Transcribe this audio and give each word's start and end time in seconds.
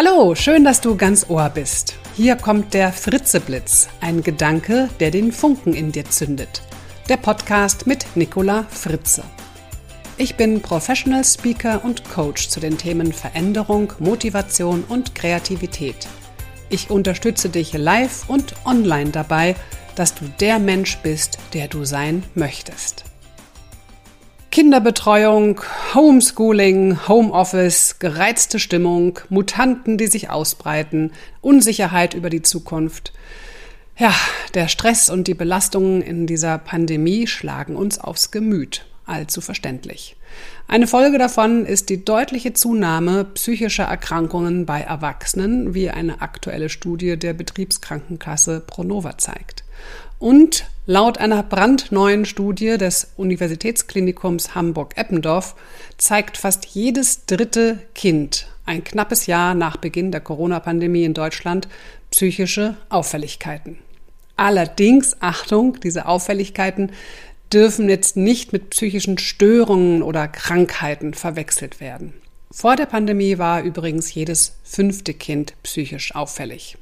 Hallo, 0.00 0.36
schön, 0.36 0.62
dass 0.62 0.80
du 0.80 0.96
ganz 0.96 1.28
Ohr 1.28 1.50
bist. 1.50 1.96
Hier 2.14 2.36
kommt 2.36 2.72
der 2.72 2.92
Fritzeblitz, 2.92 3.88
ein 4.00 4.22
Gedanke, 4.22 4.88
der 5.00 5.10
den 5.10 5.32
Funken 5.32 5.74
in 5.74 5.90
dir 5.90 6.04
zündet. 6.04 6.62
Der 7.08 7.16
Podcast 7.16 7.88
mit 7.88 8.06
Nicola 8.14 8.64
Fritze. 8.70 9.24
Ich 10.16 10.36
bin 10.36 10.62
Professional 10.62 11.24
Speaker 11.24 11.84
und 11.84 12.08
Coach 12.08 12.48
zu 12.48 12.60
den 12.60 12.78
Themen 12.78 13.12
Veränderung, 13.12 13.92
Motivation 13.98 14.84
und 14.88 15.16
Kreativität. 15.16 16.06
Ich 16.68 16.90
unterstütze 16.90 17.48
dich 17.48 17.72
live 17.72 18.28
und 18.28 18.54
online 18.64 19.10
dabei, 19.10 19.56
dass 19.96 20.14
du 20.14 20.26
der 20.38 20.60
Mensch 20.60 20.98
bist, 20.98 21.40
der 21.54 21.66
du 21.66 21.84
sein 21.84 22.22
möchtest. 22.36 23.02
Kinderbetreuung, 24.58 25.60
Homeschooling, 25.94 27.06
Homeoffice, 27.06 28.00
gereizte 28.00 28.58
Stimmung, 28.58 29.20
Mutanten, 29.28 29.98
die 29.98 30.08
sich 30.08 30.30
ausbreiten, 30.30 31.12
Unsicherheit 31.40 32.14
über 32.14 32.28
die 32.28 32.42
Zukunft. 32.42 33.12
Ja, 33.96 34.12
der 34.54 34.66
Stress 34.66 35.10
und 35.10 35.28
die 35.28 35.34
Belastungen 35.34 36.02
in 36.02 36.26
dieser 36.26 36.58
Pandemie 36.58 37.28
schlagen 37.28 37.76
uns 37.76 38.00
aufs 38.00 38.32
Gemüt. 38.32 38.84
Allzu 39.06 39.40
verständlich. 39.40 40.16
Eine 40.66 40.88
Folge 40.88 41.18
davon 41.18 41.64
ist 41.64 41.88
die 41.88 42.04
deutliche 42.04 42.52
Zunahme 42.52 43.26
psychischer 43.26 43.84
Erkrankungen 43.84 44.66
bei 44.66 44.80
Erwachsenen, 44.80 45.72
wie 45.72 45.88
eine 45.88 46.20
aktuelle 46.20 46.68
Studie 46.68 47.16
der 47.16 47.32
Betriebskrankenkasse 47.32 48.58
Pronova 48.66 49.18
zeigt. 49.18 49.62
Und 50.18 50.64
laut 50.86 51.18
einer 51.18 51.42
brandneuen 51.42 52.24
Studie 52.24 52.76
des 52.76 53.12
Universitätsklinikums 53.16 54.54
Hamburg-Eppendorf 54.54 55.54
zeigt 55.96 56.36
fast 56.36 56.66
jedes 56.66 57.26
dritte 57.26 57.78
Kind 57.94 58.48
ein 58.68 58.84
knappes 58.84 59.26
Jahr 59.26 59.54
nach 59.54 59.78
Beginn 59.78 60.12
der 60.12 60.20
Corona-Pandemie 60.20 61.04
in 61.04 61.14
Deutschland 61.14 61.68
psychische 62.10 62.76
Auffälligkeiten. 62.90 63.78
Allerdings, 64.36 65.16
Achtung, 65.20 65.80
diese 65.80 66.06
Auffälligkeiten 66.06 66.92
dürfen 67.52 67.88
jetzt 67.88 68.16
nicht 68.16 68.52
mit 68.52 68.70
psychischen 68.70 69.16
Störungen 69.18 70.02
oder 70.02 70.28
Krankheiten 70.28 71.14
verwechselt 71.14 71.80
werden. 71.80 72.12
Vor 72.50 72.76
der 72.76 72.86
Pandemie 72.86 73.38
war 73.38 73.62
übrigens 73.62 74.12
jedes 74.12 74.56
fünfte 74.64 75.14
Kind 75.14 75.54
psychisch 75.62 76.14
auffällig. 76.14 76.76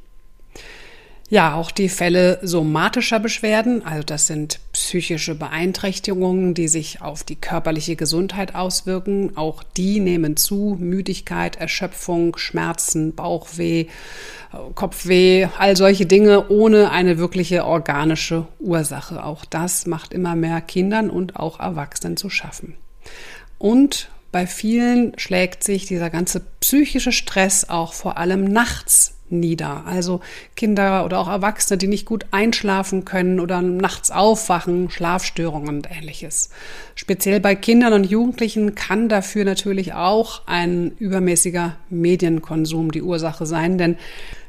Ja, 1.29 1.55
auch 1.55 1.73
die 1.73 1.89
Fälle 1.89 2.39
somatischer 2.43 3.19
Beschwerden, 3.19 3.85
also 3.85 4.05
das 4.05 4.29
sind 4.29 4.61
psychische 4.73 5.35
Beeinträchtigungen, 5.35 6.55
die 6.55 6.69
sich 6.69 7.03
auf 7.03 7.25
die 7.25 7.35
körperliche 7.35 7.97
Gesundheit 7.97 8.55
auswirken, 8.55 9.37
auch 9.37 9.65
die 9.65 9.99
nehmen 9.99 10.37
zu. 10.37 10.77
Müdigkeit, 10.79 11.57
Erschöpfung, 11.57 12.37
Schmerzen, 12.37 13.13
Bauchweh, 13.17 13.87
Kopfweh, 14.77 15.49
all 15.59 15.77
solche 15.77 16.07
Dinge 16.07 16.49
ohne 16.49 16.93
eine 16.93 17.19
wirkliche 17.19 17.65
organische 17.65 18.47
Ursache. 18.61 19.25
Auch 19.25 19.45
das 19.45 19.87
macht 19.87 20.15
immer 20.15 20.37
mehr 20.37 20.61
Kindern 20.61 21.11
und 21.11 21.35
auch 21.35 21.59
Erwachsenen 21.59 22.17
zu 22.17 22.31
schaffen. 22.31 22.77
Und 23.59 24.11
bei 24.31 24.47
vielen 24.47 25.19
schlägt 25.19 25.65
sich 25.65 25.87
dieser 25.87 26.11
ganze 26.11 26.41
psychische 26.61 27.11
Stress 27.11 27.69
auch 27.69 27.95
vor 27.95 28.17
allem 28.17 28.45
nachts 28.45 29.16
nieder. 29.29 29.85
Also 29.87 30.21
Kinder 30.55 31.05
oder 31.05 31.19
auch 31.19 31.29
Erwachsene, 31.29 31.79
die 31.79 31.87
nicht 31.87 32.07
gut 32.07 32.27
einschlafen 32.31 33.05
können 33.05 33.41
oder 33.41 33.63
nachts 33.63 34.11
aufwachen, 34.11 34.91
Schlafstörungen 34.91 35.77
und 35.77 35.89
ähnliches. 35.91 36.51
Speziell 36.95 37.41
bei 37.41 37.55
Kindern 37.55 37.93
und 37.93 38.05
Jugendlichen 38.05 38.75
kann 38.75 39.09
dafür 39.09 39.45
natürlich 39.45 39.95
auch 39.95 40.43
ein 40.47 40.93
übermäßiger 40.99 41.77
Medienkonsum 41.91 42.93
die 42.93 43.03
Ursache 43.03 43.47
sein, 43.47 43.79
denn 43.79 43.97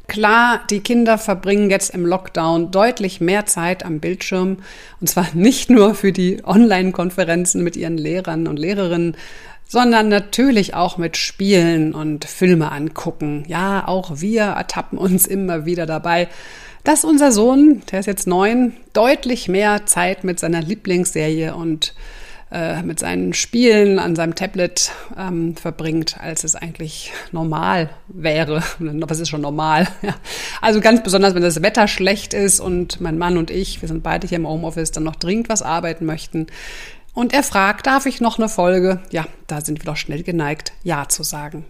Klar, 0.08 0.62
die 0.70 0.80
Kinder 0.80 1.18
verbringen 1.18 1.70
jetzt 1.70 1.94
im 1.94 2.06
Lockdown 2.06 2.72
deutlich 2.72 3.20
mehr 3.20 3.46
Zeit 3.46 3.84
am 3.84 4.00
Bildschirm. 4.00 4.60
Und 5.02 5.08
zwar 5.08 5.28
nicht 5.34 5.70
nur 5.70 5.96
für 5.96 6.14
die 6.14 6.42
Online-Konferenzen 6.46 7.62
mit 7.62 7.76
ihren 7.76 7.98
Lehrern 7.98 8.48
und 8.48 8.58
Lehrerinnen, 8.58 9.18
sondern 9.68 10.10
natürlich 10.10 10.74
auch 10.74 10.98
mit 10.98 11.18
Spielen 11.18 11.94
und 11.94 12.26
Filme 12.26 12.72
angucken. 12.72 13.44
Ja, 13.48 13.88
auch 13.88 14.22
wir 14.22 14.44
ertappen 14.44 14.98
uns 14.98 15.28
immer 15.28 15.66
wieder 15.66 15.86
dabei, 15.86 16.30
dass 16.84 17.04
unser 17.04 17.32
Sohn, 17.34 17.82
der 17.92 18.00
ist 18.00 18.06
jetzt 18.06 18.28
neun, 18.28 18.74
deutlich 18.94 19.50
mehr 19.50 19.86
Zeit 19.86 20.24
mit 20.24 20.40
seiner 20.40 20.62
Lieblingsserie 20.62 21.54
und 21.54 21.94
äh, 22.50 22.82
mit 22.82 22.98
seinen 22.98 23.34
Spielen 23.34 24.00
an 24.00 24.16
seinem 24.16 24.34
Tablet 24.34 24.92
ähm, 25.18 25.58
verbringt, 25.58 26.18
als 26.22 26.46
es 26.46 26.56
eigentlich 26.56 27.12
normal 27.34 27.90
wäre. 28.08 28.64
Was 28.80 29.20
ist 29.20 29.28
schon 29.28 29.42
normal? 29.42 29.88
Ja. 30.02 30.16
Also 30.62 30.80
ganz 30.80 31.04
besonders, 31.04 31.36
wenn 31.36 31.42
das 31.42 31.62
Wetter 31.62 31.90
schlecht 31.90 32.34
ist 32.34 32.62
und 32.62 33.02
mein 33.02 33.18
Mann 33.18 33.38
und 33.38 33.52
ich, 33.52 33.82
wir 33.82 33.90
sind 33.90 34.04
beide 34.04 34.28
hier 34.28 34.38
im 34.38 34.48
Homeoffice, 34.48 34.92
dann 34.92 35.04
noch 35.04 35.18
dringend 35.18 35.50
was 35.50 35.62
arbeiten 35.62 36.06
möchten, 36.06 36.48
und 37.18 37.34
er 37.34 37.42
fragt, 37.42 37.88
darf 37.88 38.06
ich 38.06 38.22
noch 38.22 38.38
eine 38.38 38.48
Folge? 38.48 39.00
Ja, 39.10 39.26
da 39.48 39.62
sind 39.62 39.80
wir 39.80 39.86
doch 39.86 39.98
schnell 39.98 40.22
geneigt, 40.22 40.74
Ja 40.84 41.10
zu 41.10 41.24
sagen. 41.24 41.66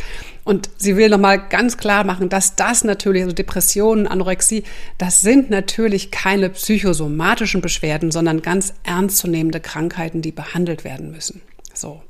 Und 0.43 0.69
sie 0.77 0.95
will 0.95 1.09
nochmal 1.09 1.47
ganz 1.49 1.77
klar 1.77 2.03
machen, 2.03 2.29
dass 2.29 2.55
das 2.55 2.83
natürlich, 2.83 3.23
also 3.23 3.33
Depressionen, 3.33 4.05
Anorexie, 4.05 4.63
das 4.99 5.21
sind 5.21 5.49
natürlich 5.49 6.11
keine 6.11 6.51
psychosomatischen 6.51 7.61
Beschwerden, 7.61 8.11
sondern 8.11 8.43
ganz 8.43 8.75
ernstzunehmende 8.83 9.61
Krankheiten, 9.61 10.21
die 10.21 10.31
behandelt 10.31 10.83
werden 10.83 11.09
müssen. 11.09 11.41
So. 11.73 12.03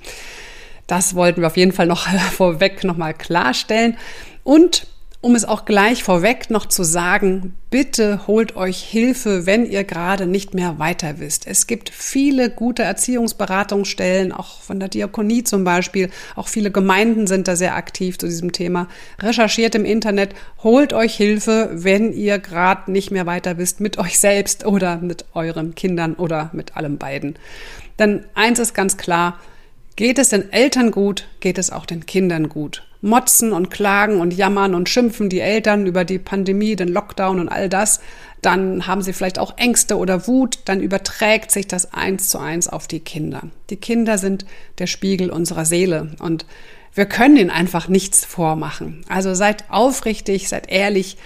Das 0.87 1.15
wollten 1.15 1.41
wir 1.41 1.47
auf 1.47 1.57
jeden 1.57 1.71
Fall 1.71 1.87
noch 1.87 2.07
vorweg 2.31 2.83
nochmal 2.83 3.13
klarstellen. 3.13 3.97
Und 4.43 4.87
um 5.23 5.35
es 5.35 5.45
auch 5.45 5.65
gleich 5.65 6.03
vorweg 6.03 6.49
noch 6.49 6.65
zu 6.65 6.83
sagen, 6.83 7.53
bitte 7.69 8.25
holt 8.25 8.55
euch 8.55 8.81
Hilfe, 8.81 9.45
wenn 9.45 9.67
ihr 9.67 9.83
gerade 9.83 10.25
nicht 10.25 10.55
mehr 10.55 10.79
weiter 10.79 11.19
wisst. 11.19 11.45
Es 11.45 11.67
gibt 11.67 11.91
viele 11.91 12.49
gute 12.49 12.81
Erziehungsberatungsstellen, 12.81 14.31
auch 14.31 14.59
von 14.61 14.79
der 14.79 14.89
Diakonie 14.89 15.43
zum 15.43 15.63
Beispiel. 15.63 16.09
Auch 16.35 16.47
viele 16.47 16.71
Gemeinden 16.71 17.27
sind 17.27 17.47
da 17.47 17.55
sehr 17.55 17.75
aktiv 17.75 18.17
zu 18.17 18.25
diesem 18.25 18.51
Thema. 18.51 18.87
Recherchiert 19.21 19.75
im 19.75 19.85
Internet, 19.85 20.33
holt 20.63 20.91
euch 20.91 21.13
Hilfe, 21.13 21.69
wenn 21.71 22.13
ihr 22.13 22.39
gerade 22.39 22.91
nicht 22.91 23.11
mehr 23.11 23.27
weiter 23.27 23.59
wisst 23.59 23.79
mit 23.79 23.99
euch 23.99 24.17
selbst 24.17 24.65
oder 24.65 24.97
mit 24.97 25.25
euren 25.35 25.75
Kindern 25.75 26.15
oder 26.15 26.49
mit 26.51 26.75
allem 26.75 26.97
beiden. 26.97 27.35
Denn 27.99 28.25
eins 28.33 28.57
ist 28.57 28.73
ganz 28.73 28.97
klar, 28.97 29.37
Geht 29.95 30.19
es 30.19 30.29
den 30.29 30.51
Eltern 30.51 30.91
gut, 30.91 31.27
geht 31.39 31.57
es 31.57 31.69
auch 31.69 31.85
den 31.85 32.05
Kindern 32.05 32.49
gut. 32.49 32.83
motzen 33.01 33.51
und 33.51 33.71
klagen 33.71 34.19
und 34.21 34.31
jammern 34.31 34.75
und 34.75 34.87
schimpfen 34.87 35.27
die 35.27 35.39
Eltern 35.39 35.87
über 35.87 36.05
die 36.05 36.19
Pandemie, 36.19 36.75
den 36.75 36.87
Lockdown 36.87 37.39
und 37.39 37.49
all 37.49 37.67
das, 37.67 37.99
dann 38.41 38.87
haben 38.87 39.01
sie 39.01 39.13
vielleicht 39.13 39.39
auch 39.39 39.57
Ängste 39.57 39.97
oder 39.97 40.27
Wut, 40.27 40.59
dann 40.65 40.81
überträgt 40.81 41.51
sich 41.51 41.67
das 41.67 41.93
eins 41.93 42.29
zu 42.29 42.37
eins 42.37 42.67
auf 42.67 42.87
die 42.87 42.99
Kinder. 42.99 43.43
Die 43.69 43.77
Kinder 43.77 44.17
sind 44.17 44.45
der 44.77 44.87
Spiegel 44.87 45.29
unserer 45.29 45.65
Seele 45.65 46.11
und 46.19 46.45
wir 46.93 47.05
können 47.05 47.37
ihnen 47.37 47.49
einfach 47.49 47.87
nichts 47.87 48.25
vormachen. 48.25 49.05
Also 49.07 49.33
seid 49.33 49.65
aufrichtig, 49.69 50.49
seid 50.49 50.69
ehrlich 50.69 51.17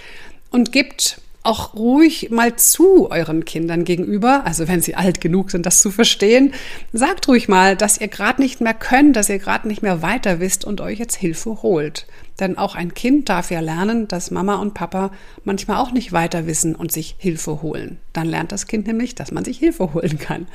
und 0.50 0.72
gebt 0.72 1.20
auch 1.46 1.74
ruhig 1.74 2.30
mal 2.30 2.56
zu 2.56 3.10
euren 3.10 3.44
Kindern 3.44 3.84
gegenüber, 3.84 4.44
also 4.44 4.68
wenn 4.68 4.80
sie 4.80 4.94
alt 4.94 5.20
genug 5.20 5.50
sind, 5.50 5.64
das 5.64 5.80
zu 5.80 5.90
verstehen, 5.90 6.52
sagt 6.92 7.28
ruhig 7.28 7.48
mal, 7.48 7.76
dass 7.76 8.00
ihr 8.00 8.08
gerade 8.08 8.42
nicht 8.42 8.60
mehr 8.60 8.74
könnt, 8.74 9.16
dass 9.16 9.28
ihr 9.28 9.38
gerade 9.38 9.68
nicht 9.68 9.82
mehr 9.82 10.02
weiter 10.02 10.40
wisst 10.40 10.64
und 10.64 10.80
euch 10.80 10.98
jetzt 10.98 11.16
Hilfe 11.16 11.62
holt. 11.62 12.06
Denn 12.40 12.58
auch 12.58 12.74
ein 12.74 12.94
Kind 12.94 13.28
darf 13.28 13.50
ja 13.50 13.60
lernen, 13.60 14.08
dass 14.08 14.30
Mama 14.30 14.56
und 14.56 14.74
Papa 14.74 15.10
manchmal 15.44 15.78
auch 15.78 15.92
nicht 15.92 16.12
weiter 16.12 16.46
wissen 16.46 16.74
und 16.74 16.92
sich 16.92 17.16
Hilfe 17.18 17.62
holen. 17.62 17.98
Dann 18.12 18.26
lernt 18.26 18.52
das 18.52 18.66
Kind 18.66 18.86
nämlich, 18.86 19.14
dass 19.14 19.32
man 19.32 19.44
sich 19.44 19.58
Hilfe 19.58 19.94
holen 19.94 20.18
kann. 20.18 20.46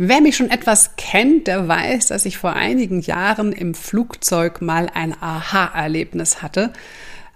Wer 0.00 0.20
mich 0.20 0.36
schon 0.36 0.50
etwas 0.50 0.96
kennt, 0.96 1.48
der 1.48 1.66
weiß, 1.66 2.08
dass 2.08 2.24
ich 2.24 2.38
vor 2.38 2.52
einigen 2.52 3.00
Jahren 3.00 3.52
im 3.52 3.74
Flugzeug 3.74 4.60
mal 4.60 4.88
ein 4.94 5.12
Aha-Erlebnis 5.20 6.40
hatte 6.42 6.72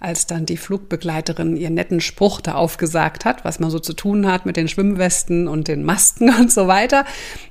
als 0.03 0.27
dann 0.27 0.47
die 0.47 0.57
Flugbegleiterin 0.57 1.57
ihren 1.57 1.75
netten 1.75 2.01
Spruch 2.01 2.41
da 2.41 2.55
aufgesagt 2.55 3.25
hat, 3.25 3.45
was 3.45 3.61
man 3.61 3.71
so 3.71 3.79
zu 3.79 3.93
tun 3.93 4.27
hat 4.27 4.47
mit 4.47 4.57
den 4.57 4.69
Schwimmwesten 4.69 5.49
und 5.49 5.69
den 5.69 5.85
Masken 5.85 6.35
und 6.41 6.53
so 6.53 6.67
weiter. 6.67 7.05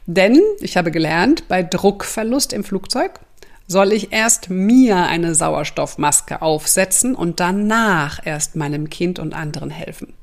Denn 0.05 0.39
ich 0.59 0.77
habe 0.77 0.91
gelernt, 0.91 1.47
bei 1.47 1.63
Druckverlust 1.63 2.53
im 2.53 2.63
Flugzeug 2.63 3.19
soll 3.67 3.93
ich 3.93 4.11
erst 4.11 4.49
mir 4.49 4.97
eine 4.97 5.33
Sauerstoffmaske 5.33 6.41
aufsetzen 6.41 7.15
und 7.15 7.39
danach 7.39 8.19
erst 8.25 8.57
meinem 8.57 8.89
Kind 8.89 9.17
und 9.17 9.33
anderen 9.33 9.69
helfen. 9.69 10.13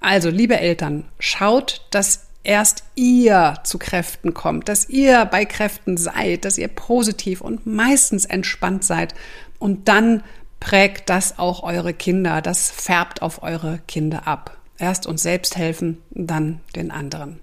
Also, 0.00 0.28
liebe 0.28 0.58
Eltern, 0.58 1.04
schaut, 1.18 1.86
dass 1.90 2.26
erst 2.44 2.84
ihr 2.96 3.54
zu 3.64 3.78
Kräften 3.78 4.34
kommt, 4.34 4.68
dass 4.68 4.88
ihr 4.88 5.24
bei 5.26 5.44
Kräften 5.44 5.96
seid, 5.96 6.44
dass 6.44 6.58
ihr 6.58 6.68
positiv 6.68 7.40
und 7.40 7.66
meistens 7.66 8.24
entspannt 8.24 8.84
seid 8.84 9.14
und 9.58 9.88
dann 9.88 10.22
prägt 10.62 11.10
das 11.10 11.40
auch 11.40 11.64
eure 11.64 11.92
Kinder, 11.92 12.40
das 12.40 12.70
färbt 12.70 13.20
auf 13.20 13.42
eure 13.42 13.80
Kinder 13.88 14.28
ab. 14.28 14.56
Erst 14.78 15.08
uns 15.08 15.20
selbst 15.22 15.56
helfen, 15.56 16.00
dann 16.10 16.60
den 16.76 16.92
anderen. 16.92 17.40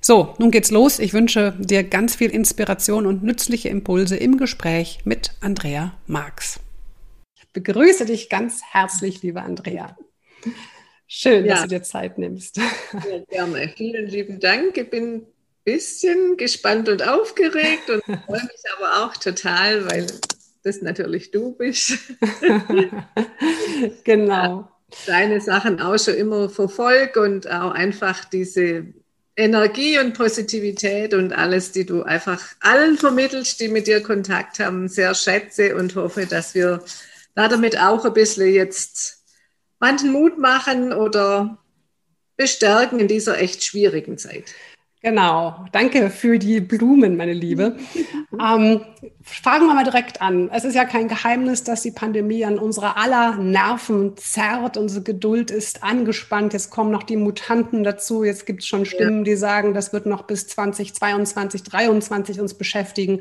So, 0.00 0.36
nun 0.38 0.52
geht's 0.52 0.70
los. 0.70 1.00
Ich 1.00 1.12
wünsche 1.12 1.56
dir 1.58 1.82
ganz 1.82 2.14
viel 2.14 2.30
Inspiration 2.30 3.06
und 3.06 3.24
nützliche 3.24 3.68
Impulse 3.68 4.16
im 4.16 4.38
Gespräch 4.38 5.00
mit 5.02 5.32
Andrea 5.40 5.94
Marx. 6.06 6.60
Ich 7.36 7.48
begrüße 7.52 8.06
dich 8.06 8.28
ganz 8.28 8.62
herzlich, 8.70 9.20
liebe 9.22 9.42
Andrea. 9.42 9.96
Schön, 11.08 11.44
ja. 11.44 11.54
dass 11.54 11.62
du 11.62 11.68
dir 11.70 11.82
Zeit 11.82 12.18
nimmst. 12.18 12.58
Ja, 12.58 13.18
gerne. 13.28 13.68
Vielen 13.76 14.06
lieben 14.06 14.38
Dank. 14.38 14.76
Ich 14.76 14.88
bin 14.88 15.14
ein 15.16 15.26
bisschen 15.64 16.36
gespannt 16.36 16.88
und 16.88 17.02
aufgeregt 17.02 17.90
und 17.90 18.02
freue 18.26 18.42
mich 18.42 18.62
aber 18.76 19.04
auch 19.04 19.16
total, 19.16 19.90
weil 19.90 20.06
das 20.62 20.82
natürlich 20.82 21.30
du 21.30 21.52
bist. 21.52 21.98
genau. 24.04 24.68
Deine 25.06 25.40
Sachen 25.40 25.80
auch 25.80 25.98
schon 25.98 26.14
immer 26.14 26.48
verfolge 26.48 27.20
und 27.20 27.50
auch 27.50 27.72
einfach 27.72 28.24
diese 28.24 28.86
Energie 29.36 29.98
und 29.98 30.14
Positivität 30.14 31.14
und 31.14 31.32
alles, 31.32 31.70
die 31.72 31.86
du 31.86 32.02
einfach 32.02 32.42
allen 32.60 32.96
vermittelst, 32.98 33.60
die 33.60 33.68
mit 33.68 33.86
dir 33.86 34.02
Kontakt 34.02 34.58
haben, 34.58 34.88
sehr 34.88 35.14
schätze 35.14 35.76
und 35.76 35.94
hoffe, 35.94 36.26
dass 36.26 36.54
wir 36.54 36.82
damit 37.34 37.78
auch 37.78 38.04
ein 38.04 38.12
bisschen 38.12 38.52
jetzt 38.52 39.22
manchen 39.78 40.10
Mut 40.10 40.38
machen 40.38 40.92
oder 40.92 41.58
bestärken 42.36 42.98
in 42.98 43.08
dieser 43.08 43.38
echt 43.38 43.62
schwierigen 43.62 44.18
Zeit. 44.18 44.54
Genau, 45.00 45.64
danke 45.70 46.10
für 46.10 46.40
die 46.40 46.60
Blumen, 46.60 47.16
meine 47.16 47.32
Liebe. 47.32 47.76
ähm, 48.32 48.80
fangen 49.22 49.66
wir 49.68 49.74
mal 49.74 49.84
direkt 49.84 50.20
an. 50.20 50.50
Es 50.52 50.64
ist 50.64 50.74
ja 50.74 50.84
kein 50.84 51.06
Geheimnis, 51.06 51.62
dass 51.62 51.82
die 51.82 51.92
Pandemie 51.92 52.44
an 52.44 52.58
unsere 52.58 52.96
aller 52.96 53.36
Nerven 53.36 54.16
zerrt. 54.16 54.76
Unsere 54.76 55.04
Geduld 55.04 55.52
ist 55.52 55.84
angespannt. 55.84 56.52
Jetzt 56.52 56.70
kommen 56.70 56.90
noch 56.90 57.04
die 57.04 57.16
Mutanten 57.16 57.84
dazu. 57.84 58.24
Jetzt 58.24 58.44
gibt 58.44 58.62
es 58.62 58.68
schon 58.68 58.84
Stimmen, 58.84 59.22
die 59.22 59.36
sagen, 59.36 59.72
das 59.72 59.92
wird 59.92 60.06
noch 60.06 60.22
bis 60.22 60.48
2022, 60.48 61.64
2023 61.64 62.40
uns 62.40 62.54
beschäftigen. 62.54 63.20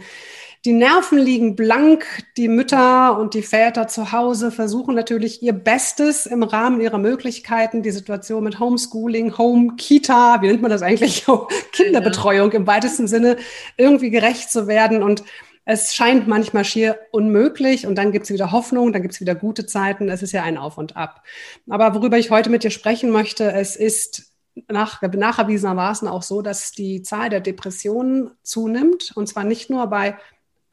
Die 0.65 0.73
Nerven 0.73 1.17
liegen 1.17 1.55
blank. 1.55 2.05
Die 2.35 2.47
Mütter 2.47 3.17
und 3.17 3.33
die 3.33 3.41
Väter 3.41 3.87
zu 3.87 4.11
Hause 4.11 4.51
versuchen 4.51 4.95
natürlich 4.95 5.41
ihr 5.41 5.53
Bestes 5.53 6.25
im 6.25 6.43
Rahmen 6.43 6.81
ihrer 6.81 6.97
Möglichkeiten, 6.97 7.83
die 7.83 7.91
Situation 7.91 8.43
mit 8.43 8.59
Homeschooling, 8.59 9.37
Home, 9.37 9.75
Kita, 9.77 10.41
wie 10.41 10.47
nennt 10.47 10.61
man 10.61 10.71
das 10.71 10.81
eigentlich? 10.81 11.25
Kinderbetreuung 11.71 12.51
im 12.51 12.67
weitesten 12.67 13.07
Sinne 13.07 13.37
irgendwie 13.77 14.09
gerecht 14.09 14.51
zu 14.51 14.67
werden. 14.67 15.03
Und 15.03 15.23
es 15.63 15.93
scheint 15.93 16.27
manchmal 16.27 16.63
schier 16.63 16.97
unmöglich 17.11 17.85
und 17.85 17.95
dann 17.95 18.11
gibt 18.11 18.25
es 18.25 18.31
wieder 18.31 18.51
Hoffnung, 18.51 18.93
dann 18.93 19.01
gibt 19.01 19.13
es 19.13 19.21
wieder 19.21 19.35
gute 19.35 19.65
Zeiten. 19.65 20.09
Es 20.09 20.23
ist 20.23 20.31
ja 20.31 20.43
ein 20.43 20.57
Auf 20.57 20.77
und 20.77 20.95
Ab. 20.95 21.23
Aber 21.69 21.93
worüber 21.93 22.17
ich 22.17 22.31
heute 22.31 22.49
mit 22.49 22.63
dir 22.63 22.71
sprechen 22.71 23.09
möchte, 23.09 23.51
es 23.51 23.75
ist 23.75 24.31
nach, 24.69 25.01
nacherwiesenermaßen 25.01 26.07
auch 26.07 26.23
so, 26.23 26.41
dass 26.41 26.71
die 26.71 27.01
Zahl 27.01 27.29
der 27.29 27.41
Depressionen 27.41 28.31
zunimmt 28.43 29.11
und 29.15 29.27
zwar 29.27 29.43
nicht 29.43 29.69
nur 29.69 29.87
bei 29.87 30.17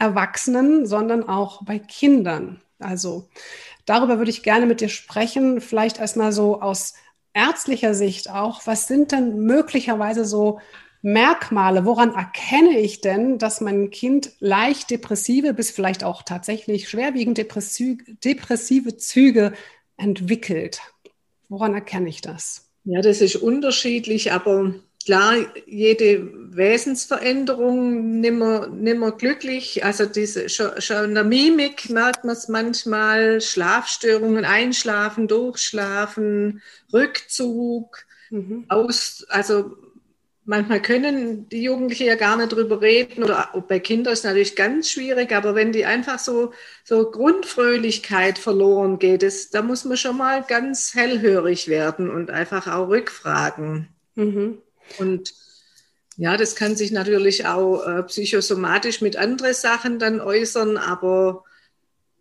Erwachsenen, 0.04 0.86
sondern 0.86 1.28
auch 1.28 1.64
bei 1.64 1.78
Kindern. 1.78 2.60
Also 2.78 3.28
darüber 3.86 4.18
würde 4.18 4.30
ich 4.30 4.42
gerne 4.42 4.66
mit 4.66 4.80
dir 4.80 4.88
sprechen, 4.88 5.60
vielleicht 5.60 5.98
erstmal 5.98 6.32
so 6.32 6.60
aus 6.60 6.94
ärztlicher 7.32 7.94
Sicht 7.94 8.30
auch. 8.30 8.66
Was 8.66 8.86
sind 8.86 9.12
denn 9.12 9.40
möglicherweise 9.40 10.24
so 10.24 10.60
Merkmale? 11.02 11.84
Woran 11.84 12.14
erkenne 12.14 12.78
ich 12.78 13.00
denn, 13.00 13.38
dass 13.38 13.60
mein 13.60 13.90
Kind 13.90 14.32
leicht 14.40 14.90
depressive 14.90 15.52
bis 15.52 15.70
vielleicht 15.70 16.04
auch 16.04 16.22
tatsächlich 16.22 16.88
schwerwiegend 16.88 17.38
depressive 17.38 18.96
Züge 18.96 19.52
entwickelt? 19.96 20.80
Woran 21.48 21.74
erkenne 21.74 22.08
ich 22.08 22.20
das? 22.20 22.70
Ja, 22.84 23.00
das 23.00 23.20
ist 23.20 23.36
unterschiedlich, 23.36 24.32
aber 24.32 24.74
klar, 25.04 25.34
jede 25.66 26.28
Wesensveränderung 26.56 28.20
nimmer, 28.20 28.68
nimmer 28.68 29.12
glücklich. 29.12 29.84
Also 29.84 30.06
diese, 30.06 30.48
schon, 30.48 30.80
schon 30.80 31.04
in 31.04 31.14
der 31.14 31.24
Mimik 31.24 31.90
merkt 31.90 32.24
man 32.24 32.36
es 32.36 32.48
manchmal, 32.48 33.40
Schlafstörungen, 33.40 34.44
Einschlafen, 34.44 35.28
Durchschlafen, 35.28 36.62
Rückzug, 36.92 38.04
mhm. 38.30 38.64
aus, 38.68 39.26
also 39.28 39.76
manchmal 40.44 40.80
können 40.82 41.48
die 41.48 41.62
Jugendlichen 41.62 42.06
ja 42.06 42.16
gar 42.16 42.36
nicht 42.36 42.52
drüber 42.52 42.80
reden 42.80 43.24
oder 43.24 43.48
bei 43.68 43.80
Kindern 43.80 44.12
ist 44.12 44.20
es 44.20 44.24
natürlich 44.24 44.56
ganz 44.56 44.90
schwierig, 44.90 45.32
aber 45.32 45.54
wenn 45.54 45.72
die 45.72 45.84
einfach 45.86 46.18
so, 46.18 46.52
so 46.84 47.10
Grundfröhlichkeit 47.10 48.38
verloren 48.38 48.98
geht, 48.98 49.22
das, 49.22 49.50
da 49.50 49.62
muss 49.62 49.84
man 49.84 49.96
schon 49.96 50.18
mal 50.18 50.42
ganz 50.42 50.94
hellhörig 50.94 51.68
werden 51.68 52.10
und 52.10 52.30
einfach 52.30 52.66
auch 52.66 52.88
rückfragen. 52.88 53.88
Mhm. 54.14 54.58
Und 54.98 55.34
ja, 56.16 56.36
das 56.36 56.54
kann 56.54 56.76
sich 56.76 56.92
natürlich 56.92 57.46
auch 57.46 57.84
äh, 57.86 58.02
psychosomatisch 58.04 59.00
mit 59.00 59.16
anderen 59.16 59.54
Sachen 59.54 59.98
dann 59.98 60.20
äußern, 60.20 60.76
aber 60.76 61.44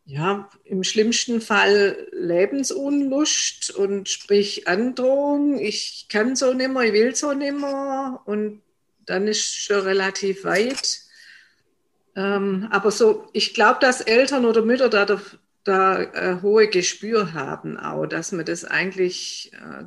ja, 0.06 0.50
im 0.66 0.84
schlimmsten 0.84 1.40
Fall 1.40 2.08
Lebensunlust 2.12 3.72
und 3.72 4.10
sprich 4.10 4.68
Androhung. 4.68 5.60
Ich 5.60 6.08
kann 6.10 6.36
so 6.36 6.54
nimmer, 6.54 6.84
ich 6.84 6.94
will 6.94 7.16
so 7.16 7.34
nimmer 7.34 8.22
und 8.26 8.62
dann 9.06 9.28
ist 9.28 9.46
schon 9.46 9.82
relativ 9.82 10.44
weit. 10.44 11.02
Ähm, 12.16 12.68
aber 12.70 12.92
so, 12.92 13.28
ich 13.34 13.54
glaube, 13.54 13.80
dass 13.80 14.02
Eltern 14.02 14.46
oder 14.46 14.62
Mütter 14.62 14.90
da, 14.90 15.22
da 15.64 16.02
äh, 16.02 16.42
hohe 16.42 16.68
Gespür 16.68 17.34
haben, 17.34 17.78
auch, 17.78 18.06
dass 18.06 18.32
man 18.32 18.46
das 18.46 18.66
eigentlich 18.66 19.52
äh, 19.54 19.86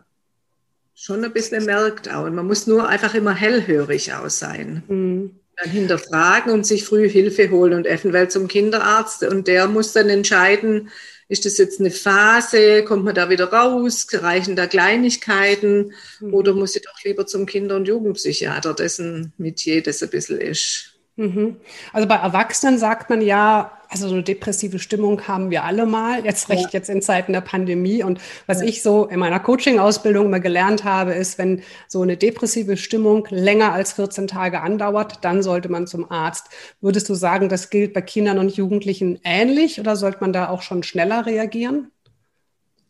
schon 0.96 1.24
ein 1.24 1.32
bisschen 1.32 1.64
merkt 1.66 2.12
auch. 2.12 2.24
Und 2.24 2.34
man 2.34 2.46
muss 2.46 2.66
nur 2.66 2.88
einfach 2.88 3.14
immer 3.14 3.34
hellhörig 3.34 4.12
auch 4.14 4.30
sein. 4.30 4.82
Mhm. 4.88 5.38
Dann 5.56 5.70
hinterfragen 5.70 6.52
und 6.52 6.66
sich 6.66 6.84
früh 6.84 7.08
Hilfe 7.08 7.50
holen 7.50 7.74
und 7.74 7.86
eventuell 7.86 8.28
zum 8.28 8.48
Kinderarzt. 8.48 9.22
Und 9.22 9.46
der 9.46 9.68
muss 9.68 9.92
dann 9.92 10.08
entscheiden, 10.10 10.90
ist 11.28 11.44
das 11.44 11.58
jetzt 11.58 11.80
eine 11.80 11.90
Phase, 11.90 12.84
kommt 12.84 13.04
man 13.04 13.14
da 13.14 13.30
wieder 13.30 13.52
raus, 13.52 14.06
reichen 14.12 14.54
da 14.54 14.66
Kleinigkeiten 14.66 15.92
mhm. 16.20 16.34
oder 16.34 16.52
muss 16.52 16.76
ich 16.76 16.82
doch 16.82 17.02
lieber 17.04 17.26
zum 17.26 17.46
Kinder- 17.46 17.76
und 17.76 17.88
Jugendpsychiater, 17.88 18.74
dessen 18.74 19.32
Metier 19.38 19.82
das 19.82 20.02
ein 20.02 20.10
bisschen 20.10 20.40
ist. 20.40 20.95
Mhm. 21.16 21.56
Also 21.92 22.06
bei 22.06 22.16
Erwachsenen 22.16 22.78
sagt 22.78 23.08
man 23.08 23.22
ja, 23.22 23.72
also 23.88 24.08
so 24.08 24.14
eine 24.14 24.22
depressive 24.22 24.78
Stimmung 24.78 25.26
haben 25.28 25.50
wir 25.50 25.64
alle 25.64 25.86
mal, 25.86 26.24
jetzt 26.24 26.48
recht 26.50 26.72
jetzt 26.72 26.90
in 26.90 27.00
Zeiten 27.00 27.32
der 27.32 27.40
Pandemie. 27.40 28.02
Und 28.02 28.20
was 28.46 28.60
ja. 28.60 28.66
ich 28.66 28.82
so 28.82 29.06
in 29.06 29.18
meiner 29.18 29.40
Coaching-Ausbildung 29.40 30.26
immer 30.26 30.40
gelernt 30.40 30.84
habe, 30.84 31.14
ist, 31.14 31.38
wenn 31.38 31.62
so 31.88 32.02
eine 32.02 32.16
depressive 32.16 32.76
Stimmung 32.76 33.26
länger 33.30 33.72
als 33.72 33.92
14 33.94 34.26
Tage 34.26 34.60
andauert, 34.60 35.24
dann 35.24 35.42
sollte 35.42 35.68
man 35.68 35.86
zum 35.86 36.10
Arzt. 36.10 36.48
Würdest 36.80 37.08
du 37.08 37.14
sagen, 37.14 37.48
das 37.48 37.70
gilt 37.70 37.94
bei 37.94 38.02
Kindern 38.02 38.38
und 38.38 38.56
Jugendlichen 38.56 39.18
ähnlich 39.24 39.80
oder 39.80 39.96
sollte 39.96 40.18
man 40.20 40.32
da 40.32 40.48
auch 40.48 40.62
schon 40.62 40.82
schneller 40.82 41.24
reagieren? 41.24 41.90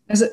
Also 0.08 0.26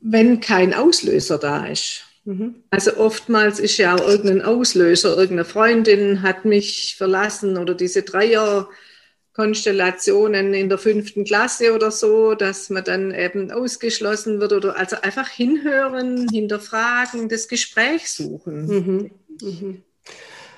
wenn 0.00 0.40
kein 0.40 0.74
Auslöser 0.74 1.38
da 1.38 1.66
ist. 1.66 2.04
Mhm. 2.24 2.64
Also 2.70 2.96
oftmals 2.96 3.60
ist 3.60 3.76
ja 3.78 3.94
auch 3.94 4.06
irgendein 4.06 4.42
Auslöser, 4.42 5.16
irgendeine 5.16 5.44
Freundin 5.44 6.22
hat 6.22 6.44
mich 6.44 6.96
verlassen 6.96 7.56
oder 7.56 7.74
diese 7.74 8.02
Dreierkonstellationen 8.02 10.52
in 10.52 10.68
der 10.68 10.78
fünften 10.78 11.24
Klasse 11.24 11.74
oder 11.74 11.90
so, 11.90 12.34
dass 12.34 12.70
man 12.70 12.84
dann 12.84 13.14
eben 13.14 13.50
ausgeschlossen 13.50 14.40
wird 14.40 14.52
oder 14.52 14.76
also 14.76 15.00
einfach 15.00 15.28
hinhören, 15.28 16.28
hinterfragen, 16.28 17.28
das 17.28 17.48
Gespräch 17.48 18.12
suchen. 18.12 18.66
Mhm. 18.66 19.10
Mhm. 19.40 19.82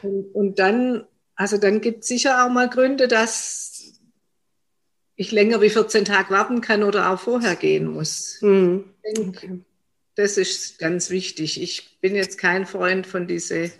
Und, 0.02 0.34
und, 0.34 0.58
dann, 0.58 1.04
also 1.34 1.58
dann 1.58 1.80
gibt 1.80 2.02
es 2.02 2.08
sicher 2.08 2.44
auch 2.44 2.50
mal 2.50 2.68
Gründe, 2.68 3.06
dass 3.06 4.00
ich 5.14 5.32
länger 5.32 5.60
wie 5.60 5.70
14 5.70 6.06
Tage 6.06 6.30
warten 6.30 6.62
kann 6.62 6.82
oder 6.82 7.10
auch 7.10 7.20
vorher 7.20 7.54
gehen 7.54 7.86
muss. 7.86 8.38
Mhm. 8.40 8.86
Ich 9.02 9.14
denke, 9.14 9.28
okay. 9.28 9.60
Das 10.20 10.36
ist 10.36 10.78
ganz 10.78 11.08
wichtig. 11.08 11.62
Ich 11.62 11.98
bin 12.02 12.14
jetzt 12.14 12.36
kein 12.36 12.66
Freund 12.66 13.06
von 13.06 13.26
diesen 13.26 13.72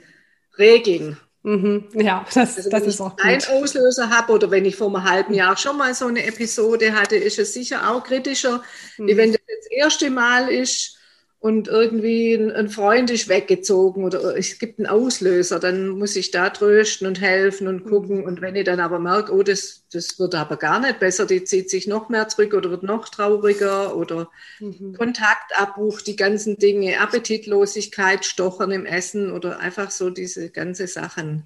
Regeln. 0.59 1.19
Mhm. 1.43 1.89
Ja, 1.93 2.25
das, 2.33 2.57
also, 2.57 2.71
das 2.71 2.83
ist 2.85 3.01
auch 3.03 3.11
gut. 3.11 3.25
Wenn 3.27 3.39
ich 3.39 3.49
einen 3.49 3.63
Auslöser 3.63 4.09
habe 4.09 4.33
oder 4.33 4.51
wenn 4.51 4.65
ich 4.65 4.77
vor 4.77 4.89
einem 4.89 5.05
halben 5.05 5.35
Jahr 5.35 5.59
schon 5.59 5.77
mal 5.77 5.95
so 5.95 6.07
eine 6.07 6.25
Episode 6.25 6.95
hatte, 6.95 7.17
ist 7.17 7.39
es 7.39 7.53
sicher 7.53 7.91
auch 7.91 8.03
kritischer, 8.05 8.63
mhm. 8.97 9.17
wenn 9.19 9.33
das 9.33 9.41
das 9.47 9.71
erste 9.71 10.09
Mal 10.09 10.49
ist 10.49 10.97
und 11.41 11.69
irgendwie 11.69 12.35
ein, 12.35 12.69
Freund 12.69 13.11
ist 13.11 13.31
weggezogen 13.31 14.05
oder 14.05 14.37
es 14.37 14.59
gibt 14.59 14.79
einen 14.79 14.87
Auslöser, 14.87 15.59
dann 15.59 15.89
muss 15.89 16.15
ich 16.15 16.31
da 16.31 16.51
trösten 16.51 17.07
und 17.07 17.19
helfen 17.19 17.67
und 17.67 17.87
gucken. 17.87 18.19
Mhm. 18.19 18.25
Und 18.25 18.41
wenn 18.43 18.57
ich 18.57 18.65
dann 18.65 18.79
aber 18.79 18.99
merke, 18.99 19.33
oh, 19.33 19.43
das, 19.43 19.85
das 19.91 20.19
wird 20.19 20.35
aber 20.35 20.59
gar 20.59 20.81
nicht 20.81 21.01
besser, 21.01 21.25
die 21.25 21.43
zieht 21.45 21.71
sich 21.71 21.87
noch 21.87 22.11
mehr 22.11 22.29
zurück 22.29 22.53
oder 22.53 22.69
wird 22.69 22.83
noch 22.83 23.09
trauriger 23.09 23.97
oder 23.97 24.29
mhm. 24.59 24.95
Kontaktabbruch, 24.95 26.03
die 26.03 26.17
ganzen 26.17 26.59
Dinge, 26.59 27.01
Appetitlosigkeit, 27.01 28.27
Stochern 28.27 28.71
im 28.71 28.85
Essen 28.85 29.33
oder 29.33 29.61
einfach 29.61 29.91
so 29.91 30.11
diese 30.11 30.51
ganze 30.51 30.89
Sachen. 30.89 31.45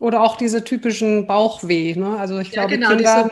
Oder 0.00 0.22
auch 0.22 0.36
diese 0.36 0.64
typischen 0.64 1.28
Bauchweh. 1.28 1.94
Ne? 1.94 2.18
Also 2.18 2.40
ich 2.40 2.50
ja, 2.50 2.66
glaube, 2.66 2.74
genau, 2.74 2.96
Kinder. 2.96 3.30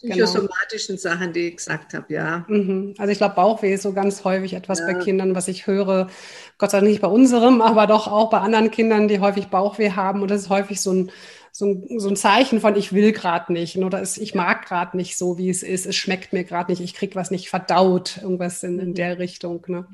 Psychosomatischen 0.00 0.96
genau. 0.96 1.14
Sachen, 1.14 1.32
die 1.32 1.48
ich 1.48 1.56
gesagt 1.56 1.94
habe, 1.94 2.12
ja. 2.12 2.44
Mhm. 2.48 2.94
Also 2.98 3.10
ich 3.10 3.18
glaube, 3.18 3.34
Bauchweh 3.34 3.74
ist 3.74 3.82
so 3.82 3.92
ganz 3.92 4.24
häufig 4.24 4.54
etwas 4.54 4.78
ja. 4.78 4.86
bei 4.86 4.94
Kindern, 4.94 5.34
was 5.34 5.48
ich 5.48 5.66
höre. 5.66 6.08
Gott 6.56 6.70
sei 6.70 6.78
Dank 6.78 6.90
nicht 6.90 7.02
bei 7.02 7.08
unserem, 7.08 7.60
aber 7.62 7.86
doch 7.86 8.06
auch 8.06 8.30
bei 8.30 8.38
anderen 8.38 8.70
Kindern, 8.70 9.08
die 9.08 9.20
häufig 9.20 9.48
Bauchweh 9.48 9.92
haben. 9.92 10.22
Und 10.22 10.30
das 10.30 10.42
ist 10.42 10.50
häufig 10.50 10.80
so 10.80 10.92
ein, 10.92 11.10
so 11.50 11.66
ein, 11.66 11.98
so 11.98 12.08
ein 12.08 12.16
Zeichen 12.16 12.60
von, 12.60 12.76
ich 12.76 12.92
will 12.92 13.12
gerade 13.12 13.52
nicht 13.52 13.76
oder 13.78 14.00
es, 14.00 14.18
ich 14.18 14.34
mag 14.34 14.66
gerade 14.66 14.96
nicht 14.96 15.18
so, 15.18 15.36
wie 15.36 15.50
es 15.50 15.64
ist. 15.64 15.86
Es 15.86 15.96
schmeckt 15.96 16.32
mir 16.32 16.44
gerade 16.44 16.70
nicht, 16.70 16.80
ich 16.80 16.94
kriege 16.94 17.16
was 17.16 17.30
nicht 17.32 17.50
verdaut, 17.50 18.18
irgendwas 18.22 18.62
in, 18.62 18.78
in 18.78 18.90
mhm. 18.90 18.94
der 18.94 19.18
Richtung. 19.18 19.64
Ne? 19.66 19.86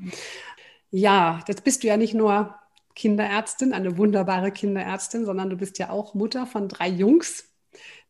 Ja, 0.91 1.39
jetzt 1.47 1.63
bist 1.63 1.83
du 1.83 1.87
ja 1.87 1.97
nicht 1.97 2.13
nur 2.13 2.55
Kinderärztin, 2.95 3.73
eine 3.73 3.97
wunderbare 3.97 4.51
Kinderärztin, 4.51 5.25
sondern 5.25 5.49
du 5.49 5.57
bist 5.57 5.79
ja 5.79 5.89
auch 5.89 6.13
Mutter 6.13 6.45
von 6.45 6.69
drei 6.69 6.87
Jungs. 6.87 7.54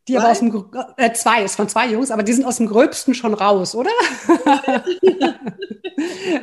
Die 0.08 0.14
zwei? 0.14 0.20
aber 0.20 0.30
aus 0.30 0.38
dem, 0.38 0.64
äh, 0.96 1.12
zwei, 1.12 1.42
ist 1.42 1.56
von 1.56 1.68
zwei 1.68 1.88
Jungs, 1.88 2.10
aber 2.10 2.22
die 2.22 2.32
sind 2.32 2.44
aus 2.44 2.58
dem 2.58 2.66
Gröbsten 2.66 3.14
schon 3.14 3.34
raus, 3.34 3.74
oder? 3.74 3.90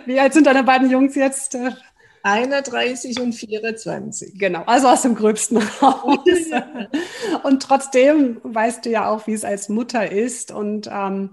Wie 0.06 0.20
alt 0.20 0.34
sind 0.34 0.48
deine 0.48 0.64
beiden 0.64 0.90
Jungs 0.90 1.16
jetzt? 1.16 1.58
31 2.24 3.20
und 3.20 3.34
24. 3.34 4.40
Genau, 4.40 4.64
also 4.66 4.88
aus 4.88 5.02
dem 5.02 5.16
Gröbsten 5.16 5.58
raus. 5.58 6.20
und 7.44 7.62
trotzdem 7.62 8.40
weißt 8.44 8.86
du 8.86 8.90
ja 8.90 9.10
auch, 9.10 9.28
wie 9.28 9.34
es 9.34 9.44
als 9.44 9.68
Mutter 9.70 10.10
ist 10.10 10.52
und 10.52 10.90
ähm, 10.92 11.32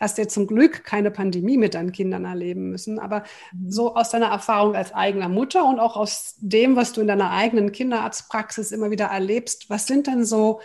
hast 0.00 0.16
ja 0.16 0.26
zum 0.26 0.46
Glück 0.46 0.82
keine 0.84 1.10
Pandemie 1.10 1.58
mit 1.58 1.74
deinen 1.74 1.92
Kindern 1.92 2.24
erleben 2.24 2.70
müssen. 2.70 2.98
Aber 2.98 3.22
mhm. 3.52 3.70
so 3.70 3.94
aus 3.94 4.10
deiner 4.10 4.28
Erfahrung 4.28 4.74
als 4.74 4.94
eigener 4.94 5.28
Mutter 5.28 5.66
und 5.66 5.78
auch 5.78 5.96
aus 5.96 6.36
dem, 6.38 6.74
was 6.74 6.94
du 6.94 7.02
in 7.02 7.06
deiner 7.06 7.30
eigenen 7.30 7.70
Kinderarztpraxis 7.70 8.72
immer 8.72 8.90
wieder 8.90 9.06
erlebst, 9.06 9.68
was 9.68 9.86
sind 9.86 10.06
denn 10.06 10.24
so 10.24 10.60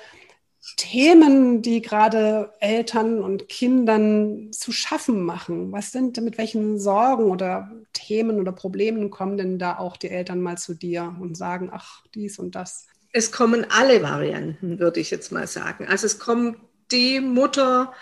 Themen, 0.77 1.61
die 1.61 1.81
gerade 1.81 2.51
Eltern 2.59 3.21
und 3.21 3.49
Kindern 3.49 4.51
zu 4.51 4.71
schaffen 4.71 5.23
machen? 5.23 5.71
Was 5.71 5.91
sind, 5.91 6.19
mit 6.21 6.37
welchen 6.37 6.79
Sorgen 6.79 7.25
oder 7.25 7.71
Themen 7.93 8.39
oder 8.39 8.51
Problemen 8.51 9.11
kommen 9.11 9.37
denn 9.37 9.59
da 9.59 9.77
auch 9.77 9.95
die 9.95 10.09
Eltern 10.09 10.41
mal 10.41 10.57
zu 10.57 10.73
dir 10.73 11.15
und 11.19 11.37
sagen, 11.37 11.69
ach, 11.71 12.03
dies 12.15 12.39
und 12.39 12.55
das? 12.55 12.87
Es 13.11 13.31
kommen 13.31 13.65
alle 13.69 14.01
Varianten, 14.01 14.79
würde 14.79 14.99
ich 14.99 15.11
jetzt 15.11 15.31
mal 15.31 15.47
sagen. 15.47 15.87
Also 15.87 16.07
es 16.07 16.19
kommt 16.19 16.57
die 16.91 17.19
Mutter, 17.19 17.93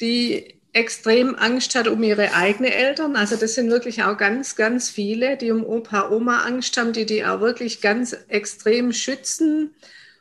die 0.00 0.60
extrem 0.72 1.34
Angst 1.34 1.74
hat 1.74 1.88
um 1.88 2.02
ihre 2.02 2.34
eigenen 2.34 2.72
Eltern. 2.72 3.16
Also 3.16 3.36
das 3.36 3.54
sind 3.54 3.70
wirklich 3.70 4.02
auch 4.04 4.16
ganz, 4.16 4.56
ganz 4.56 4.88
viele, 4.88 5.36
die 5.36 5.50
um 5.50 5.64
Opa, 5.64 6.10
Oma 6.10 6.44
Angst 6.44 6.76
haben, 6.76 6.92
die 6.92 7.06
die 7.06 7.24
auch 7.24 7.40
wirklich 7.40 7.80
ganz 7.80 8.16
extrem 8.28 8.92
schützen 8.92 9.74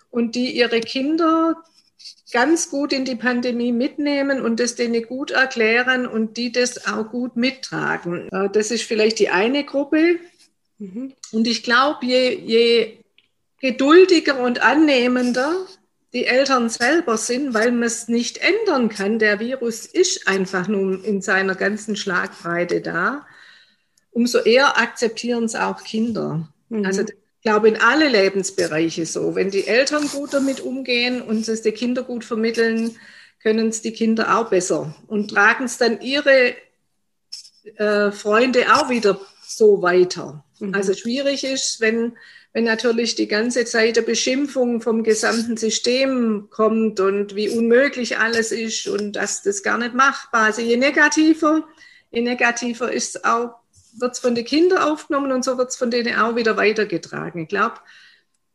und 0.09 0.35
die 0.35 0.51
ihre 0.57 0.79
Kinder 0.79 1.63
ganz 2.31 2.69
gut 2.69 2.93
in 2.93 3.05
die 3.05 3.15
Pandemie 3.15 3.71
mitnehmen 3.71 4.41
und 4.41 4.59
das 4.59 4.75
denen 4.75 5.03
gut 5.03 5.31
erklären 5.31 6.05
und 6.05 6.37
die 6.37 6.51
das 6.51 6.87
auch 6.87 7.09
gut 7.09 7.35
mittragen. 7.35 8.29
Äh, 8.31 8.49
das 8.51 8.71
ist 8.71 8.83
vielleicht 8.83 9.19
die 9.19 9.29
eine 9.29 9.63
Gruppe. 9.63 10.19
Mhm. 10.77 11.13
Und 11.31 11.47
ich 11.47 11.63
glaube, 11.63 12.05
je, 12.05 12.35
je 12.35 12.97
geduldiger 13.59 14.39
und 14.39 14.61
annehmender 14.61 15.65
die 16.13 16.25
Eltern 16.25 16.69
selber 16.69 17.17
sind, 17.17 17.53
weil 17.53 17.71
man 17.71 17.83
es 17.83 18.07
nicht 18.07 18.39
ändern 18.39 18.89
kann. 18.89 19.19
Der 19.19 19.39
Virus 19.39 19.85
ist 19.85 20.27
einfach 20.27 20.67
nun 20.67 21.03
in 21.03 21.21
seiner 21.21 21.55
ganzen 21.55 21.95
Schlagbreite 21.95 22.81
da. 22.81 23.27
Umso 24.11 24.39
eher 24.39 24.77
akzeptieren 24.77 25.43
es 25.43 25.55
auch 25.55 25.83
Kinder. 25.83 26.49
Mhm. 26.69 26.85
Also 26.85 27.03
glaube, 27.41 27.69
in 27.69 27.81
alle 27.81 28.09
Lebensbereiche 28.09 29.05
so. 29.05 29.35
Wenn 29.35 29.51
die 29.51 29.67
Eltern 29.67 30.07
gut 30.07 30.33
damit 30.33 30.59
umgehen 30.61 31.21
und 31.21 31.47
es 31.47 31.61
die 31.61 31.71
Kinder 31.71 32.03
gut 32.03 32.25
vermitteln, 32.25 32.97
können 33.41 33.69
es 33.69 33.81
die 33.81 33.93
Kinder 33.93 34.37
auch 34.37 34.49
besser 34.49 34.95
und 35.07 35.31
tragen 35.31 35.65
es 35.65 35.77
dann 35.77 36.01
ihre 36.01 36.55
äh, 37.77 38.11
Freunde 38.11 38.65
auch 38.73 38.89
wieder 38.89 39.19
so 39.41 39.81
weiter. 39.81 40.43
Mhm. 40.59 40.75
Also 40.75 40.93
schwierig 40.93 41.43
ist, 41.43 41.79
wenn, 41.79 42.17
wenn 42.53 42.65
natürlich 42.65 43.15
die 43.15 43.27
ganze 43.27 43.65
Zeit 43.65 43.95
der 43.95 44.01
Beschimpfung 44.01 44.81
vom 44.81 45.03
gesamten 45.03 45.57
System 45.57 46.47
kommt 46.49 46.99
und 46.99 47.35
wie 47.35 47.49
unmöglich 47.49 48.17
alles 48.17 48.51
ist 48.51 48.87
und 48.87 49.13
dass 49.13 49.41
das 49.41 49.63
gar 49.63 49.77
nicht 49.77 49.93
machbar. 49.93 50.49
ist. 50.49 50.57
Also 50.57 50.69
je 50.69 50.77
negativer, 50.77 51.67
je 52.11 52.21
negativer 52.21 52.91
ist 52.91 53.15
es 53.15 53.23
auch 53.23 53.58
wird 53.97 54.13
es 54.13 54.19
von 54.19 54.35
den 54.35 54.45
Kindern 54.45 54.79
aufgenommen 54.79 55.31
und 55.31 55.43
so 55.43 55.57
wird 55.57 55.69
es 55.69 55.75
von 55.75 55.91
denen 55.91 56.15
auch 56.15 56.35
wieder 56.35 56.57
weitergetragen. 56.57 57.43
Ich 57.43 57.49
glaube, 57.49 57.75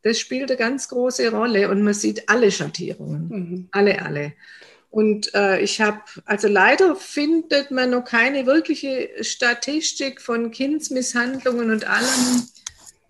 das 0.03 0.19
spielt 0.19 0.51
eine 0.51 0.57
ganz 0.57 0.89
große 0.89 1.31
Rolle 1.31 1.69
und 1.69 1.81
man 1.81 1.93
sieht 1.93 2.29
alle 2.29 2.51
Schattierungen, 2.51 3.27
mhm. 3.27 3.67
alle, 3.71 4.01
alle. 4.01 4.33
Und 4.91 5.33
äh, 5.35 5.59
ich 5.59 5.81
habe, 5.81 5.99
also 6.25 6.47
leider 6.47 6.95
findet 6.95 7.69
man 7.69 7.89
noch 7.89 8.05
keine 8.05 8.45
wirkliche 8.45 9.09
Statistik 9.21 10.21
von 10.21 10.51
Kindsmisshandlungen 10.51 11.69
und 11.69 11.85
allem 11.85 12.47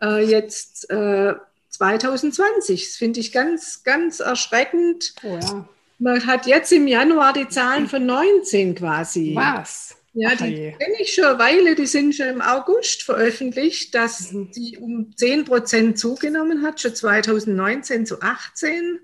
äh, 0.01 0.25
jetzt 0.25 0.89
äh, 0.89 1.35
2020. 1.69 2.85
Das 2.87 2.95
finde 2.95 3.19
ich 3.19 3.31
ganz, 3.31 3.83
ganz 3.83 4.19
erschreckend. 4.19 5.13
Oh 5.21 5.37
ja. 5.39 5.69
Man 5.99 6.25
hat 6.25 6.47
jetzt 6.47 6.71
im 6.71 6.87
Januar 6.87 7.33
die 7.33 7.47
Zahlen 7.47 7.87
von 7.87 8.05
19 8.05 8.75
quasi. 8.75 9.33
Was? 9.35 9.95
Ja, 10.17 10.33
die 10.33 10.73
kenne 10.79 10.95
ich 11.01 11.13
schon 11.13 11.25
eine 11.25 11.39
Weile, 11.39 11.75
die 11.75 11.85
sind 11.85 12.15
schon 12.15 12.27
im 12.27 12.41
August 12.41 13.03
veröffentlicht, 13.03 13.93
dass 13.93 14.31
mhm. 14.31 14.49
die 14.51 14.77
um 14.77 15.11
10 15.15 15.43
Prozent 15.43 15.99
zugenommen 15.99 16.63
hat, 16.63 16.79
schon 16.79 16.95
2019 16.95 18.05
zu 18.05 18.21
18. 18.21 18.99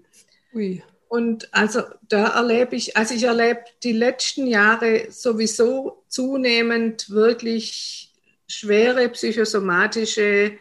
Ui. 0.53 0.81
Und 1.09 1.53
also 1.53 1.81
da 2.07 2.29
erlebe 2.39 2.77
ich, 2.77 2.95
also 2.95 3.13
ich 3.13 3.23
erlebe 3.23 3.59
die 3.83 3.91
letzten 3.91 4.47
Jahre 4.47 5.07
sowieso 5.09 6.05
zunehmend 6.07 7.09
wirklich 7.09 8.13
schwere 8.47 9.09
psychosomatische 9.09 10.53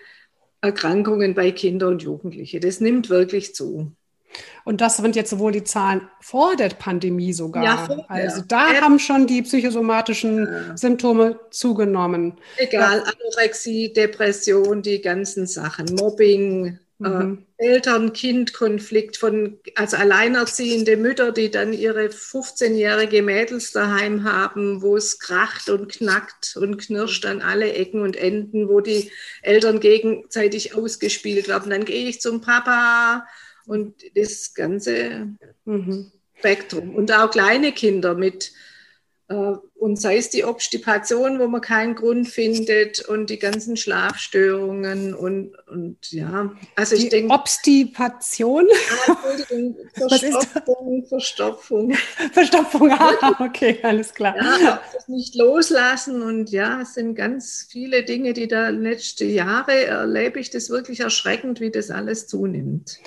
Erkrankungen 0.60 1.34
bei 1.34 1.52
Kindern 1.52 1.90
und 1.90 2.02
Jugendlichen. 2.02 2.60
Das 2.60 2.80
nimmt 2.80 3.08
wirklich 3.08 3.54
zu. 3.54 3.92
Und 4.64 4.80
das 4.80 4.96
sind 4.98 5.16
jetzt 5.16 5.30
sowohl 5.30 5.52
die 5.52 5.64
Zahlen 5.64 6.08
vor 6.20 6.56
der 6.56 6.68
Pandemie 6.68 7.32
sogar. 7.32 7.64
Ja, 7.64 7.76
vorher. 7.86 8.04
also 8.08 8.42
da 8.46 8.72
ja. 8.72 8.80
haben 8.82 8.98
schon 8.98 9.26
die 9.26 9.42
psychosomatischen 9.42 10.46
ja. 10.46 10.76
Symptome 10.76 11.40
zugenommen. 11.50 12.34
Egal, 12.56 13.02
Anorexie, 13.02 13.92
Depression, 13.92 14.82
die 14.82 15.00
ganzen 15.00 15.46
Sachen, 15.46 15.86
Mobbing, 15.94 16.78
Mhm. 17.00 17.46
Äh, 17.56 17.66
Eltern-Kind-Konflikt 17.66 19.16
von, 19.16 19.58
also 19.74 19.96
alleinerziehende 19.96 20.98
Mütter, 20.98 21.32
die 21.32 21.50
dann 21.50 21.72
ihre 21.72 22.10
15-jährige 22.10 23.22
Mädels 23.22 23.72
daheim 23.72 24.24
haben, 24.24 24.82
wo 24.82 24.96
es 24.96 25.18
kracht 25.18 25.70
und 25.70 25.90
knackt 25.90 26.56
und 26.56 26.76
knirscht 26.76 27.24
an 27.24 27.40
alle 27.40 27.72
Ecken 27.72 28.02
und 28.02 28.16
Enden, 28.16 28.68
wo 28.68 28.80
die 28.80 29.10
Eltern 29.40 29.80
gegenseitig 29.80 30.74
ausgespielt 30.74 31.48
werden. 31.48 31.70
Dann 31.70 31.86
gehe 31.86 32.06
ich 32.06 32.20
zum 32.20 32.42
Papa 32.42 33.26
und 33.70 33.94
das 34.16 34.52
ganze 34.54 35.28
mhm. 35.64 36.10
Spektrum. 36.36 36.94
Und 36.96 37.12
auch 37.12 37.30
kleine 37.30 37.70
Kinder 37.70 38.16
mit 38.16 38.52
äh, 39.28 39.54
und 39.76 39.98
sei 39.98 40.18
es 40.18 40.28
die 40.28 40.44
Obstipation, 40.44 41.38
wo 41.38 41.46
man 41.46 41.60
keinen 41.60 41.94
Grund 41.94 42.28
findet 42.28 43.00
und 43.00 43.30
die 43.30 43.38
ganzen 43.38 43.76
Schlafstörungen 43.76 45.14
und, 45.14 45.54
und 45.68 46.10
ja, 46.10 46.52
also 46.74 46.96
ich 46.96 47.08
denke. 47.08 47.32
Obstipation? 47.32 48.66
Ah, 49.06 49.16
Verstopfung, 50.08 51.06
Verstopfung. 51.06 51.94
Verstopfung, 52.32 52.90
ah, 52.92 53.36
okay, 53.38 53.78
alles 53.82 54.12
klar. 54.12 54.34
Ja, 54.36 54.82
das 54.92 55.08
nicht 55.08 55.34
loslassen 55.36 56.22
und 56.22 56.50
ja, 56.50 56.82
es 56.82 56.94
sind 56.94 57.14
ganz 57.14 57.68
viele 57.70 58.02
Dinge, 58.02 58.32
die 58.32 58.48
da 58.48 58.68
letzte 58.68 59.24
Jahre 59.24 59.86
erlebe 59.86 60.40
ich 60.40 60.50
das 60.50 60.70
wirklich 60.70 61.00
erschreckend, 61.00 61.60
wie 61.60 61.70
das 61.70 61.90
alles 61.90 62.26
zunimmt. 62.26 62.98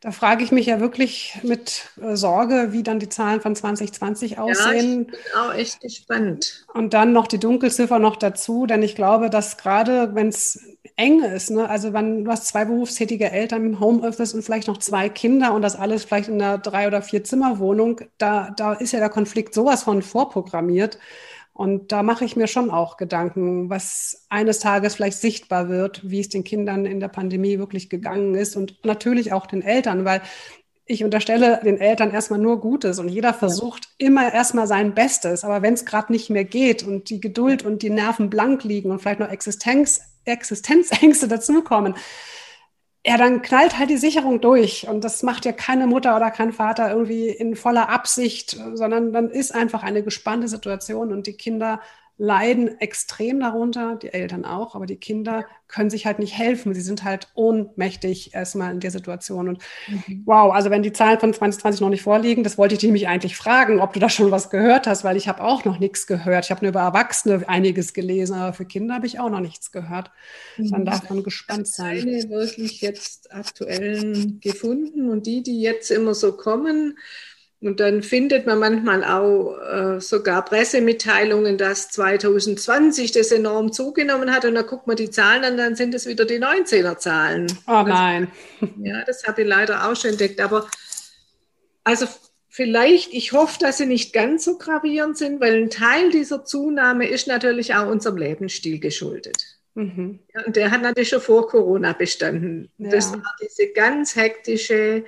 Da 0.00 0.12
frage 0.12 0.44
ich 0.44 0.52
mich 0.52 0.66
ja 0.66 0.78
wirklich 0.78 1.36
mit 1.42 1.90
äh, 2.00 2.14
Sorge, 2.14 2.68
wie 2.70 2.84
dann 2.84 3.00
die 3.00 3.08
Zahlen 3.08 3.40
von 3.40 3.56
2020 3.56 4.38
aussehen. 4.38 5.06
Ja, 5.06 5.10
ich 5.10 5.10
bin 5.10 5.16
auch 5.40 5.54
echt 5.54 5.80
gespannt. 5.80 6.64
Und 6.72 6.94
dann 6.94 7.12
noch 7.12 7.26
die 7.26 7.40
Dunkelziffer 7.40 7.98
noch 7.98 8.14
dazu, 8.14 8.66
denn 8.66 8.82
ich 8.82 8.94
glaube, 8.94 9.28
dass 9.28 9.56
gerade 9.56 10.14
wenn 10.14 10.28
es 10.28 10.60
eng 10.94 11.22
ist, 11.22 11.50
ne, 11.50 11.68
also 11.68 11.92
wenn 11.92 12.24
du 12.24 12.30
hast 12.30 12.46
zwei 12.46 12.64
berufstätige 12.64 13.30
Eltern 13.30 13.64
im 13.64 13.80
Homeoffice 13.80 14.34
und 14.34 14.42
vielleicht 14.42 14.68
noch 14.68 14.78
zwei 14.78 15.08
Kinder 15.08 15.52
und 15.52 15.62
das 15.62 15.76
alles 15.76 16.04
vielleicht 16.04 16.28
in 16.28 16.40
einer 16.40 16.58
drei 16.58 16.86
oder 16.86 17.02
vier 17.02 17.24
Zimmerwohnung, 17.24 18.00
da, 18.18 18.50
da 18.56 18.74
ist 18.74 18.92
ja 18.92 19.00
der 19.00 19.08
Konflikt 19.08 19.54
sowas 19.54 19.82
von 19.82 20.02
vorprogrammiert. 20.02 20.98
Und 21.58 21.90
da 21.90 22.04
mache 22.04 22.24
ich 22.24 22.36
mir 22.36 22.46
schon 22.46 22.70
auch 22.70 22.96
Gedanken, 22.96 23.68
was 23.68 24.26
eines 24.28 24.60
Tages 24.60 24.94
vielleicht 24.94 25.18
sichtbar 25.18 25.68
wird, 25.68 26.08
wie 26.08 26.20
es 26.20 26.28
den 26.28 26.44
Kindern 26.44 26.86
in 26.86 27.00
der 27.00 27.08
Pandemie 27.08 27.58
wirklich 27.58 27.90
gegangen 27.90 28.36
ist 28.36 28.54
und 28.54 28.76
natürlich 28.84 29.32
auch 29.32 29.44
den 29.44 29.62
Eltern, 29.62 30.04
weil 30.04 30.22
ich 30.84 31.02
unterstelle 31.02 31.58
den 31.64 31.78
Eltern 31.78 32.12
erstmal 32.12 32.38
nur 32.38 32.60
Gutes 32.60 33.00
und 33.00 33.08
jeder 33.08 33.34
versucht 33.34 33.88
immer 33.98 34.32
erstmal 34.32 34.68
sein 34.68 34.94
Bestes. 34.94 35.42
Aber 35.42 35.60
wenn 35.60 35.74
es 35.74 35.84
gerade 35.84 36.12
nicht 36.12 36.30
mehr 36.30 36.44
geht 36.44 36.84
und 36.84 37.10
die 37.10 37.20
Geduld 37.20 37.64
und 37.64 37.82
die 37.82 37.90
Nerven 37.90 38.30
blank 38.30 38.62
liegen 38.62 38.92
und 38.92 39.00
vielleicht 39.00 39.18
noch 39.18 39.28
Existenz, 39.28 40.00
Existenzängste 40.26 41.26
dazukommen, 41.28 41.96
ja, 43.06 43.16
dann 43.16 43.42
knallt 43.42 43.78
halt 43.78 43.90
die 43.90 43.96
Sicherung 43.96 44.40
durch. 44.40 44.88
Und 44.88 45.04
das 45.04 45.22
macht 45.22 45.44
ja 45.44 45.52
keine 45.52 45.86
Mutter 45.86 46.16
oder 46.16 46.30
kein 46.30 46.52
Vater 46.52 46.90
irgendwie 46.90 47.28
in 47.28 47.56
voller 47.56 47.88
Absicht, 47.88 48.58
sondern 48.74 49.12
dann 49.12 49.30
ist 49.30 49.54
einfach 49.54 49.82
eine 49.82 50.02
gespannte 50.02 50.48
Situation 50.48 51.12
und 51.12 51.26
die 51.26 51.34
Kinder 51.36 51.80
leiden 52.18 52.80
extrem 52.80 53.38
darunter, 53.38 53.96
die 53.96 54.12
Eltern 54.12 54.44
auch, 54.44 54.74
aber 54.74 54.86
die 54.86 54.96
Kinder 54.96 55.46
können 55.68 55.88
sich 55.88 56.04
halt 56.04 56.18
nicht 56.18 56.36
helfen. 56.36 56.74
Sie 56.74 56.80
sind 56.80 57.04
halt 57.04 57.28
ohnmächtig 57.34 58.34
erstmal 58.34 58.72
in 58.72 58.80
der 58.80 58.90
Situation. 58.90 59.48
Und 59.48 59.62
mhm. 59.86 60.22
wow, 60.26 60.52
also 60.52 60.68
wenn 60.70 60.82
die 60.82 60.92
Zahlen 60.92 61.20
von 61.20 61.32
2020 61.32 61.80
noch 61.80 61.90
nicht 61.90 62.02
vorliegen, 62.02 62.42
das 62.42 62.58
wollte 62.58 62.74
ich 62.74 62.80
dich 62.80 62.88
nämlich 62.88 63.06
eigentlich 63.06 63.36
fragen, 63.36 63.78
ob 63.78 63.92
du 63.92 64.00
da 64.00 64.08
schon 64.08 64.32
was 64.32 64.50
gehört 64.50 64.88
hast, 64.88 65.04
weil 65.04 65.16
ich 65.16 65.28
habe 65.28 65.44
auch 65.44 65.64
noch 65.64 65.78
nichts 65.78 66.08
gehört. 66.08 66.46
Ich 66.46 66.50
habe 66.50 66.64
nur 66.64 66.70
über 66.70 66.80
Erwachsene 66.80 67.48
einiges 67.48 67.94
gelesen, 67.94 68.34
aber 68.34 68.52
für 68.52 68.64
Kinder 68.64 68.94
habe 68.96 69.06
ich 69.06 69.20
auch 69.20 69.30
noch 69.30 69.40
nichts 69.40 69.70
gehört. 69.70 70.10
Dann 70.56 70.84
darf 70.84 71.08
man 71.08 71.22
gespannt 71.22 71.68
sein. 71.68 71.98
Ich 71.98 72.02
habe 72.02 72.10
Keine 72.10 72.30
wirklich 72.30 72.80
jetzt 72.80 73.32
aktuellen 73.32 74.40
gefunden 74.40 75.08
und 75.08 75.26
die, 75.26 75.42
die 75.42 75.60
jetzt 75.60 75.90
immer 75.92 76.14
so 76.14 76.36
kommen, 76.36 76.98
und 77.60 77.80
dann 77.80 78.02
findet 78.04 78.46
man 78.46 78.60
manchmal 78.60 79.02
auch 79.02 79.58
äh, 79.58 80.00
sogar 80.00 80.44
Pressemitteilungen, 80.44 81.58
dass 81.58 81.90
2020 81.90 83.10
das 83.10 83.32
enorm 83.32 83.72
zugenommen 83.72 84.32
hat. 84.32 84.44
Und 84.44 84.54
dann 84.54 84.66
guckt 84.66 84.86
man 84.86 84.96
die 84.96 85.10
Zahlen 85.10 85.42
an, 85.42 85.56
dann 85.56 85.74
sind 85.74 85.92
es 85.92 86.06
wieder 86.06 86.24
die 86.24 86.38
19er 86.38 86.98
Zahlen. 86.98 87.48
Oh 87.66 87.82
nein. 87.82 88.30
Also, 88.60 88.74
ja, 88.80 89.04
das 89.04 89.26
habe 89.26 89.42
ich 89.42 89.48
leider 89.48 89.88
auch 89.88 89.96
schon 89.96 90.12
entdeckt. 90.12 90.40
Aber 90.40 90.68
also 91.82 92.06
vielleicht, 92.48 93.12
ich 93.12 93.32
hoffe, 93.32 93.58
dass 93.58 93.78
sie 93.78 93.86
nicht 93.86 94.12
ganz 94.12 94.44
so 94.44 94.56
gravierend 94.56 95.18
sind, 95.18 95.40
weil 95.40 95.60
ein 95.60 95.70
Teil 95.70 96.10
dieser 96.10 96.44
Zunahme 96.44 97.08
ist 97.08 97.26
natürlich 97.26 97.74
auch 97.74 97.88
unserem 97.88 98.18
Lebensstil 98.18 98.78
geschuldet. 98.78 99.42
Mhm. 99.74 100.20
Und 100.46 100.54
der 100.54 100.70
hat 100.70 100.82
natürlich 100.82 101.08
schon 101.08 101.20
vor 101.20 101.48
Corona 101.48 101.92
bestanden. 101.92 102.70
Ja. 102.78 102.90
Das 102.90 103.12
war 103.12 103.34
diese 103.42 103.72
ganz 103.72 104.14
hektische 104.14 105.04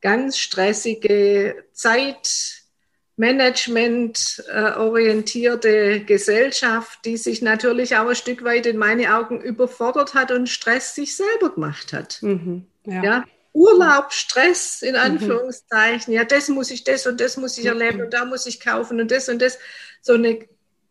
ganz 0.00 0.38
stressige 0.38 1.64
Zeitmanagement 1.72 4.44
orientierte 4.76 6.00
Gesellschaft, 6.00 7.00
die 7.04 7.16
sich 7.16 7.42
natürlich 7.42 7.96
auch 7.96 8.08
ein 8.08 8.14
Stück 8.14 8.44
weit 8.44 8.66
in 8.66 8.76
meine 8.76 9.14
Augen 9.14 9.40
überfordert 9.40 10.14
hat 10.14 10.30
und 10.30 10.48
Stress 10.48 10.94
sich 10.94 11.16
selber 11.16 11.54
gemacht 11.54 11.92
hat. 11.92 12.18
Mhm, 12.22 12.66
ja. 12.84 13.02
ja. 13.02 13.24
Urlaub, 13.52 14.12
Stress 14.12 14.82
in 14.82 14.92
mhm. 14.92 15.00
Anführungszeichen, 15.00 16.12
mhm. 16.12 16.18
ja, 16.18 16.24
das 16.24 16.48
muss 16.48 16.70
ich, 16.70 16.84
das 16.84 17.06
und 17.06 17.20
das 17.20 17.36
muss 17.36 17.58
ich 17.58 17.66
erleben 17.66 18.00
und 18.00 18.14
da 18.14 18.24
muss 18.24 18.46
ich 18.46 18.60
kaufen 18.60 19.00
und 19.00 19.10
das 19.10 19.28
und 19.28 19.42
das. 19.42 19.58
So 20.02 20.14
eine, 20.14 20.38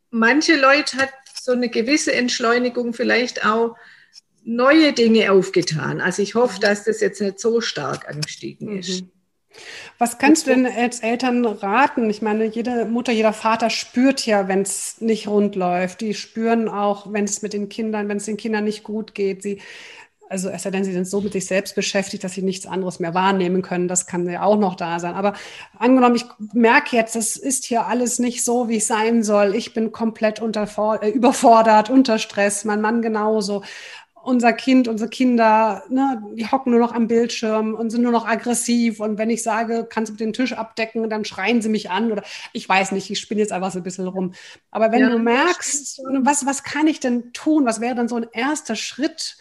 manche 0.09 0.55
Leute 0.55 0.97
hat 0.97 1.09
so 1.41 1.53
eine 1.53 1.69
gewisse 1.69 2.13
Entschleunigung 2.13 2.93
vielleicht 2.93 3.45
auch 3.45 3.75
neue 4.49 4.93
Dinge 4.93 5.31
aufgetan. 5.31 6.01
Also 6.01 6.21
ich 6.23 6.35
hoffe, 6.35 6.59
dass 6.59 6.83
das 6.83 7.01
jetzt 7.01 7.21
nicht 7.21 7.39
so 7.39 7.61
stark 7.61 8.09
angestiegen 8.09 8.71
mhm. 8.71 8.79
ist. 8.79 9.03
Was 9.97 10.17
kannst 10.17 10.47
du 10.47 10.51
denn 10.51 10.65
als 10.65 11.01
Eltern 11.01 11.45
raten? 11.45 12.09
Ich 12.09 12.21
meine, 12.21 12.45
jede 12.45 12.85
Mutter, 12.85 13.11
jeder 13.11 13.33
Vater 13.33 13.69
spürt 13.69 14.25
ja, 14.25 14.47
wenn 14.47 14.61
es 14.61 15.01
nicht 15.01 15.27
rund 15.27 15.55
läuft. 15.55 16.01
Die 16.01 16.13
spüren 16.13 16.67
auch, 16.69 17.11
wenn 17.11 17.25
es 17.25 17.41
mit 17.41 17.53
den 17.53 17.69
Kindern, 17.69 18.07
wenn 18.07 18.17
es 18.17 18.25
den 18.25 18.37
Kindern 18.37 18.63
nicht 18.63 18.83
gut 18.83 19.13
geht. 19.13 19.43
Sie, 19.43 19.59
also 20.29 20.49
es 20.49 20.63
sei 20.63 20.71
denn, 20.71 20.85
sie 20.85 20.93
sind 20.93 21.07
so 21.07 21.21
mit 21.21 21.33
sich 21.33 21.45
selbst 21.45 21.75
beschäftigt, 21.75 22.23
dass 22.23 22.33
sie 22.33 22.41
nichts 22.41 22.65
anderes 22.65 22.99
mehr 22.99 23.13
wahrnehmen 23.13 23.61
können. 23.61 23.87
Das 23.87 24.07
kann 24.07 24.29
ja 24.29 24.43
auch 24.43 24.57
noch 24.57 24.75
da 24.75 24.99
sein. 24.99 25.15
Aber 25.15 25.33
angenommen, 25.77 26.15
ich 26.15 26.25
merke 26.53 26.95
jetzt, 26.95 27.15
es 27.15 27.35
ist 27.35 27.65
hier 27.65 27.85
alles 27.87 28.19
nicht 28.19 28.45
so, 28.45 28.69
wie 28.69 28.77
es 28.77 28.87
sein 28.87 29.23
soll. 29.23 29.55
Ich 29.55 29.73
bin 29.73 29.91
komplett 29.91 30.41
unter, 30.41 30.67
äh, 31.01 31.09
überfordert, 31.09 31.89
unter 31.89 32.17
Stress, 32.19 32.63
mein 32.63 32.81
Mann 32.81 33.01
genauso 33.01 33.63
unser 34.23 34.53
Kind, 34.53 34.87
unsere 34.87 35.09
Kinder, 35.09 35.83
ne, 35.89 36.21
die 36.33 36.47
hocken 36.49 36.71
nur 36.71 36.79
noch 36.79 36.93
am 36.93 37.07
Bildschirm 37.07 37.73
und 37.73 37.89
sind 37.89 38.01
nur 38.01 38.11
noch 38.11 38.27
aggressiv. 38.27 38.99
Und 38.99 39.17
wenn 39.17 39.29
ich 39.29 39.43
sage, 39.43 39.87
kannst 39.89 40.11
du 40.11 40.17
den 40.17 40.33
Tisch 40.33 40.53
abdecken, 40.53 41.09
dann 41.09 41.25
schreien 41.25 41.61
sie 41.61 41.69
mich 41.69 41.89
an 41.89 42.11
oder 42.11 42.23
ich 42.53 42.67
weiß 42.67 42.91
nicht, 42.91 43.09
ich 43.09 43.19
spinne 43.19 43.41
jetzt 43.41 43.51
einfach 43.51 43.71
so 43.71 43.79
ein 43.79 43.83
bisschen 43.83 44.07
rum. 44.07 44.33
Aber 44.71 44.91
wenn 44.91 45.01
ja, 45.01 45.09
du 45.09 45.19
merkst, 45.19 46.01
was, 46.21 46.45
was 46.45 46.63
kann 46.63 46.87
ich 46.87 46.99
denn 46.99 47.33
tun? 47.33 47.65
Was 47.65 47.81
wäre 47.81 47.95
dann 47.95 48.07
so 48.07 48.15
ein 48.15 48.27
erster 48.31 48.75
Schritt, 48.75 49.37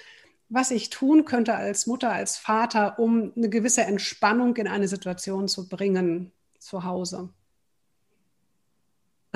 was 0.48 0.70
ich 0.70 0.90
tun 0.90 1.24
könnte 1.24 1.54
als 1.54 1.86
Mutter, 1.86 2.10
als 2.10 2.36
Vater, 2.36 2.98
um 2.98 3.32
eine 3.36 3.48
gewisse 3.48 3.82
Entspannung 3.82 4.56
in 4.56 4.68
eine 4.68 4.88
Situation 4.88 5.48
zu 5.48 5.68
bringen 5.68 6.32
zu 6.58 6.84
Hause? 6.84 7.30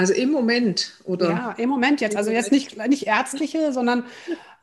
Also 0.02 0.14
im 0.14 0.32
Moment, 0.32 0.94
oder? 1.04 1.30
Ja, 1.30 1.54
im 1.58 1.68
Moment 1.68 2.00
jetzt. 2.00 2.16
Also 2.16 2.32
jetzt 2.32 2.50
nicht, 2.50 2.76
nicht 2.88 3.06
ärztliche, 3.06 3.72
sondern 3.72 4.02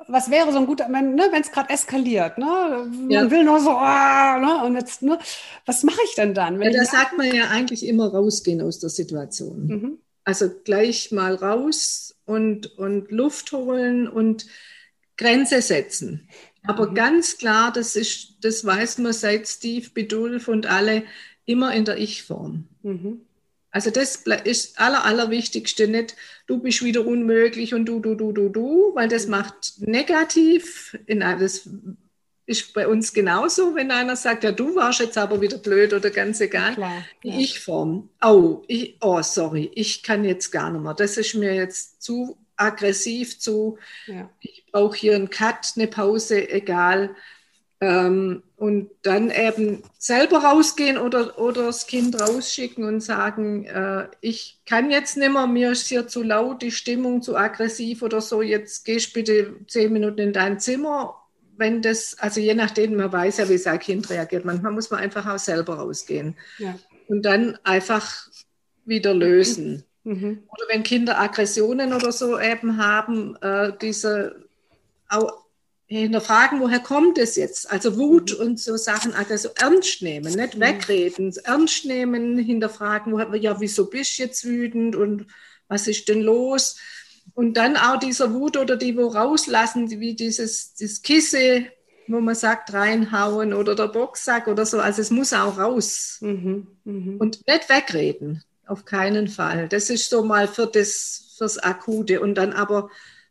was 0.10 0.30
wäre 0.30 0.52
so 0.52 0.58
ein 0.58 0.65
guter, 0.65 0.88
wenn 0.89 1.15
ne, 1.15 1.32
es 1.39 1.54
gerade 1.54 1.69
eskaliert, 1.69 2.38
ne? 2.38 2.45
Man 2.45 3.10
ja. 3.10 3.32
will 3.32 3.45
nur 3.45 3.62
so, 3.62 3.69
ah, 3.69 4.38
ne? 4.38 4.65
Und 4.65 4.75
jetzt, 4.75 5.02
ne? 5.02 5.17
Was 5.65 5.84
mache 5.84 6.02
ich 6.04 6.15
denn 6.15 6.34
dann? 6.34 6.62
ja, 6.62 6.71
da 6.71 6.84
sagt 6.84 7.17
man 7.17 7.34
ja 7.34 7.47
eigentlich 7.52 7.88
immer 7.88 8.10
rausgehen 8.10 8.62
aus 8.62 8.80
der 8.80 8.89
Situation. 8.89 9.67
Mhm. 9.67 9.97
Also 10.25 10.49
gleich 10.65 11.13
mal 11.13 11.36
raus 11.36 12.17
und, 12.25 12.78
und 12.78 13.10
Luft 13.10 13.54
holen 13.54 14.10
und 14.10 14.45
Grenze 15.15 15.62
setzen. 15.62 16.28
Aber 16.63 16.89
mhm. 16.89 16.95
ganz 16.95 17.38
klar, 17.38 17.71
das 17.71 17.95
ist, 17.95 18.39
das 18.41 18.65
weiß 18.65 18.97
man 18.97 19.13
seit 19.13 19.47
Steve 19.47 19.89
Bidulf 19.93 20.49
und 20.49 20.65
alle 20.65 21.04
immer 21.45 21.73
in 21.73 21.86
der 21.86 21.97
Ich-Form. 21.97 22.67
Mhm. 22.84 23.21
Also 23.71 23.91
das 23.91 24.23
ist 24.45 24.79
aller, 24.79 25.05
allerwichtigste, 25.05 25.88
nicht 25.88 26.15
du 26.47 26.60
bist 26.60 26.84
wieder 26.84 27.05
unmöglich 27.05 27.73
und 27.73 27.86
du, 27.86 27.99
du, 27.99 28.15
du, 28.15 28.32
du, 28.32 28.49
du, 28.49 28.91
weil 28.95 29.08
das 29.08 29.27
macht 29.27 29.73
negativ. 29.79 30.97
In, 31.05 31.19
das 31.19 31.69
ist 32.47 32.73
bei 32.73 32.88
uns 32.88 33.13
genauso, 33.13 33.75
wenn 33.75 33.91
einer 33.91 34.15
sagt, 34.15 34.43
ja, 34.43 34.51
du 34.51 34.75
warst 34.75 35.01
jetzt 35.01 35.19
aber 35.19 35.39
wieder 35.39 35.60
blöd 35.60 35.93
oder 35.93 36.10
ganz 36.10 36.41
egal. 36.41 36.73
Klar, 36.73 37.05
ja. 37.21 37.38
Ich-Form. 37.38 38.10
Oh, 38.23 38.63
ich, 38.67 38.97
oh, 39.01 39.21
sorry, 39.21 39.69
ich 39.75 40.01
kann 40.01 40.23
jetzt 40.23 40.49
gar 40.51 40.71
nicht 40.71 40.82
mehr. 40.82 40.95
Das 40.95 41.17
ist 41.17 41.36
mir 41.36 41.53
jetzt 41.53 42.01
zu 42.01 42.38
aggressiv, 42.55 43.39
zu, 43.39 43.77
ja. 44.08 44.29
ich 44.41 44.65
brauche 44.71 44.97
hier 44.97 45.15
einen 45.15 45.29
Cut, 45.29 45.73
eine 45.75 45.88
Pause, 45.88 46.49
egal. 46.49 47.15
Ähm, 47.82 48.41
und 48.59 48.89
dann 49.03 49.31
eben 49.31 49.83
selber 49.97 50.39
rausgehen 50.39 50.97
oder, 50.97 51.39
oder 51.39 51.67
das 51.67 51.87
Kind 51.87 52.19
rausschicken 52.19 52.83
und 52.83 52.99
sagen, 52.99 53.63
äh, 53.63 54.09
ich 54.19 54.59
kann 54.65 54.91
jetzt 54.91 55.15
nicht 55.15 55.31
mehr, 55.31 55.47
mir 55.47 55.71
ist 55.71 55.87
hier 55.87 56.09
zu 56.09 56.23
laut, 56.23 56.61
die 56.61 56.71
Stimmung 56.71 57.21
zu 57.21 57.37
aggressiv 57.37 58.01
oder 58.01 58.19
so, 58.19 58.41
jetzt 58.41 58.83
gehst 58.83 59.13
bitte 59.13 59.55
zehn 59.67 59.93
Minuten 59.93 60.19
in 60.19 60.33
dein 60.33 60.59
Zimmer, 60.59 61.15
wenn 61.55 61.81
das, 61.81 62.17
also 62.19 62.41
je 62.41 62.53
nachdem, 62.53 62.97
man 62.97 63.13
weiß 63.13 63.37
ja, 63.37 63.47
wie 63.47 63.57
sein 63.57 63.79
Kind 63.79 64.09
reagiert, 64.09 64.43
manchmal 64.43 64.73
muss 64.73 64.91
man 64.91 64.99
einfach 64.99 65.25
auch 65.25 65.39
selber 65.39 65.75
rausgehen. 65.75 66.35
Ja. 66.57 66.77
Und 67.07 67.23
dann 67.23 67.57
einfach 67.63 68.27
wieder 68.83 69.13
lösen. 69.13 69.85
Mhm. 70.03 70.43
Oder 70.49 70.65
wenn 70.67 70.83
Kinder 70.83 71.17
Aggressionen 71.17 71.93
oder 71.93 72.11
so 72.11 72.37
eben 72.37 72.77
haben, 72.77 73.37
äh, 73.37 73.71
diese 73.81 74.43
auch 75.07 75.45
hinterfragen, 75.89 76.62
woher 76.62 76.80
kommt 76.80 77.17
es 77.17 77.36
jetzt? 77.36 77.69
Also 77.71 77.97
Wut 77.97 78.38
mhm. 78.38 78.45
und 78.45 78.60
so 78.60 78.78
Sachen, 78.78 79.13
also 79.13 79.49
ernst 79.56 80.02
nehmen, 80.02 80.34
nicht 80.34 80.56
mhm. 80.56 80.62
wegreden, 80.62 81.34
ernst 81.43 81.86
nehmen, 81.86 82.38
hinterfragen, 82.38 83.12
woher, 83.12 83.36
ja, 83.36 83.60
wieso 83.60 83.89
bist 83.89 84.17
du 84.17 84.23
jetzt 84.23 84.45
wütend 84.45 84.95
und 84.95 85.25
was 85.67 85.88
ist 85.88 86.08
denn 86.08 86.21
los? 86.21 86.78
Und 87.34 87.58
dann 87.58 87.78
auch 87.78 87.99
dieser 87.99 88.34
Wut 88.34 88.58
oder 88.58 88.75
die 88.75 88.97
wo 88.97 89.08
rauslassen, 89.08 89.89
wie 89.89 90.15
dieses 90.15 90.75
das 90.75 91.02
Kisse, 91.02 91.65
wo 92.08 92.19
man 92.19 92.36
sagt, 92.36 92.73
reinhauen 92.73 93.54
oder 93.54 93.75
der 93.75 93.88
Boxsack 93.88 94.47
oder 94.47 94.65
so. 94.65 94.80
Also 94.80 95.02
es 95.02 95.12
muss 95.12 95.32
auch 95.32 95.58
raus. 95.58 96.17
Mhm, 96.21 96.67
mh. 96.84 97.17
Und 97.19 97.47
nicht 97.47 97.69
wegreden, 97.69 98.43
auf 98.65 98.86
keinen 98.86 99.28
Fall. 99.28 99.69
Das 99.69 99.89
ist 99.91 100.10
so 100.10 100.23
mal 100.23 100.47
für 100.47 100.65
das, 100.65 101.36
fürs 101.38 101.60
Akute. 101.60 102.19
Und 102.19 102.36
dann 102.36 102.52
aber 102.52 102.89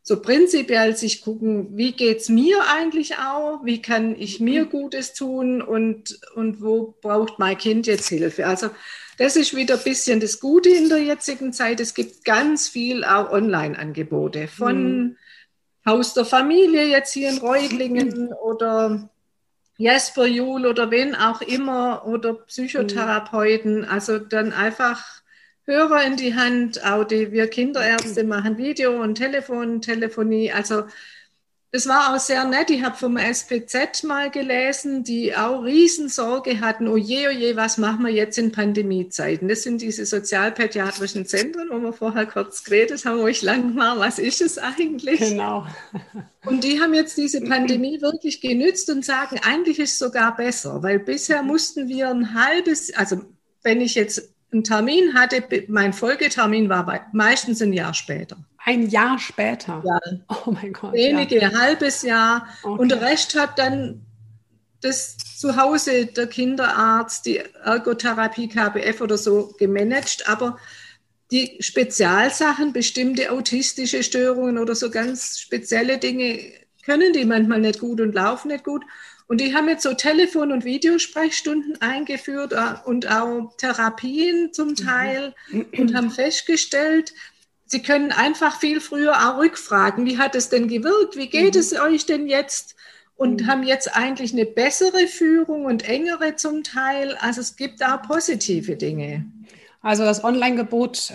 so 0.09 0.19
prinzipiell 0.19 0.95
sich 0.95 1.21
gucken, 1.21 1.77
wie 1.77 1.91
geht 1.91 2.21
es 2.21 2.29
mir 2.29 2.57
eigentlich 2.67 3.19
auch, 3.19 3.63
wie 3.63 3.79
kann 3.79 4.15
ich 4.19 4.39
mir 4.39 4.65
Gutes 4.65 5.13
tun 5.13 5.61
und, 5.61 6.19
und 6.33 6.63
wo 6.63 6.95
braucht 6.99 7.37
mein 7.37 7.59
Kind 7.59 7.85
jetzt 7.85 8.09
Hilfe. 8.09 8.47
Also 8.47 8.71
das 9.19 9.35
ist 9.35 9.55
wieder 9.55 9.75
ein 9.75 9.83
bisschen 9.83 10.19
das 10.19 10.39
Gute 10.39 10.69
in 10.69 10.89
der 10.89 10.97
jetzigen 10.97 11.53
Zeit. 11.53 11.79
Es 11.79 11.93
gibt 11.93 12.25
ganz 12.25 12.67
viel 12.67 13.03
auch 13.03 13.31
Online-Angebote 13.31 14.47
von 14.47 14.97
mhm. 14.99 15.17
Haus 15.85 16.15
der 16.15 16.25
Familie 16.25 16.87
jetzt 16.87 17.13
hier 17.13 17.29
in 17.29 17.37
Reutlingen 17.37 18.33
oder 18.33 19.11
Jesper 19.77 20.25
Jul 20.25 20.65
oder 20.65 20.89
wen 20.89 21.13
auch 21.13 21.43
immer 21.43 22.07
oder 22.07 22.33
Psychotherapeuten. 22.33 23.85
Also 23.85 24.17
dann 24.17 24.53
einfach 24.53 25.21
Hörer 25.69 26.03
in 26.03 26.17
die 26.17 26.33
Hand, 26.33 26.83
auch 26.83 27.03
die 27.03 27.31
wir 27.31 27.47
Kinderärzte 27.47 28.23
machen 28.23 28.57
Video- 28.57 29.01
und 29.01 29.15
Telefontelefonie. 29.15 30.51
Also 30.51 30.85
das 31.71 31.87
war 31.87 32.15
auch 32.15 32.19
sehr 32.19 32.45
nett. 32.45 32.71
Ich 32.71 32.81
habe 32.83 32.97
vom 32.97 33.17
SPZ 33.17 34.03
mal 34.03 34.31
gelesen, 34.31 35.03
die 35.03 35.35
auch 35.35 35.63
Riesensorge 35.63 36.61
hatten, 36.61 36.87
oh 36.87 36.97
je, 36.97 37.27
oh 37.27 37.31
je, 37.31 37.55
was 37.55 37.77
machen 37.77 38.03
wir 38.03 38.11
jetzt 38.11 38.39
in 38.39 38.51
Pandemiezeiten? 38.51 39.47
Das 39.47 39.61
sind 39.61 39.83
diese 39.83 40.07
sozialpädiatrischen 40.07 41.27
Zentren, 41.27 41.69
wo 41.69 41.77
wir 41.77 41.93
vorher 41.93 42.25
kurz 42.25 42.63
geredet 42.63 43.05
haben, 43.05 43.19
wo 43.19 43.27
ich 43.27 43.43
lang 43.43 43.75
war, 43.75 43.99
was 43.99 44.17
ist 44.17 44.41
es 44.41 44.57
eigentlich? 44.57 45.19
Genau. 45.19 45.67
Und 46.43 46.63
die 46.63 46.81
haben 46.81 46.95
jetzt 46.95 47.15
diese 47.17 47.41
Pandemie 47.41 48.01
wirklich 48.01 48.41
genützt 48.41 48.89
und 48.89 49.05
sagen, 49.05 49.39
eigentlich 49.43 49.77
ist 49.77 49.91
es 49.91 49.99
sogar 49.99 50.35
besser, 50.35 50.81
weil 50.81 50.97
bisher 50.97 51.43
mussten 51.43 51.87
wir 51.87 52.09
ein 52.09 52.33
halbes, 52.33 52.91
also 52.95 53.21
wenn 53.61 53.81
ich 53.81 53.93
jetzt 53.93 54.33
einen 54.51 54.63
Termin 54.63 55.13
hatte, 55.13 55.43
mein 55.67 55.93
Folgetermin 55.93 56.69
war 56.69 56.85
bei, 56.85 57.01
meistens 57.13 57.61
ein 57.61 57.73
Jahr 57.73 57.93
später. 57.93 58.37
Ein 58.65 58.89
Jahr 58.89 59.19
später. 59.19 59.83
Ja. 59.85 59.99
Oh 60.45 60.51
mein 60.51 60.73
Gott. 60.73 60.93
Wenige, 60.93 61.39
ja. 61.39 61.51
halbes 61.53 62.01
Jahr. 62.01 62.47
Okay. 62.63 62.81
Und 62.81 62.89
der 62.89 63.01
Rest 63.01 63.39
hat 63.39 63.57
dann 63.57 64.05
das 64.81 65.17
zu 65.17 65.55
Hause 65.55 66.05
der 66.05 66.27
Kinderarzt, 66.27 67.25
die 67.25 67.37
Ergotherapie, 67.37 68.47
KBF 68.47 69.01
oder 69.01 69.17
so 69.17 69.53
gemanagt. 69.57 70.27
Aber 70.27 70.57
die 71.31 71.57
Spezialsachen, 71.59 72.73
bestimmte 72.73 73.31
autistische 73.31 74.03
Störungen 74.03 74.57
oder 74.57 74.75
so 74.75 74.89
ganz 74.89 75.39
spezielle 75.39 75.97
Dinge, 75.97 76.39
können 76.85 77.13
die 77.13 77.25
manchmal 77.25 77.59
nicht 77.59 77.79
gut 77.79 78.01
und 78.01 78.15
laufen 78.15 78.47
nicht 78.49 78.63
gut. 78.63 78.83
Und 79.29 79.41
die 79.41 79.53
haben 79.53 79.69
jetzt 79.69 79.83
so 79.83 79.93
Telefon- 79.93 80.51
und 80.51 80.65
Videosprechstunden 80.65 81.79
eingeführt 81.81 82.51
äh, 82.51 82.73
und 82.83 83.07
auch 83.07 83.53
Therapien 83.57 84.51
zum 84.53 84.75
Teil 84.75 85.35
mhm. 85.51 85.67
und 85.77 85.95
haben 85.95 86.09
festgestellt, 86.09 87.13
Sie 87.71 87.83
können 87.83 88.11
einfach 88.11 88.59
viel 88.59 88.81
früher 88.81 89.13
auch 89.13 89.37
rückfragen, 89.37 90.07
wie 90.07 90.17
hat 90.17 90.33
es 90.33 90.49
denn 90.49 90.67
gewirkt, 90.67 91.15
wie 91.15 91.29
geht 91.29 91.53
mhm. 91.53 91.59
es 91.59 91.79
euch 91.79 92.07
denn 92.07 92.25
jetzt? 92.25 92.75
Und 93.15 93.41
mhm. 93.41 93.47
haben 93.47 93.63
jetzt 93.63 93.95
eigentlich 93.95 94.33
eine 94.33 94.47
bessere 94.47 95.05
Führung 95.05 95.65
und 95.65 95.87
engere 95.87 96.35
zum 96.35 96.63
Teil. 96.63 97.15
Also 97.17 97.41
es 97.41 97.55
gibt 97.55 97.83
auch 97.83 98.01
positive 98.01 98.77
Dinge. 98.77 99.25
Also 99.81 100.03
das 100.03 100.23
Online-Angebot 100.25 101.11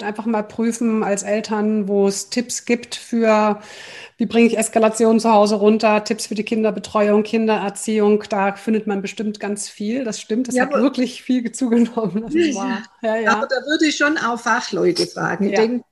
äh, 0.00 0.04
einfach 0.04 0.26
mal 0.26 0.44
prüfen 0.44 1.02
als 1.02 1.24
Eltern, 1.24 1.88
wo 1.88 2.06
es 2.06 2.30
Tipps 2.30 2.64
gibt 2.64 2.94
für, 2.94 3.60
wie 4.18 4.26
bringe 4.26 4.46
ich 4.46 4.56
Eskalation 4.56 5.18
zu 5.18 5.32
Hause 5.32 5.56
runter, 5.56 6.04
Tipps 6.04 6.26
für 6.26 6.36
die 6.36 6.44
Kinderbetreuung, 6.44 7.24
Kindererziehung. 7.24 8.22
Da 8.28 8.54
findet 8.54 8.86
man 8.86 9.02
bestimmt 9.02 9.40
ganz 9.40 9.68
viel. 9.68 10.04
Das 10.04 10.20
stimmt, 10.20 10.46
das 10.46 10.54
ja, 10.54 10.66
hat 10.66 10.72
wirklich 10.74 11.22
viel 11.22 11.50
zugenommen. 11.50 12.26
Ja, 13.02 13.16
ja. 13.16 13.32
Aber 13.32 13.46
da 13.46 13.56
würde 13.66 13.86
ich 13.86 13.96
schon 13.96 14.16
auch 14.16 14.38
Fachleute 14.38 15.06
fragen. 15.06 15.48
Ich 15.48 15.54
denke, 15.54 15.84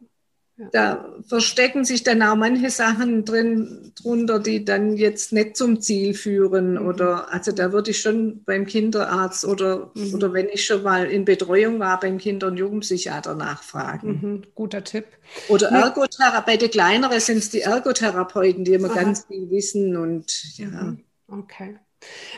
da 0.70 1.12
verstecken 1.27 1.85
sich 1.85 2.03
dann 2.05 2.22
auch 2.22 2.37
manche 2.37 2.70
Sachen 2.70 3.25
drin 3.25 3.92
drunter, 4.01 4.38
die 4.38 4.64
dann 4.64 4.96
jetzt 4.96 5.33
nicht 5.33 5.57
zum 5.57 5.81
Ziel 5.81 6.14
führen. 6.14 6.75
Mhm. 6.75 6.87
Oder 6.87 7.33
also 7.33 7.53
da 7.53 7.72
würde 7.72 7.90
ich 7.90 8.01
schon 8.01 8.44
beim 8.44 8.66
Kinderarzt 8.66 9.44
oder, 9.44 9.90
mhm. 9.94 10.14
oder 10.14 10.33
wenn 10.33 10.48
ich 10.48 10.64
schon 10.64 10.83
mal 10.83 11.07
in 11.07 11.25
Betreuung 11.25 11.81
war, 11.81 11.98
beim 11.98 12.18
Kinder- 12.18 12.48
und 12.48 12.57
Jugendpsychiater 12.57 13.35
nachfragen. 13.35 14.20
Mhm. 14.22 14.42
Guter 14.55 14.85
Tipp. 14.85 15.07
Oder 15.48 15.70
ja. 15.70 15.87
Ergotherapeuten, 15.87 16.44
bei 16.46 16.57
den 16.57 16.70
kleineren 16.70 17.20
sind 17.20 17.38
es 17.38 17.51
die 17.51 17.62
Ergotherapeuten, 17.62 18.64
die 18.64 18.75
immer 18.75 18.90
Aha. 18.90 19.03
ganz 19.03 19.27
viel 19.27 19.51
wissen 19.51 19.96
und 19.96 20.59
ja. 20.59 20.68
Mhm. 20.68 21.01
Okay. 21.29 21.79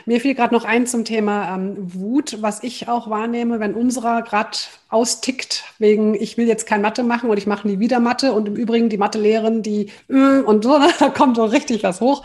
Mir 0.05 0.21
fiel 0.21 0.35
gerade 0.35 0.53
noch 0.53 0.65
ein 0.65 0.87
zum 0.87 1.05
Thema 1.05 1.55
ähm, 1.55 1.75
Wut, 1.77 2.37
was 2.41 2.63
ich 2.63 2.87
auch 2.87 3.09
wahrnehme, 3.09 3.59
wenn 3.59 3.73
unserer 3.73 4.21
gerade 4.21 4.57
austickt, 4.89 5.63
wegen 5.79 6.13
ich 6.13 6.37
will 6.37 6.47
jetzt 6.47 6.67
kein 6.67 6.81
Mathe 6.81 7.03
machen 7.03 7.29
und 7.29 7.37
ich 7.37 7.47
mache 7.47 7.67
nie 7.67 7.79
wieder 7.79 7.99
Mathe 7.99 8.33
und 8.33 8.47
im 8.47 8.55
Übrigen 8.55 8.89
die 8.89 8.97
Mathelehrerin, 8.97 9.63
die 9.63 9.91
äh, 10.09 10.39
und 10.39 10.63
so, 10.63 10.79
da 10.99 11.09
kommt 11.09 11.37
so 11.37 11.45
richtig 11.45 11.83
was 11.83 12.01
hoch. 12.01 12.23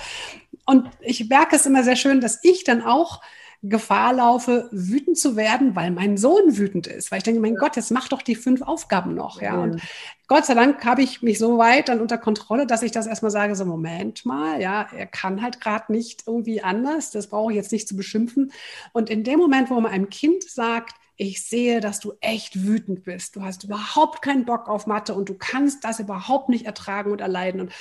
Und 0.66 0.88
ich 1.00 1.29
merke 1.29 1.57
es 1.57 1.66
immer 1.66 1.83
sehr 1.83 1.96
schön, 1.96 2.20
dass 2.20 2.40
ich 2.42 2.64
dann 2.64 2.83
auch 2.83 3.20
Gefahr 3.62 4.14
laufe, 4.14 4.70
wütend 4.72 5.18
zu 5.18 5.36
werden, 5.36 5.76
weil 5.76 5.90
mein 5.90 6.16
Sohn 6.16 6.56
wütend 6.56 6.86
ist. 6.86 7.10
Weil 7.10 7.18
ich 7.18 7.24
denke, 7.24 7.40
mein. 7.40 7.56
Gott, 7.56 7.76
jetzt 7.76 7.90
mach 7.90 8.08
doch 8.08 8.22
die 8.22 8.34
fünf 8.34 8.62
Aufgaben 8.62 9.14
noch. 9.14 9.42
Ja. 9.42 9.54
ja. 9.54 9.62
Und 9.62 9.82
Gott 10.28 10.46
sei 10.46 10.54
Dank 10.54 10.82
habe 10.84 11.02
ich 11.02 11.20
mich 11.20 11.38
so 11.38 11.58
weit 11.58 11.88
dann 11.88 12.00
unter 12.00 12.16
Kontrolle, 12.16 12.66
dass 12.66 12.82
ich 12.82 12.90
das 12.90 13.06
erstmal 13.06 13.30
sage, 13.30 13.54
so 13.56 13.66
Moment 13.66 14.24
mal, 14.24 14.60
ja, 14.62 14.88
er 14.96 15.06
kann 15.06 15.42
halt 15.42 15.60
gerade 15.60 15.92
nicht 15.92 16.24
irgendwie 16.26 16.62
anders. 16.62 17.10
Das 17.10 17.26
brauche 17.26 17.52
ich 17.52 17.56
jetzt 17.56 17.72
nicht 17.72 17.86
zu 17.86 17.96
beschimpfen. 17.96 18.50
Und 18.92 19.10
in 19.10 19.24
dem 19.24 19.38
Moment, 19.38 19.68
wo 19.68 19.78
man 19.78 19.92
einem 19.92 20.08
Kind 20.08 20.44
sagt, 20.44 20.94
ich 21.16 21.44
sehe, 21.46 21.80
dass 21.80 22.00
du 22.00 22.14
echt 22.22 22.64
wütend 22.64 23.04
bist. 23.04 23.36
Du 23.36 23.42
hast 23.42 23.64
überhaupt 23.64 24.22
keinen 24.22 24.46
Bock 24.46 24.68
auf 24.68 24.86
Mathe 24.86 25.14
und 25.14 25.28
du 25.28 25.34
kannst 25.34 25.84
das 25.84 26.00
überhaupt 26.00 26.48
nicht 26.48 26.64
ertragen 26.64 27.12
und 27.12 27.20
erleiden. 27.20 27.60
Und 27.60 27.72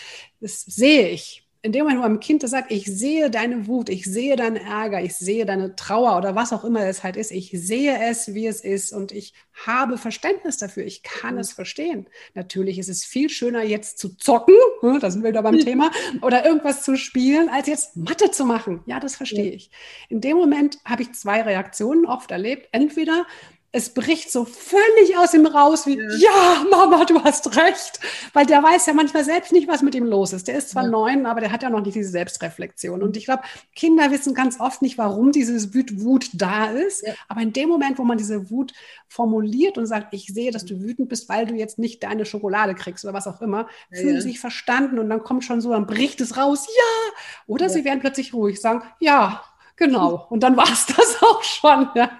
das 0.42 0.62
sehe 0.62 1.08
ich 1.08 1.49
in 1.62 1.74
dem 1.74 1.84
Moment, 1.84 2.00
wo 2.00 2.06
einem 2.06 2.20
Kind 2.22 2.44
das 2.44 2.52
sagt, 2.52 2.72
ich 2.72 2.86
sehe 2.86 3.30
deine 3.30 3.68
Wut, 3.68 3.90
ich 3.90 4.06
sehe 4.06 4.38
deinen 4.38 4.56
Ärger, 4.56 5.04
ich 5.04 5.16
sehe 5.16 5.46
deine 5.46 5.76
Trauer 5.76 6.18
oder 6.18 6.34
was 6.34 6.54
auch 6.54 6.64
immer 6.64 6.86
es 6.86 7.04
halt 7.04 7.18
ist, 7.18 7.32
ich 7.32 7.52
sehe 7.54 8.00
es, 8.10 8.34
wie 8.34 8.48
es 8.48 8.62
ist 8.62 8.94
und 8.94 9.12
ich 9.12 9.34
habe 9.66 9.98
Verständnis 9.98 10.58
dafür, 10.58 10.86
ich 10.86 11.04
kann 11.04 11.34
mhm. 11.34 11.42
es 11.42 11.52
verstehen. 11.52 12.08
Natürlich 12.34 12.80
ist 12.80 12.88
es 12.88 13.04
viel 13.04 13.30
schöner, 13.30 13.64
jetzt 13.64 14.00
zu 14.00 14.16
zocken, 14.16 14.56
hm, 14.80 15.00
da 15.02 15.12
sind 15.12 15.22
wir 15.22 15.32
wieder 15.32 15.44
beim 15.44 15.60
Thema, 15.60 15.92
oder 16.22 16.46
irgendwas 16.46 16.84
zu 16.84 16.96
spielen, 16.96 17.50
als 17.50 17.68
jetzt 17.68 17.98
Mathe 17.98 18.32
zu 18.32 18.46
machen. 18.46 18.82
Ja, 18.86 19.02
das 19.02 19.18
verstehe 19.18 19.52
ich. 19.52 19.70
In 20.08 20.22
dem 20.22 20.38
Moment 20.38 20.78
habe 20.86 21.02
ich 21.02 21.12
zwei 21.12 21.42
Reaktionen 21.42 22.06
oft 22.06 22.32
erlebt. 22.32 22.70
Entweder 22.72 23.26
es 23.72 23.94
bricht 23.94 24.32
so 24.32 24.46
völlig 24.46 25.18
aus 25.18 25.34
ihm 25.34 25.46
raus, 25.46 25.86
wie, 25.86 25.98
ja. 25.98 26.18
ja. 26.18 26.66
Mama, 26.72 27.06
du 27.06 27.24
hast 27.24 27.56
recht. 27.56 28.00
Weil 28.34 28.46
der 28.46 28.64
weiß 28.64 28.88
ja 28.88 28.94
manchmal 28.94 29.24
selbst 29.24 29.52
nicht, 29.52 29.68
was 29.68 29.84
mit 29.84 29.94
ihm 29.94 30.06
los 30.06 30.34
ist. 30.34 30.48
Der 30.48 30.58
ist 30.58 30.70
zwar 30.70 30.84
ja. 30.84 30.90
neun, 30.90 31.26
aber 31.28 31.40
der 31.40 31.52
hat 31.52 31.62
ja 31.62 31.70
noch 31.70 31.82
nicht 31.82 31.96
diese 31.96 32.10
Selbstreflexion. 32.10 33.04
Und 33.04 33.16
ich 33.16 33.26
glaube, 33.26 33.44
Kinder 33.76 34.10
wissen 34.10 34.34
ganz 34.34 34.60
oft 34.60 34.82
nicht, 34.82 34.98
warum 34.98 35.32
diese 35.32 35.54
Wut 36.02 36.30
da 36.34 36.72
ist. 36.72 37.06
Ja. 37.06 37.14
Aber 37.28 37.42
in 37.42 37.54
dem 37.54 37.70
Moment, 37.70 38.00
wo 38.00 38.04
man 38.04 38.18
diese 38.18 38.50
Wut 38.50 38.74
formuliert 39.08 39.78
und 39.78 39.86
sagt, 39.86 40.14
ich 40.14 40.28
sehe, 40.28 40.52
dass 40.52 40.66
du 40.66 40.82
wütend 40.82 41.10
bist, 41.10 41.30
weil 41.30 41.46
du 41.46 41.54
jetzt 41.54 41.78
nicht 41.78 42.04
deine 42.04 42.26
Schokolade 42.26 42.74
kriegst 42.74 43.06
oder 43.06 43.14
was 43.14 43.28
auch 43.28 43.42
immer, 43.42 43.68
fühlen 43.92 44.22
sich 44.22 44.40
verstanden 44.40 44.98
und 44.98 45.10
dann 45.10 45.24
kommt 45.24 45.44
schon 45.44 45.62
so, 45.62 45.72
dann 45.72 45.86
bricht 45.86 46.22
es 46.22 46.38
raus, 46.38 46.68
ja. 46.68 47.14
Oder 47.46 47.70
sie 47.70 47.86
werden 47.86 48.00
plötzlich 48.00 48.34
ruhig, 48.34 48.60
sagen, 48.60 48.84
ja, 49.00 49.44
Genau. 49.80 50.28
Und 50.30 50.44
dann 50.44 50.58
war 50.58 50.70
es 50.72 50.86
das 50.98 51.24
auch 51.24 51.42
schon. 51.42 51.88
Ja. 51.96 52.12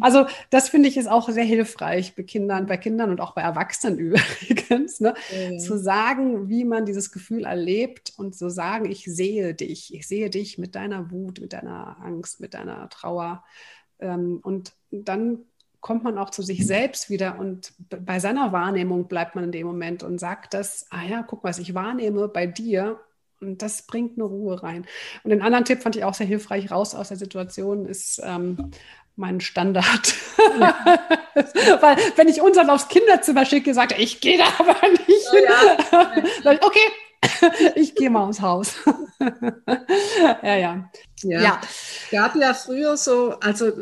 Also 0.00 0.26
das 0.50 0.68
finde 0.68 0.88
ich 0.88 0.96
ist 0.96 1.06
auch 1.08 1.28
sehr 1.28 1.44
hilfreich 1.44 2.16
bei 2.16 2.24
Kindern, 2.24 2.66
bei 2.66 2.76
Kindern 2.76 3.10
und 3.10 3.20
auch 3.20 3.34
bei 3.34 3.42
Erwachsenen 3.42 3.98
übrigens, 3.98 5.00
ne? 5.00 5.14
ja. 5.30 5.58
zu 5.58 5.78
sagen, 5.78 6.48
wie 6.48 6.64
man 6.64 6.84
dieses 6.84 7.12
Gefühl 7.12 7.44
erlebt 7.44 8.12
und 8.16 8.34
zu 8.34 8.50
sagen, 8.50 8.90
ich 8.90 9.04
sehe 9.04 9.54
dich, 9.54 9.94
ich 9.94 10.08
sehe 10.08 10.28
dich 10.28 10.58
mit 10.58 10.74
deiner 10.74 11.12
Wut, 11.12 11.40
mit 11.40 11.52
deiner 11.52 11.98
Angst, 12.02 12.40
mit 12.40 12.54
deiner 12.54 12.88
Trauer. 12.88 13.44
Ähm, 14.00 14.40
und 14.42 14.72
dann 14.90 15.44
kommt 15.80 16.02
man 16.02 16.18
auch 16.18 16.30
zu 16.30 16.42
sich 16.42 16.66
selbst 16.66 17.10
wieder 17.10 17.38
und 17.38 17.72
bei 17.78 18.18
seiner 18.18 18.52
Wahrnehmung 18.52 19.08
bleibt 19.08 19.34
man 19.34 19.44
in 19.44 19.52
dem 19.52 19.66
Moment 19.66 20.02
und 20.02 20.18
sagt 20.18 20.54
das, 20.54 20.86
ah 20.90 21.04
ja, 21.04 21.22
guck, 21.22 21.44
was 21.44 21.58
ich 21.58 21.74
wahrnehme 21.74 22.28
bei 22.28 22.46
dir 22.46 23.00
Und 23.42 23.62
das 23.62 23.82
bringt 23.82 24.16
eine 24.16 24.24
Ruhe 24.24 24.62
rein. 24.62 24.86
Und 25.24 25.30
den 25.30 25.42
anderen 25.42 25.64
Tipp 25.64 25.82
fand 25.82 25.96
ich 25.96 26.04
auch 26.04 26.14
sehr 26.14 26.26
hilfreich, 26.26 26.70
raus 26.70 26.94
aus 26.94 27.08
der 27.08 27.16
Situation, 27.16 27.86
ist 27.86 28.20
ähm, 28.24 28.70
mein 29.16 29.40
Standard. 29.40 30.14
Ja. 30.58 30.74
Weil 31.80 31.96
wenn 32.16 32.28
ich 32.28 32.40
unseren 32.40 32.70
aufs 32.70 32.88
Kinderzimmer 32.88 33.44
schicke, 33.44 33.74
sagt 33.74 33.92
er, 33.92 33.98
ich 33.98 34.20
gehe 34.20 34.38
da 34.38 34.44
aber 34.58 34.76
nicht. 34.88 35.26
Oh 35.32 35.36
ja. 35.36 36.22
Ja. 36.52 36.58
okay, 36.62 37.72
ich 37.74 37.94
gehe 37.94 38.10
mal 38.10 38.26
ins 38.26 38.40
Haus. 38.40 38.74
ja, 40.42 40.56
ja. 40.56 40.90
Ja. 41.22 41.40
ja. 41.40 41.60
Gab 42.10 42.36
ja 42.36 42.54
früher 42.54 42.96
so, 42.96 43.38
also 43.40 43.72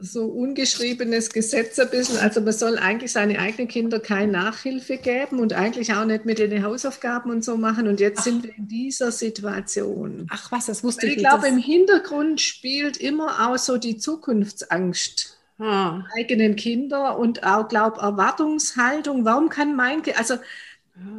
so 0.00 0.26
ungeschriebenes 0.26 1.30
Gesetz 1.30 1.78
ein 1.78 1.90
bisschen. 1.90 2.18
Also 2.18 2.40
man 2.40 2.52
soll 2.52 2.78
eigentlich 2.78 3.12
seine 3.12 3.38
eigenen 3.38 3.68
Kinder 3.68 4.00
keine 4.00 4.32
Nachhilfe 4.32 4.96
geben 4.96 5.38
und 5.38 5.52
eigentlich 5.52 5.92
auch 5.94 6.04
nicht 6.04 6.24
mit 6.24 6.38
den 6.38 6.64
Hausaufgaben 6.64 7.30
und 7.30 7.44
so 7.44 7.56
machen. 7.56 7.86
Und 7.86 8.00
jetzt 8.00 8.20
Ach. 8.20 8.24
sind 8.24 8.44
wir 8.44 8.56
in 8.56 8.68
dieser 8.68 9.12
Situation. 9.12 10.26
Ach 10.30 10.50
was, 10.50 10.66
das 10.66 10.82
wusste 10.82 11.06
ich, 11.06 11.12
ich. 11.12 11.18
Ich 11.18 11.24
glaube, 11.24 11.46
im 11.46 11.58
Hintergrund 11.58 12.40
spielt 12.40 12.96
immer 12.96 13.48
auch 13.48 13.58
so 13.58 13.78
die 13.78 13.96
Zukunftsangst. 13.96 15.38
Ah. 15.56 16.02
eigenen 16.18 16.56
Kinder 16.56 17.16
und 17.16 17.44
auch, 17.44 17.68
glaube 17.68 18.00
Erwartungshaltung. 18.00 19.24
Warum 19.24 19.50
kann 19.50 19.76
mein 19.76 20.02
Kind, 20.02 20.18
also 20.18 20.34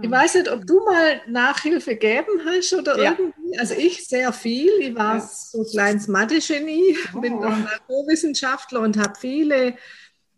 ich 0.01 0.09
weiß 0.09 0.35
nicht, 0.35 0.49
ob 0.49 0.65
du 0.65 0.85
mal 0.85 1.21
Nachhilfe 1.27 1.97
gegeben 1.97 2.41
hast 2.45 2.73
oder 2.73 2.97
ja. 2.97 3.11
irgendwie. 3.11 3.59
Also 3.59 3.75
ich 3.75 4.07
sehr 4.07 4.31
viel. 4.31 4.71
Ich 4.79 4.95
war 4.95 5.17
ja. 5.17 5.21
so 5.21 5.61
ein 5.61 5.65
kleines 5.69 6.07
Mathe-Genie, 6.07 6.97
oh. 7.13 7.19
bin 7.19 7.39
Naturwissenschaftler 7.39 8.79
und 8.79 8.97
habe 8.97 9.19
viele 9.19 9.75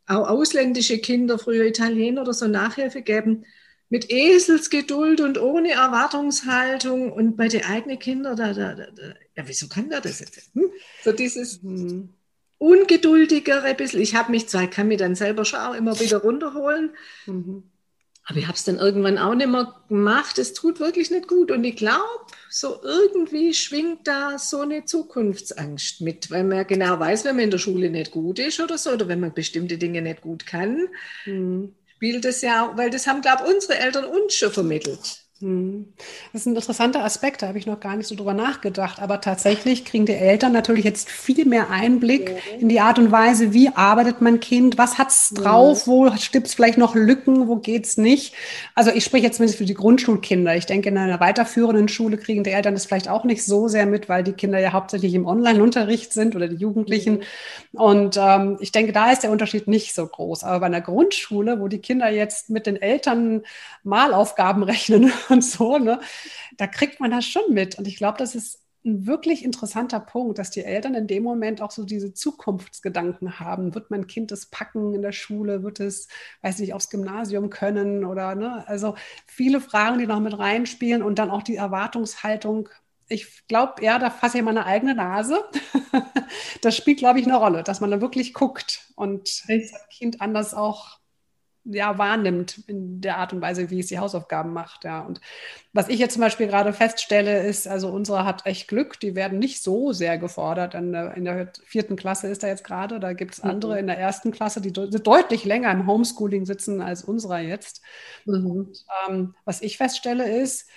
auch 0.08 0.28
ausländische 0.28 0.98
Kinder, 0.98 1.38
früher 1.38 1.66
Italiener 1.66 2.22
oder 2.22 2.34
so 2.34 2.48
Nachhilfe 2.48 3.04
gegeben. 3.04 3.46
Mit 3.90 4.12
Eselsgeduld 4.12 5.22
und 5.22 5.40
ohne 5.40 5.72
Erwartungshaltung. 5.72 7.12
Und 7.12 7.38
bei 7.38 7.48
den 7.48 7.64
eigenen 7.64 8.00
Kindern, 8.00 8.36
da, 8.36 8.54
da, 8.54 8.74
da, 8.74 8.86
ja, 9.36 9.44
wieso 9.46 9.68
kann 9.68 9.90
der 9.90 10.02
das 10.02 10.20
jetzt? 10.20 10.54
Hm? 10.56 10.70
So 11.04 11.12
dieses 11.12 11.62
hm. 11.62 12.10
ungeduldigere 12.58 13.76
bisschen. 13.76 14.02
Ich 14.02 14.16
habe 14.16 14.32
mich 14.32 14.50
zwar, 14.50 14.64
ich 14.64 14.72
kann 14.72 14.88
mich 14.88 14.98
dann 14.98 15.16
selber 15.16 15.46
schon 15.46 15.60
auch 15.60 15.74
immer 15.74 15.98
wieder 16.00 16.18
runterholen. 16.18 16.92
Mhm. 17.28 17.64
Aber 18.30 18.40
ich 18.40 18.46
habe 18.46 18.56
es 18.58 18.66
dann 18.66 18.78
irgendwann 18.78 19.18
auch 19.18 19.34
nicht 19.36 19.50
mehr 19.50 19.74
gemacht. 19.88 20.38
Es 20.38 20.54
tut 20.54 20.82
wirklich 20.82 21.10
nicht 21.12 21.30
gut. 21.30 21.50
Und 21.50 21.64
ich 21.64 21.78
glaube, 21.78 22.04
so 22.50 22.82
irgendwie 22.84 23.54
schwingt 23.54 24.06
da 24.06 24.38
so 24.38 24.60
eine 24.60 24.84
Zukunftsangst 24.84 26.02
mit, 26.02 26.30
weil 26.30 26.44
man 26.44 26.68
genau 26.68 27.00
weiß, 27.00 27.24
wenn 27.24 27.38
man 27.38 27.46
in 27.46 27.52
der 27.52 27.58
Schule 27.58 27.90
nicht 27.90 28.12
gut 28.12 28.40
ist 28.40 28.60
oder 28.60 28.78
so, 28.78 28.92
oder 28.92 29.08
wenn 29.08 29.22
man 29.22 29.34
bestimmte 29.34 29.78
Dinge 29.78 30.02
nicht 30.02 30.22
gut 30.22 30.46
kann, 30.46 30.90
mhm. 31.26 31.74
spielt 31.96 32.26
das 32.26 32.42
ja, 32.42 32.74
weil 32.76 32.90
das 32.90 33.08
haben, 33.08 33.22
glaube 33.22 33.44
ich, 33.46 33.54
unsere 33.54 33.78
Eltern 33.80 34.04
uns 34.04 34.36
schon 34.36 34.52
vermittelt. 34.52 35.27
Hm. 35.40 35.94
Das 36.34 36.42
ist 36.42 36.46
ein 36.48 36.56
interessanter 36.56 37.04
Aspekt, 37.04 37.44
da 37.44 37.48
habe 37.48 37.60
ich 37.60 37.68
noch 37.68 37.80
gar 37.80 37.96
nicht 37.96 38.08
so 38.08 38.16
drüber 38.16 38.34
nachgedacht. 38.34 39.00
Aber 39.00 39.22
tatsächlich 39.22 39.86
kriegen 39.86 40.08
die 40.08 40.14
Eltern 40.14 40.52
natürlich 40.52 40.84
jetzt 40.84 41.10
viel 41.10 41.46
mehr 41.46 41.70
Einblick 41.70 42.30
ja. 42.30 42.60
in 42.60 42.70
die 42.70 42.80
Art 42.80 42.98
und 42.98 43.12
Weise, 43.12 43.54
wie 43.54 43.70
arbeitet 43.70 44.20
mein 44.22 44.40
Kind, 44.40 44.80
was 44.80 44.98
hat 44.98 45.10
es 45.10 45.30
drauf, 45.30 45.82
ja. 45.82 45.88
wo 45.88 46.12
gibt 46.32 46.48
es 46.48 46.56
vielleicht 46.56 46.80
noch 46.80 46.96
Lücken, 46.96 47.48
wo 47.48 47.58
geht 47.58 47.86
es 47.86 47.98
nicht. 47.98 48.34
Also 48.74 48.92
ich 48.92 49.04
spreche 49.04 49.26
jetzt 49.26 49.38
zumindest 49.38 49.60
für 49.60 49.66
die 49.66 49.76
Grundschulkinder. 49.76 50.56
Ich 50.56 50.66
denke, 50.66 50.90
in 50.90 50.98
einer 50.98 51.20
weiterführenden 51.20 51.88
Schule 51.88 52.18
kriegen 52.18 52.44
die 52.44 52.52
Eltern 52.52 52.74
das 52.74 52.86
vielleicht 52.86 53.10
auch 53.10 53.24
nicht 53.24 53.46
so 53.46 53.68
sehr 53.68 53.86
mit, 53.86 54.10
weil 54.10 54.24
die 54.24 54.34
Kinder 54.34 54.60
ja 54.60 54.74
hauptsächlich 54.74 55.14
im 55.14 55.28
Online-Unterricht 55.28 56.14
sind 56.14 56.36
oder 56.36 56.48
die 56.48 56.56
Jugendlichen. 56.56 57.22
Ja. 57.74 57.82
Und 57.82 58.18
ähm, 58.20 58.58
ich 58.60 58.72
denke, 58.72 58.92
da 58.92 59.12
ist 59.12 59.22
der 59.22 59.32
Unterschied 59.32 59.68
nicht 59.68 59.94
so 59.94 60.08
groß. 60.08 60.44
Aber 60.44 60.62
bei 60.62 60.66
einer 60.66 60.82
Grundschule, 60.82 61.60
wo 61.60 61.68
die 61.68 61.80
Kinder 61.80 62.10
jetzt 62.10 62.50
mit 62.50 62.66
den 62.66 62.76
Eltern 62.82 63.44
Malaufgaben 63.84 64.64
rechnen 64.68 65.12
und 65.30 65.44
so, 65.44 65.78
ne? 65.78 66.00
da 66.58 66.68
kriegt 66.68 67.00
man 67.00 67.12
das 67.12 67.26
schon 67.26 67.54
mit. 67.54 67.78
Und 67.78 67.88
ich 67.88 67.98
glaube, 67.98 68.18
das 68.18 68.36
ist 68.36 68.62
ein 68.86 69.06
wirklich 69.06 69.44
interessanter 69.44 70.00
Punkt, 70.00 70.40
dass 70.40 70.50
die 70.50 70.64
Eltern 70.64 70.96
in 70.96 71.08
dem 71.08 71.24
Moment 71.24 71.62
auch 71.62 71.72
so 71.72 71.84
diese 71.84 72.14
Zukunftsgedanken 72.14 73.40
haben. 73.40 73.76
Wird 73.76 73.92
mein 73.92 74.08
Kind 74.08 74.32
es 74.32 74.48
packen 74.48 74.96
in 74.96 75.02
der 75.02 75.12
Schule? 75.12 75.64
Wird 75.64 75.80
es, 75.80 76.08
weiß 76.42 76.60
nicht, 76.60 76.74
aufs 76.74 76.90
Gymnasium 76.90 77.50
können 77.50 78.06
oder, 78.06 78.36
ne? 78.36 78.68
Also 78.68 78.96
viele 79.26 79.62
Fragen, 79.62 80.00
die 80.00 80.08
noch 80.08 80.20
mit 80.20 80.38
reinspielen 80.38 81.04
und 81.04 81.20
dann 81.20 81.30
auch 81.32 81.44
die 81.44 81.58
Erwartungshaltung. 81.58 82.70
Ich 83.10 83.48
glaube, 83.48 83.84
ja, 83.84 84.00
da 84.00 84.10
fasse 84.10 84.38
ich 84.38 84.44
meine 84.44 84.66
eigene 84.66 84.96
Nase. 84.96 85.44
das 86.62 86.76
spielt, 86.76 87.00
glaube 87.00 87.20
ich, 87.20 87.26
eine 87.26 87.38
Rolle, 87.38 87.64
dass 87.64 87.82
man 87.82 87.92
da 87.92 88.02
wirklich 88.02 88.34
guckt 88.34 88.92
und 88.96 89.44
das 89.50 89.88
Kind 89.90 90.22
anders 90.22 90.54
auch 90.54 91.00
ja, 91.70 91.98
wahrnimmt 91.98 92.64
in 92.68 93.02
der 93.02 93.18
Art 93.18 93.34
und 93.34 93.42
Weise, 93.42 93.70
wie 93.70 93.80
es 93.80 93.88
die 93.88 94.00
Hausaufgaben 94.00 94.54
macht. 94.54 94.84
Ja. 94.84 95.02
Und 95.02 95.20
was 95.74 95.90
ich 95.90 96.00
jetzt 96.00 96.14
zum 96.14 96.22
Beispiel 96.22 96.48
gerade 96.48 96.74
feststelle, 96.74 97.46
ist, 97.46 97.68
also 97.68 97.90
unsere 97.90 98.26
hat 98.26 98.46
echt 98.46 98.68
Glück, 98.68 99.00
die 99.00 99.16
werden 99.16 99.40
nicht 99.40 99.62
so 99.62 99.92
sehr 99.92 100.18
gefordert. 100.18 100.76
In 100.76 100.92
der, 100.92 101.16
in 101.16 101.26
der 101.26 101.52
vierten 101.64 101.96
Klasse 101.96 102.28
ist 102.28 102.44
er 102.44 102.50
jetzt 102.50 102.64
gerade, 102.64 103.00
da 103.00 103.14
gibt 103.14 103.34
es 103.34 103.42
andere 103.42 103.74
mhm. 103.74 103.80
in 103.80 103.88
der 103.88 103.98
ersten 103.98 104.32
Klasse, 104.32 104.62
die 104.62 104.72
de 104.72 104.90
deutlich 104.90 105.46
länger 105.46 105.72
im 105.72 105.88
Homeschooling 105.88 106.46
sitzen 106.46 106.82
als 106.82 107.04
unserer 107.04 107.40
jetzt. 107.40 107.82
Mhm. 108.26 108.46
Und, 108.46 108.86
ähm, 109.08 109.36
was 109.46 109.62
ich 109.62 109.78
feststelle, 109.78 110.42
ist, 110.42 110.70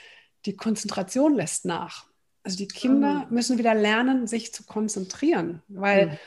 die 0.47 0.57
Konzentration 0.57 1.35
lässt 1.35 1.65
nach. 1.65 2.07
Also 2.43 2.57
die 2.57 2.69
Kinder 2.69 3.27
mhm. 3.29 3.35
müssen 3.35 3.59
wieder 3.59 3.75
lernen, 3.75 4.27
sich 4.27 4.53
zu 4.53 4.65
konzentrieren, 4.65 5.63
weil 5.69 6.07
mhm 6.07 6.19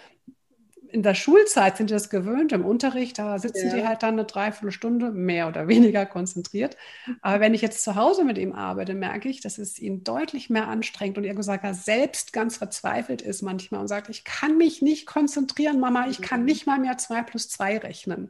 in 0.94 1.02
der 1.02 1.16
Schulzeit 1.16 1.76
sind 1.76 1.90
die 1.90 1.94
das 1.94 2.12
gewöhnt, 2.12 2.52
im 2.52 2.64
Unterricht, 2.64 3.18
da 3.18 3.40
sitzen 3.40 3.70
ja. 3.70 3.76
die 3.76 3.88
halt 3.88 4.04
dann 4.04 4.14
eine 4.14 4.26
Dreiviertelstunde 4.26 5.10
mehr 5.12 5.48
oder 5.48 5.68
weniger 5.68 6.06
konzentriert. 6.06 6.78
Aber 7.22 7.40
wenn 7.40 7.56
ich 7.56 7.62
jetzt 7.62 7.84
zu 7.84 7.96
Hause 7.96 8.24
mit 8.24 8.38
ihm 8.38 8.54
arbeite, 8.54 8.94
merke 8.94 9.28
ich, 9.28 9.42
dass 9.42 9.58
es 9.58 9.80
ihn 9.80 10.04
deutlich 10.04 10.52
mehr 10.52 10.68
anstrengt 10.68 11.18
und 11.18 11.24
er 11.24 11.34
gesagt 11.34 11.64
hat, 11.64 11.76
selbst 11.76 12.32
ganz 12.32 12.58
verzweifelt 12.58 13.24
ist 13.24 13.42
manchmal 13.42 13.82
und 13.82 13.88
sagt, 13.88 14.10
ich 14.10 14.24
kann 14.24 14.58
mich 14.58 14.84
nicht 14.84 15.08
konzentrieren, 15.08 15.80
Mama, 15.80 16.08
ich 16.10 16.22
kann 16.22 16.42
mhm. 16.42 16.46
nicht 16.46 16.68
mal 16.68 16.80
mehr 16.80 16.98
zwei 17.00 17.24
plus 17.24 17.50
zwei 17.50 17.80
rechnen. 17.80 18.30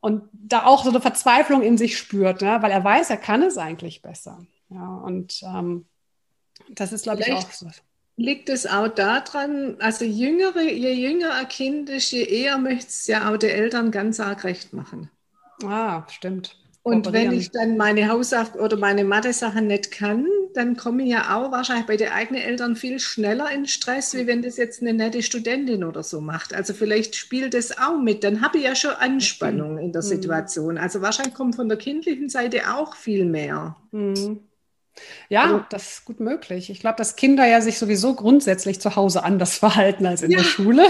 Und 0.00 0.22
da 0.32 0.64
auch 0.64 0.82
so 0.82 0.88
eine 0.88 1.02
Verzweiflung 1.02 1.60
in 1.60 1.76
sich 1.76 1.98
spürt, 1.98 2.40
ne? 2.40 2.56
weil 2.62 2.70
er 2.70 2.82
weiß, 2.82 3.10
er 3.10 3.18
kann 3.18 3.42
es 3.42 3.58
eigentlich 3.58 4.00
besser. 4.00 4.46
Ja, 4.70 4.94
und 4.96 5.42
ähm, 5.42 5.84
das 6.70 6.94
ist, 6.94 7.02
glaube 7.02 7.20
ich, 7.20 7.30
auch 7.34 7.50
so 7.50 7.68
liegt 8.20 8.50
es 8.50 8.66
auch 8.66 8.88
daran, 8.88 9.76
also 9.78 10.04
jüngere, 10.04 10.60
je 10.60 10.92
jünger 10.92 11.34
ein 11.34 11.48
Kind 11.48 11.88
ist, 11.88 12.10
je 12.10 12.22
eher 12.22 12.58
möchte 12.58 12.88
es 12.88 13.06
ja 13.06 13.30
auch 13.30 13.38
den 13.38 13.50
Eltern 13.50 13.90
ganz 13.90 14.20
arg 14.20 14.44
recht 14.44 14.74
machen. 14.74 15.10
Ah, 15.64 16.04
stimmt. 16.08 16.56
Und 16.82 17.12
wenn 17.12 17.32
ich 17.32 17.50
dann 17.50 17.76
meine 17.76 18.08
Hausaufgaben 18.08 18.64
oder 18.64 18.76
meine 18.76 19.04
Mathe-Sachen 19.04 19.66
nicht 19.66 19.90
kann, 19.90 20.26
dann 20.54 20.76
komme 20.76 21.02
ich 21.02 21.10
ja 21.10 21.36
auch 21.36 21.50
wahrscheinlich 21.50 21.86
bei 21.86 21.96
den 21.96 22.10
eigenen 22.10 22.42
Eltern 22.42 22.74
viel 22.74 22.98
schneller 22.98 23.50
in 23.50 23.66
Stress, 23.66 24.14
wie 24.14 24.26
wenn 24.26 24.42
das 24.42 24.56
jetzt 24.56 24.80
eine 24.80 24.94
nette 24.94 25.22
Studentin 25.22 25.84
oder 25.84 26.02
so 26.02 26.20
macht. 26.20 26.54
Also 26.54 26.72
vielleicht 26.72 27.16
spielt 27.16 27.52
das 27.54 27.78
auch 27.78 27.98
mit. 27.98 28.24
Dann 28.24 28.40
habe 28.42 28.58
ich 28.58 28.64
ja 28.64 28.74
schon 28.74 28.92
Anspannung 28.92 29.78
in 29.78 29.92
der 29.92 30.02
mhm. 30.02 30.06
Situation. 30.06 30.78
Also 30.78 31.02
wahrscheinlich 31.02 31.34
kommt 31.34 31.56
von 31.56 31.68
der 31.68 31.78
kindlichen 31.78 32.28
Seite 32.30 32.74
auch 32.74 32.96
viel 32.96 33.26
mehr. 33.26 33.76
Mhm. 33.92 34.40
Ja, 35.28 35.44
also, 35.44 35.60
das 35.70 35.92
ist 35.92 36.04
gut 36.04 36.20
möglich. 36.20 36.70
Ich 36.70 36.80
glaube, 36.80 36.96
dass 36.96 37.16
Kinder 37.16 37.46
ja 37.46 37.60
sich 37.60 37.78
sowieso 37.78 38.14
grundsätzlich 38.14 38.80
zu 38.80 38.96
Hause 38.96 39.22
anders 39.22 39.58
verhalten 39.58 40.06
als 40.06 40.22
in 40.22 40.30
ja. 40.30 40.38
der 40.38 40.44
Schule. 40.44 40.84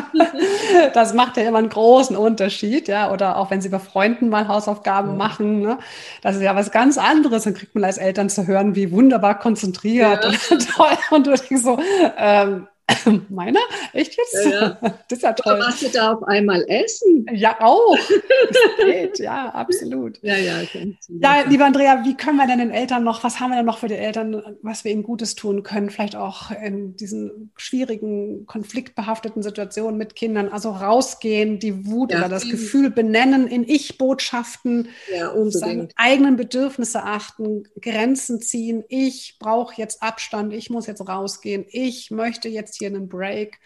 das 0.94 1.14
macht 1.14 1.36
ja 1.36 1.44
immer 1.44 1.58
einen 1.58 1.68
großen 1.68 2.16
Unterschied, 2.16 2.88
ja. 2.88 3.12
Oder 3.12 3.36
auch 3.36 3.50
wenn 3.50 3.60
sie 3.60 3.68
bei 3.68 3.78
Freunden 3.78 4.28
mal 4.28 4.48
Hausaufgaben 4.48 5.10
ja. 5.10 5.16
machen, 5.16 5.60
ne? 5.60 5.78
das 6.22 6.36
ist 6.36 6.42
ja 6.42 6.56
was 6.56 6.70
ganz 6.70 6.98
anderes. 6.98 7.44
Dann 7.44 7.54
kriegt 7.54 7.74
man 7.74 7.84
als 7.84 7.98
Eltern 7.98 8.30
zu 8.30 8.46
hören, 8.46 8.74
wie 8.74 8.90
wunderbar 8.90 9.38
konzentriert 9.38 10.24
ja. 10.24 10.30
und 10.50 10.68
toll. 10.68 10.98
Und 11.10 11.26
du 11.26 11.34
denkst 11.34 11.62
so, 11.62 11.78
ähm, 12.16 12.68
Meiner? 13.28 13.60
Echt 13.92 14.16
jetzt? 14.16 14.44
Ja, 14.44 14.50
ja. 14.50 14.78
Das 15.08 15.18
ist 15.18 15.22
ja 15.22 15.32
toll. 15.32 15.58
Was 15.58 15.80
du 15.80 15.88
da 15.88 16.12
auf 16.12 16.22
einmal 16.24 16.64
essen? 16.68 17.26
Ja, 17.32 17.56
auch. 17.60 17.96
Das 17.96 18.86
geht, 18.86 19.18
ja, 19.18 19.48
absolut. 19.50 20.18
Ja, 20.22 20.36
ja. 20.36 20.60
Ja, 21.08 21.44
lieber 21.48 21.66
Andrea, 21.66 22.04
wie 22.04 22.16
können 22.16 22.36
wir 22.36 22.46
denn 22.46 22.58
den 22.58 22.70
Eltern 22.70 23.04
noch, 23.04 23.24
was 23.24 23.40
haben 23.40 23.50
wir 23.50 23.56
denn 23.56 23.66
noch 23.66 23.78
für 23.78 23.88
die 23.88 23.94
Eltern, 23.94 24.42
was 24.62 24.84
wir 24.84 24.92
ihnen 24.92 25.02
Gutes 25.02 25.34
tun 25.34 25.62
können? 25.62 25.90
Vielleicht 25.90 26.16
auch 26.16 26.50
in 26.50 26.96
diesen 26.96 27.52
schwierigen, 27.56 28.46
konfliktbehafteten 28.46 29.42
Situationen 29.42 29.98
mit 29.98 30.14
Kindern. 30.14 30.48
Also 30.48 30.70
rausgehen, 30.70 31.58
die 31.58 31.86
Wut 31.86 32.12
ja, 32.12 32.18
oder 32.18 32.28
das 32.28 32.48
Gefühl 32.48 32.90
benennen 32.90 33.46
in 33.46 33.64
Ich-Botschaften, 33.68 34.88
ja, 35.14 35.32
seine 35.50 35.88
eigenen 35.96 36.36
Bedürfnisse 36.36 37.02
achten, 37.02 37.64
Grenzen 37.80 38.40
ziehen. 38.40 38.84
Ich 38.88 39.36
brauche 39.38 39.74
jetzt 39.76 40.02
Abstand, 40.02 40.52
ich 40.52 40.70
muss 40.70 40.86
jetzt 40.86 41.06
rausgehen, 41.06 41.64
ich 41.68 42.10
möchte 42.10 42.48
jetzt 42.48 42.77
hier 42.78 42.88
einen 42.88 43.08
Break. 43.08 43.58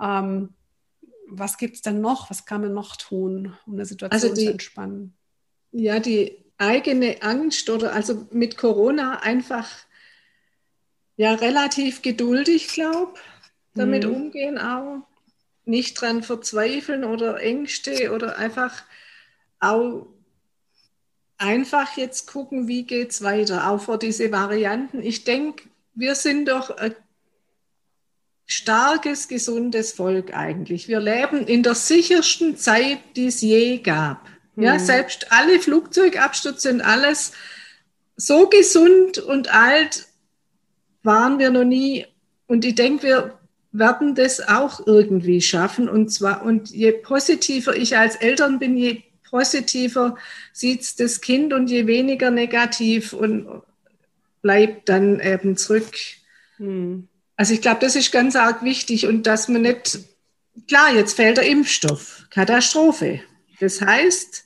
Ähm, 0.00 0.50
was 1.28 1.58
gibt 1.58 1.76
es 1.76 1.82
denn 1.82 2.00
noch? 2.00 2.30
Was 2.30 2.46
kann 2.46 2.62
man 2.62 2.72
noch 2.72 2.96
tun, 2.96 3.56
um 3.66 3.74
eine 3.74 3.84
Situation 3.84 4.12
also 4.12 4.34
die, 4.34 4.46
zu 4.46 4.50
entspannen? 4.52 5.14
Ja, 5.72 6.00
die 6.00 6.44
eigene 6.56 7.22
Angst 7.22 7.70
oder 7.70 7.92
also 7.92 8.26
mit 8.30 8.56
Corona 8.56 9.20
einfach 9.20 9.68
ja 11.16 11.34
relativ 11.34 12.02
geduldig, 12.02 12.68
glaube 12.68 13.14
damit 13.78 14.04
mhm. 14.04 14.14
umgehen 14.14 14.58
auch. 14.58 15.06
Nicht 15.64 16.00
dran 16.00 16.22
verzweifeln 16.22 17.04
oder 17.04 17.40
Ängste 17.40 18.12
oder 18.12 18.38
einfach 18.38 18.82
auch 19.60 20.06
einfach 21.36 21.96
jetzt 21.96 22.26
gucken, 22.26 22.68
wie 22.68 22.84
geht 22.84 23.10
es 23.10 23.22
weiter, 23.22 23.70
auch 23.70 23.80
vor 23.80 23.98
diese 23.98 24.32
Varianten. 24.32 25.02
Ich 25.02 25.24
denke, 25.24 25.68
wir 25.94 26.14
sind 26.14 26.48
doch 26.48 26.70
ein 26.70 26.94
starkes, 28.48 29.28
gesundes 29.28 29.92
Volk 29.92 30.34
eigentlich. 30.34 30.88
Wir 30.88 30.98
leben 30.98 31.46
in 31.46 31.62
der 31.62 31.74
sichersten 31.74 32.56
Zeit, 32.56 32.98
die 33.14 33.26
es 33.26 33.40
je 33.42 33.78
gab. 33.78 34.26
Ja, 34.56 34.80
selbst 34.80 35.30
alle 35.30 35.60
Flugzeugabstürze 35.60 36.72
und 36.72 36.80
alles 36.80 37.30
so 38.16 38.48
gesund 38.48 39.18
und 39.18 39.54
alt 39.54 40.08
waren 41.04 41.38
wir 41.38 41.50
noch 41.50 41.64
nie. 41.64 42.06
Und 42.48 42.64
ich 42.64 42.74
denke, 42.74 43.06
wir 43.06 43.38
werden 43.70 44.16
das 44.16 44.40
auch 44.48 44.84
irgendwie 44.84 45.40
schaffen. 45.40 45.88
Und 45.88 46.08
zwar, 46.10 46.42
und 46.42 46.70
je 46.70 46.90
positiver 46.90 47.76
ich 47.76 47.96
als 47.96 48.16
Eltern 48.16 48.58
bin, 48.58 48.76
je 48.76 49.02
positiver 49.30 50.16
sieht 50.52 50.80
es 50.80 50.96
das 50.96 51.20
Kind 51.20 51.52
und 51.52 51.70
je 51.70 51.86
weniger 51.86 52.32
negativ 52.32 53.12
und 53.12 53.46
bleibt 54.42 54.88
dann 54.88 55.20
eben 55.20 55.56
zurück. 55.56 55.92
Hm. 56.56 57.06
Also 57.38 57.54
ich 57.54 57.62
glaube, 57.62 57.78
das 57.80 57.94
ist 57.94 58.10
ganz 58.10 58.34
arg 58.34 58.64
wichtig 58.64 59.06
und 59.06 59.22
dass 59.22 59.46
man 59.46 59.62
nicht, 59.62 60.00
klar, 60.66 60.92
jetzt 60.92 61.14
fehlt 61.14 61.36
der 61.36 61.46
Impfstoff, 61.46 62.26
Katastrophe. 62.30 63.20
Das 63.60 63.80
heißt, 63.80 64.44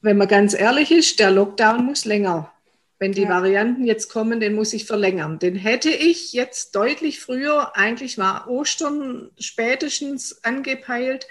wenn 0.00 0.16
man 0.16 0.26
ganz 0.26 0.54
ehrlich 0.54 0.90
ist, 0.90 1.20
der 1.20 1.30
Lockdown 1.30 1.84
muss 1.84 2.06
länger. 2.06 2.50
Wenn 2.98 3.12
die 3.12 3.22
ja. 3.22 3.28
Varianten 3.28 3.84
jetzt 3.84 4.08
kommen, 4.08 4.40
den 4.40 4.54
muss 4.54 4.72
ich 4.72 4.86
verlängern. 4.86 5.38
Den 5.38 5.54
hätte 5.54 5.90
ich 5.90 6.32
jetzt 6.32 6.74
deutlich 6.74 7.20
früher, 7.20 7.76
eigentlich 7.76 8.16
war 8.16 8.48
Ostern 8.48 9.30
spätestens 9.38 10.42
angepeilt, 10.44 11.26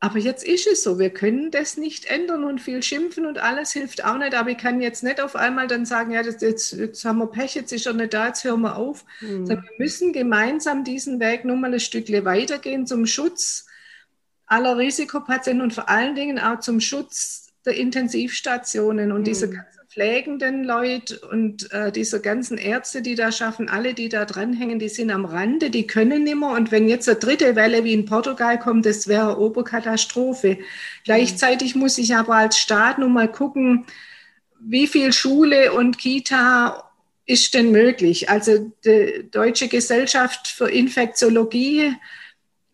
aber 0.00 0.18
jetzt 0.18 0.44
ist 0.44 0.66
es 0.66 0.82
so, 0.82 0.98
wir 0.98 1.10
können 1.10 1.50
das 1.50 1.76
nicht 1.78 2.04
ändern 2.06 2.44
und 2.44 2.60
viel 2.60 2.82
schimpfen 2.82 3.24
und 3.24 3.38
alles 3.38 3.72
hilft 3.72 4.04
auch 4.04 4.18
nicht. 4.18 4.34
Aber 4.34 4.50
ich 4.50 4.58
kann 4.58 4.82
jetzt 4.82 5.02
nicht 5.02 5.20
auf 5.20 5.34
einmal 5.34 5.66
dann 5.66 5.86
sagen, 5.86 6.10
ja, 6.10 6.22
das, 6.22 6.42
jetzt, 6.42 6.72
jetzt 6.72 7.04
haben 7.04 7.18
wir 7.18 7.26
Pech, 7.26 7.54
jetzt 7.54 7.72
ist 7.72 7.86
er 7.86 7.94
nicht 7.94 8.12
da, 8.12 8.26
jetzt 8.26 8.44
hören 8.44 8.60
wir 8.60 8.76
auf. 8.76 9.04
Mhm. 9.20 9.48
wir 9.48 9.64
müssen 9.78 10.12
gemeinsam 10.12 10.84
diesen 10.84 11.20
Weg 11.20 11.44
nochmal 11.44 11.72
ein 11.72 11.80
Stückchen 11.80 12.24
weitergehen 12.24 12.86
zum 12.86 13.06
Schutz 13.06 13.66
aller 14.46 14.76
Risikopatienten 14.76 15.62
und 15.62 15.72
vor 15.72 15.88
allen 15.88 16.14
Dingen 16.14 16.38
auch 16.38 16.60
zum 16.60 16.80
Schutz 16.80 17.48
der 17.64 17.76
Intensivstationen 17.76 19.10
und 19.10 19.20
mhm. 19.20 19.24
dieser 19.24 19.48
ganzen 19.48 19.83
pflegenden 19.94 20.64
Leute 20.64 21.20
und 21.20 21.70
äh, 21.72 21.92
diese 21.92 22.20
ganzen 22.20 22.58
Ärzte, 22.58 23.00
die 23.00 23.14
da 23.14 23.30
schaffen, 23.30 23.68
alle, 23.68 23.94
die 23.94 24.08
da 24.08 24.24
dranhängen, 24.24 24.80
die 24.80 24.88
sind 24.88 25.12
am 25.12 25.24
Rande, 25.24 25.70
die 25.70 25.86
können 25.86 26.24
nicht 26.24 26.36
mehr. 26.36 26.50
Und 26.50 26.72
wenn 26.72 26.88
jetzt 26.88 27.08
eine 27.08 27.18
dritte 27.18 27.54
Welle 27.54 27.84
wie 27.84 27.92
in 27.92 28.04
Portugal 28.04 28.58
kommt, 28.58 28.86
das 28.86 29.06
wäre 29.06 29.38
Oberkatastrophe. 29.38 30.58
Gleichzeitig 31.04 31.76
muss 31.76 31.96
ich 31.98 32.16
aber 32.16 32.34
als 32.34 32.58
Staat 32.58 32.98
nun 32.98 33.12
mal 33.12 33.30
gucken, 33.30 33.86
wie 34.58 34.88
viel 34.88 35.12
Schule 35.12 35.72
und 35.72 35.96
Kita 35.96 36.90
ist 37.24 37.54
denn 37.54 37.70
möglich? 37.70 38.28
Also 38.28 38.72
die 38.84 39.28
Deutsche 39.30 39.68
Gesellschaft 39.68 40.48
für 40.48 40.68
Infektiologie, 40.68 41.94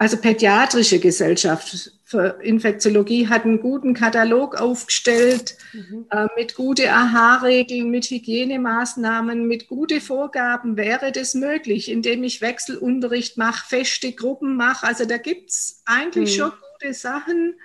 also 0.00 0.16
pädiatrische 0.16 0.98
Gesellschaft 0.98 1.92
für 2.04 2.40
Infektiologie 2.42 3.28
hat 3.28 3.44
einen 3.44 3.60
guten 3.60 3.92
Katalog 3.92 4.58
aufgestellt 4.58 5.58
mhm. 5.74 6.06
äh, 6.10 6.26
mit 6.38 6.54
guten 6.54 6.88
AHA-Regeln, 6.88 7.90
mit 7.90 8.06
Hygienemaßnahmen, 8.06 9.46
mit 9.46 9.68
guten 9.68 10.00
Vorgaben. 10.00 10.78
Wäre 10.78 11.12
das 11.12 11.34
möglich, 11.34 11.90
indem 11.90 12.24
ich 12.24 12.40
Wechselunterricht 12.40 13.36
mache, 13.36 13.68
feste 13.68 14.12
Gruppen 14.12 14.56
mache? 14.56 14.86
Also 14.86 15.04
da 15.04 15.18
gibt 15.18 15.50
es 15.50 15.82
eigentlich 15.84 16.32
mhm. 16.32 16.40
schon 16.40 16.52
gute 16.72 16.94
Sachen, 16.94 17.56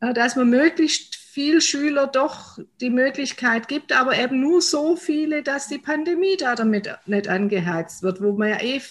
äh, 0.00 0.12
dass 0.12 0.36
man 0.36 0.50
möglichst 0.50 1.16
viel 1.16 1.62
Schüler 1.62 2.08
doch 2.08 2.58
die 2.82 2.90
Möglichkeit 2.90 3.68
gibt, 3.68 3.92
aber 3.94 4.18
eben 4.18 4.38
nur 4.38 4.60
so 4.60 4.96
viele, 4.96 5.42
dass 5.42 5.68
die 5.68 5.78
Pandemie 5.78 6.36
da 6.36 6.54
damit 6.54 6.90
nicht 7.06 7.26
angeheizt 7.26 8.02
wird, 8.02 8.20
wo 8.20 8.32
man 8.32 8.50
ja 8.50 8.60
eh 8.60 8.82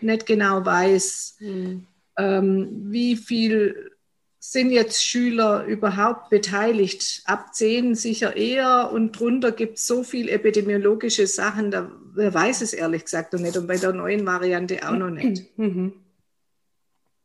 nicht 0.00 0.26
genau 0.26 0.64
weiß, 0.64 1.38
mhm. 1.40 1.88
Ähm, 2.16 2.68
wie 2.84 3.16
viel 3.16 3.90
sind 4.38 4.70
jetzt 4.70 5.02
Schüler 5.02 5.64
überhaupt 5.64 6.28
beteiligt? 6.28 7.22
Ab 7.24 7.54
zehn 7.54 7.94
sicher 7.94 8.36
eher 8.36 8.90
und 8.92 9.18
drunter 9.18 9.52
gibt 9.52 9.78
es 9.78 9.86
so 9.86 10.02
viel 10.02 10.28
epidemiologische 10.28 11.26
Sachen, 11.26 11.70
da 11.70 11.90
wer 12.14 12.32
weiß 12.32 12.60
es 12.60 12.72
ehrlich 12.72 13.04
gesagt 13.04 13.32
noch 13.32 13.40
nicht 13.40 13.56
und 13.56 13.66
bei 13.66 13.76
der 13.76 13.92
neuen 13.92 14.26
Variante 14.26 14.86
auch 14.88 14.96
noch 14.96 15.10
nicht. 15.10 15.44
Mhm. 15.56 15.94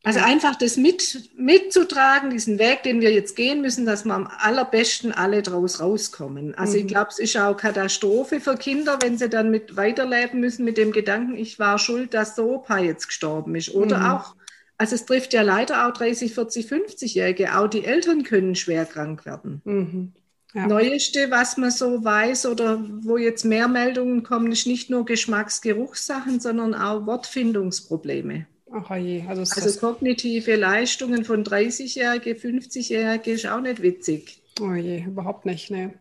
Also 0.03 0.21
einfach 0.21 0.55
das 0.55 0.77
mit, 0.77 1.29
mitzutragen, 1.35 2.29
diesen 2.29 2.57
Weg, 2.57 2.83
den 2.83 3.01
wir 3.01 3.11
jetzt 3.11 3.35
gehen 3.35 3.59
müssen, 3.59 3.85
dass 3.85 4.05
wir 4.05 4.13
am 4.13 4.29
allerbesten 4.39 5.11
alle 5.11 5.41
draus 5.41 5.81
rauskommen. 5.81 6.55
Also 6.55 6.77
mhm. 6.77 6.79
ich 6.79 6.87
glaube, 6.87 7.09
es 7.09 7.19
ist 7.19 7.35
auch 7.35 7.57
Katastrophe 7.57 8.39
für 8.39 8.55
Kinder, 8.55 8.97
wenn 9.01 9.17
sie 9.17 9.27
dann 9.27 9.51
mit 9.51 9.75
weiterleben 9.75 10.39
müssen 10.39 10.63
mit 10.63 10.77
dem 10.77 10.93
Gedanken, 10.93 11.35
ich 11.35 11.59
war 11.59 11.77
schuld, 11.79 12.13
dass 12.13 12.35
der 12.35 12.45
Opa 12.45 12.79
jetzt 12.79 13.07
gestorben 13.07 13.55
ist. 13.55 13.75
Oder 13.75 13.97
mhm. 13.97 14.05
auch 14.05 14.35
also 14.79 14.95
es 14.95 15.05
trifft 15.05 15.33
ja 15.33 15.41
leider 15.41 15.87
auch 15.87 15.93
30, 15.93 16.33
40, 16.33 16.65
50-Jährige. 16.65 17.57
Auch 17.57 17.67
die 17.67 17.83
Eltern 17.83 18.23
können 18.23 18.55
schwer 18.55 18.85
krank 18.85 19.25
werden. 19.25 19.61
Mhm. 19.65 20.13
Ja. 20.53 20.65
Neueste, 20.65 21.29
was 21.29 21.57
man 21.57 21.69
so 21.69 22.03
weiß 22.03 22.47
oder 22.47 22.83
wo 23.01 23.17
jetzt 23.17 23.43
mehr 23.43 23.67
Meldungen 23.67 24.23
kommen, 24.23 24.51
ist 24.51 24.65
nicht 24.65 24.89
nur 24.89 25.05
Geschmacksgeruchssachen, 25.05 26.39
sondern 26.39 26.73
auch 26.73 27.05
Wortfindungsprobleme. 27.05 28.47
Ach 28.71 28.95
je, 28.95 29.23
also, 29.27 29.41
also 29.41 29.79
kognitive 29.79 30.55
Leistungen 30.55 31.25
von 31.25 31.43
30-Jährige, 31.43 32.31
50-Jährige 32.31 33.31
ist 33.31 33.47
auch 33.47 33.61
nicht 33.61 33.81
witzig. 33.81 34.41
Oh 34.61 34.73
je, 34.73 35.03
überhaupt 35.03 35.45
nicht, 35.45 35.71
ne. 35.71 35.93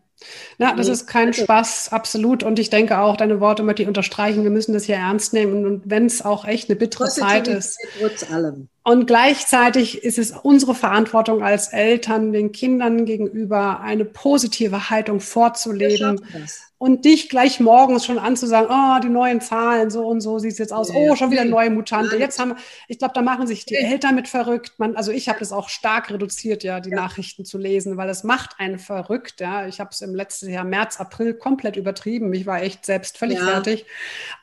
Na, 0.57 0.75
das 0.75 0.87
ist 0.89 1.07
kein 1.07 1.33
Spaß, 1.33 1.91
absolut. 1.91 2.43
Und 2.43 2.59
ich 2.59 2.69
denke 2.69 2.99
auch, 2.99 3.15
deine 3.15 3.39
Worte 3.39 3.63
möchte 3.63 3.81
ich 3.83 3.87
unterstreichen. 3.87 4.43
Wir 4.43 4.51
müssen 4.51 4.73
das 4.73 4.83
hier 4.83 4.95
ernst 4.95 5.33
nehmen. 5.33 5.65
Und 5.65 5.83
wenn 5.85 6.05
es 6.05 6.23
auch 6.23 6.45
echt 6.45 6.69
eine 6.69 6.77
bittere 6.77 7.09
Zeit 7.09 7.47
ist. 7.47 7.77
Trotz 7.99 8.29
allem. 8.29 8.67
Und 8.83 9.05
gleichzeitig 9.05 10.03
ist 10.03 10.17
es 10.17 10.31
unsere 10.31 10.75
Verantwortung 10.75 11.43
als 11.43 11.67
Eltern, 11.67 12.33
den 12.33 12.51
Kindern 12.51 13.05
gegenüber 13.05 13.81
eine 13.81 14.03
positive 14.03 14.89
Haltung 14.89 15.19
vorzuleben 15.19 16.21
und 16.79 17.03
dich 17.03 17.27
gleich 17.27 17.59
morgens 17.59 18.05
schon 18.05 18.17
anzusagen, 18.17 18.69
oh, 18.71 18.99
die 19.03 19.09
neuen 19.09 19.41
Zahlen, 19.41 19.91
so 19.91 20.07
und 20.07 20.21
so 20.21 20.39
sieht 20.39 20.53
es 20.53 20.57
jetzt 20.57 20.71
aus, 20.71 20.89
oh, 20.91 21.15
schon 21.17 21.29
wieder 21.29 21.43
neue 21.43 21.69
Mutante. 21.69 22.15
Jetzt 22.15 22.39
haben 22.39 22.51
wir, 22.51 22.57
ich 22.87 22.97
glaube, 22.97 23.13
da 23.13 23.21
machen 23.21 23.47
sich 23.47 23.65
die 23.65 23.75
Eltern 23.75 24.15
mit 24.15 24.29
verrückt. 24.29 24.79
Man, 24.79 24.95
also 24.95 25.11
ich 25.11 25.27
habe 25.27 25.39
das 25.39 25.51
auch 25.51 25.67
stark 25.67 26.09
reduziert, 26.09 26.63
ja, 26.63 26.79
die 26.79 26.91
ja. 26.91 26.95
Nachrichten 26.95 27.43
zu 27.43 27.57
lesen, 27.57 27.97
weil 27.97 28.07
es 28.07 28.23
macht 28.23 28.59
einen 28.59 28.79
verrückt. 28.79 29.41
Ja. 29.41 29.67
Ich 29.67 29.81
habe 29.81 29.89
es 29.91 29.99
im 29.99 30.15
letzten 30.15 30.49
Jahr, 30.49 30.63
März, 30.63 31.01
April, 31.01 31.33
komplett 31.33 31.75
übertrieben. 31.75 32.33
Ich 32.33 32.45
war 32.45 32.61
echt 32.61 32.85
selbst 32.85 33.17
völlig 33.17 33.39
ja. 33.39 33.45
fertig. 33.45 33.85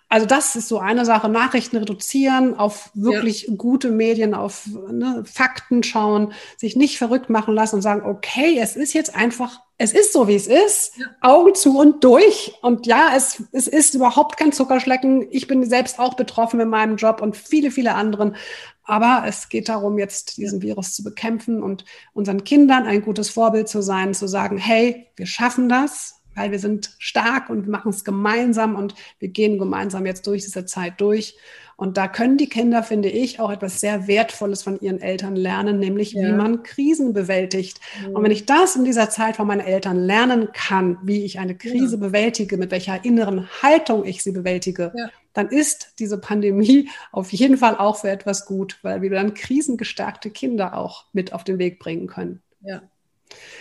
Also 0.09 0.25
das 0.25 0.55
ist 0.55 0.69
so 0.69 0.79
eine 0.79 1.05
Sache, 1.05 1.29
Nachrichten 1.29 1.79
reduzieren, 1.79 2.57
auf 2.57 2.91
wirklich 2.95 3.49
ja. 3.49 3.55
gute 3.57 3.91
Medien, 3.91 4.35
auf 4.35 4.69
ne, 4.91 5.25
Fakten 5.25 5.83
schauen, 5.83 6.33
sich 6.57 6.77
nicht 6.77 6.97
verrückt 6.97 7.29
machen 7.29 7.55
lassen 7.55 7.77
und 7.77 7.83
sagen, 7.83 8.09
okay, 8.09 8.57
es 8.61 8.77
ist 8.77 8.93
jetzt 8.93 9.17
einfach, 9.17 9.61
es 9.79 9.93
ist 9.93 10.13
so, 10.13 10.29
wie 10.29 10.37
es 10.37 10.47
ist, 10.47 10.97
ja. 10.97 11.07
Augen 11.23 11.57
zu 11.57 11.77
und 11.77 12.05
durch. 12.05 12.55
Und 12.63 12.87
ja, 12.87 13.11
es, 13.17 13.43
es 13.51 13.67
ist 13.67 13.97
überhaupt 13.97 14.37
kein 14.37 14.53
Zuckerschlecken. 14.53 15.27
Ich 15.33 15.49
bin 15.49 15.69
selbst 15.69 15.99
auch 15.99 16.15
betroffen 16.15 16.61
in 16.61 16.69
meinem 16.69 16.97
Job 16.97 17.21
und 17.21 17.37
viele, 17.37 17.73
viele 17.73 17.95
anderen. 17.95 18.37
Aber 18.85 19.25
es 19.27 19.49
geht 19.49 19.69
darum, 19.69 19.99
jetzt 19.99 20.37
diesen 20.37 20.63
Virus 20.63 20.95
zu 20.95 21.03
bekämpfen 21.03 21.65
und 21.65 21.85
unseren 22.13 22.45
Kindern 22.45 22.87
ein 22.87 23.03
gutes 23.03 23.29
Vorbild 23.29 23.69
zu 23.69 23.83
sein, 23.83 24.15
zu 24.15 24.29
sagen, 24.29 24.57
hey, 24.57 25.09
wir 25.17 25.27
schaffen 25.27 25.69
das 25.69 26.17
weil 26.37 26.53
wir 26.53 26.59
sind 26.59 26.95
stark 26.99 27.51
und 27.51 27.67
machen 27.67 27.91
es 27.91 28.05
gemeinsam 28.05 28.77
und 28.77 28.95
wir 29.19 29.29
gehen 29.29 29.59
gemeinsam 29.59 30.07
jetzt 30.07 30.27
durch 30.27 30.45
diese 30.45 30.67
Zeit 30.67 31.01
durch. 31.01 31.37
Und 31.77 31.99
da 31.99 32.09
können 32.09 32.39
die 32.39 32.49
Kinder, 32.49 32.83
finde 32.83 33.11
ich, 33.11 33.39
auch 33.39 33.51
etwas 33.51 33.81
sehr 33.81 34.07
Wertvolles 34.07 34.63
von 34.63 34.81
ihren 34.81 35.01
Eltern 35.01 35.37
lernen, 35.37 35.79
nämlich 35.79 36.13
ja. 36.13 36.23
wie 36.23 36.33
man 36.33 36.63
Krisen 36.63 37.13
bewältigt. 37.13 37.81
Mhm. 38.01 38.15
Und 38.15 38.23
wenn 38.23 38.31
ich 38.31 38.47
das 38.47 38.77
in 38.77 38.85
dieser 38.85 39.11
Zeit 39.11 39.37
von 39.37 39.47
meinen 39.47 39.61
Eltern 39.61 39.99
lernen 39.99 40.49
kann, 40.55 40.99
wie 41.03 41.25
ich 41.25 41.39
eine 41.39 41.55
Krise 41.55 41.97
ja. 41.97 42.01
bewältige, 42.01 42.57
mit 42.57 42.71
welcher 42.71 43.05
inneren 43.05 43.49
Haltung 43.63 44.07
ich 44.07 44.23
sie 44.23 44.33
bewältige, 44.33 44.93
ja. 44.97 45.11
dann 45.35 45.49
ist 45.49 45.93
diese 45.99 46.19
Pandemie 46.19 46.89
auf 47.13 47.31
jeden 47.31 47.59
Fall 47.59 47.77
auch 47.77 47.97
für 47.97 48.09
etwas 48.09 48.47
gut, 48.47 48.79
weil 48.81 49.03
wir 49.03 49.11
dann 49.11 49.35
krisengestärkte 49.35 50.31
Kinder 50.31 50.79
auch 50.79 51.05
mit 51.13 51.35
auf 51.35 51.45
den 51.45 51.59
Weg 51.59 51.79
bringen 51.79 52.07
können. 52.07 52.43
Ja. 52.63 52.83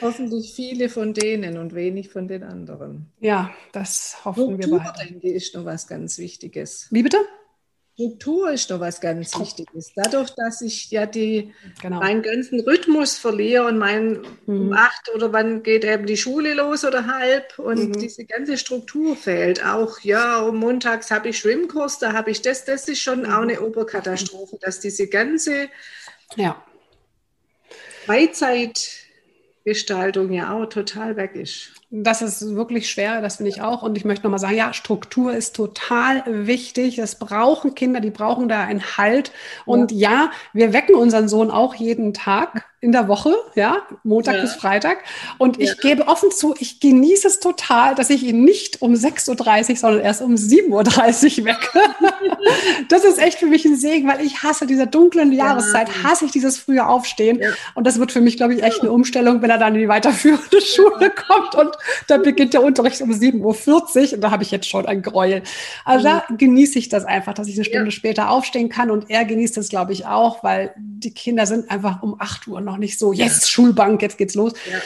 Hoffentlich 0.01 0.53
viele 0.53 0.89
von 0.89 1.13
denen 1.13 1.57
und 1.57 1.73
wenig 1.73 2.09
von 2.09 2.27
den 2.27 2.43
anderen. 2.43 3.11
Ja, 3.19 3.53
das 3.71 4.23
hoffen 4.25 4.55
Struktur, 4.55 4.79
wir 4.79 4.93
beide. 4.93 5.07
denke 5.09 5.27
ich, 5.27 5.35
ist 5.35 5.55
noch 5.55 5.65
was 5.65 5.87
ganz 5.87 6.17
Wichtiges. 6.17 6.87
Wie 6.91 7.03
bitte? 7.03 7.17
Struktur 7.95 8.51
ist 8.51 8.69
noch 8.69 8.81
was 8.81 8.99
ganz 8.99 9.39
Wichtiges. 9.39 9.93
Dadurch, 9.95 10.31
dass 10.31 10.61
ich 10.61 10.91
ja 10.91 11.05
die, 11.05 11.53
genau. 11.81 11.99
meinen 11.99 12.21
ganzen 12.23 12.59
Rhythmus 12.59 13.17
verliere 13.17 13.65
und 13.67 13.77
mein 13.77 14.19
mhm. 14.45 14.61
um 14.61 14.73
acht 14.73 15.09
oder 15.15 15.31
wann 15.31 15.63
geht 15.63 15.85
eben 15.85 16.05
die 16.05 16.17
Schule 16.17 16.55
los 16.55 16.83
oder 16.83 17.07
halb 17.07 17.57
und 17.57 17.89
mhm. 17.89 17.93
diese 17.93 18.25
ganze 18.25 18.57
Struktur 18.57 19.15
fehlt. 19.15 19.63
Auch 19.63 20.01
ja, 20.01 20.41
um 20.41 20.57
montags 20.57 21.09
habe 21.09 21.29
ich 21.29 21.39
Schwimmkurs, 21.39 21.97
da 21.97 22.11
habe 22.11 22.31
ich 22.31 22.41
das, 22.41 22.65
das 22.65 22.89
ist 22.89 22.99
schon 22.99 23.21
mhm. 23.21 23.31
auch 23.31 23.41
eine 23.41 23.61
Oberkatastrophe, 23.61 24.57
dass 24.59 24.81
diese 24.81 25.07
ganze 25.07 25.69
ja. 26.35 26.61
Freizeit 28.05 29.04
Gestaltung 29.65 30.31
ja 30.31 30.53
auch 30.53 30.67
total 30.67 31.17
weg 31.17 31.35
ist. 31.35 31.71
Das 31.89 32.21
ist 32.21 32.55
wirklich 32.55 32.89
schwer, 32.89 33.21
das 33.21 33.37
finde 33.37 33.49
ich 33.49 33.61
auch. 33.61 33.81
Und 33.81 33.97
ich 33.97 34.05
möchte 34.05 34.23
nochmal 34.23 34.39
sagen, 34.39 34.55
ja, 34.55 34.73
Struktur 34.73 35.33
ist 35.33 35.55
total 35.55 36.23
wichtig. 36.27 36.97
Das 36.97 37.17
brauchen 37.17 37.73
Kinder, 37.73 37.99
die 37.99 38.11
brauchen 38.11 38.47
da 38.47 38.61
einen 38.63 38.97
Halt. 38.97 39.31
Und 39.65 39.91
ja, 39.91 40.11
ja 40.11 40.31
wir 40.53 40.71
wecken 40.71 40.95
unseren 40.95 41.27
Sohn 41.27 41.49
auch 41.49 41.73
jeden 41.73 42.13
Tag 42.13 42.65
in 42.85 42.91
der 42.91 43.07
Woche, 43.07 43.33
ja, 43.55 43.77
Montag 44.03 44.35
ja. 44.35 44.41
bis 44.41 44.53
Freitag. 44.53 44.99
Und 45.39 45.59
ich 45.59 45.69
ja. 45.69 45.75
gebe 45.81 46.07
offen 46.07 46.29
zu, 46.29 46.53
ich 46.59 46.79
genieße 46.79 47.27
es 47.27 47.39
total, 47.39 47.95
dass 47.95 48.11
ich 48.11 48.21
ihn 48.21 48.45
nicht 48.45 48.83
um 48.83 48.93
6.30 48.93 49.71
Uhr, 49.71 49.75
sondern 49.75 50.01
erst 50.01 50.21
um 50.21 50.35
7.30 50.35 51.39
Uhr 51.39 51.45
wecke. 51.45 51.79
das 52.89 53.03
ist 53.03 53.17
echt 53.17 53.39
für 53.39 53.47
mich 53.47 53.65
ein 53.65 53.75
Segen, 53.75 54.07
weil 54.07 54.23
ich 54.23 54.43
hasse 54.43 54.67
diese 54.67 54.85
dunklen 54.85 55.31
Jahreszeit, 55.31 56.03
hasse 56.03 56.25
ich 56.25 56.31
dieses 56.31 56.59
frühe 56.59 56.87
Aufstehen. 56.87 57.41
Und 57.73 57.87
das 57.87 57.99
wird 57.99 58.11
für 58.11 58.21
mich, 58.21 58.37
glaube 58.37 58.53
ich, 58.53 58.61
echt 58.61 58.81
eine 58.81 58.91
Umstellung, 58.91 59.41
wenn 59.41 59.49
er 59.49 59.57
dann 59.57 59.73
in 59.73 59.81
die 59.81 59.87
weiterführende 59.87 60.61
Schule 60.61 61.09
kommt 61.09 61.55
und 61.55 61.75
dann 62.07 62.21
beginnt 62.21 62.53
der 62.53 62.63
Unterricht 62.63 63.01
um 63.01 63.09
7.40 63.09 63.39
Uhr 63.41 64.13
und 64.13 64.21
da 64.21 64.29
habe 64.29 64.43
ich 64.43 64.51
jetzt 64.51 64.69
schon 64.69 64.85
ein 64.85 65.01
Gräuel. 65.01 65.41
Also 65.85 66.03
da 66.03 66.23
genieße 66.29 66.77
ich 66.77 66.89
das 66.89 67.03
einfach, 67.03 67.33
dass 67.33 67.47
ich 67.47 67.55
eine 67.55 67.65
Stunde 67.65 67.89
später 67.89 68.29
aufstehen 68.29 68.69
kann 68.69 68.91
und 68.91 69.09
er 69.09 69.25
genießt 69.25 69.57
es, 69.57 69.69
glaube 69.69 69.91
ich, 69.91 70.05
auch, 70.05 70.43
weil 70.43 70.71
die 70.77 71.11
Kinder 71.11 71.47
sind 71.47 71.71
einfach 71.71 72.03
um 72.03 72.15
8 72.19 72.47
Uhr 72.47 72.61
noch 72.61 72.74
noch 72.75 72.79
nicht 72.79 72.99
so, 72.99 73.13
yes, 73.13 73.41
ja. 73.41 73.47
Schulbank, 73.47 74.01
jetzt 74.01 74.17
geht's 74.17 74.35
los. 74.35 74.53
Ja. 74.71 74.79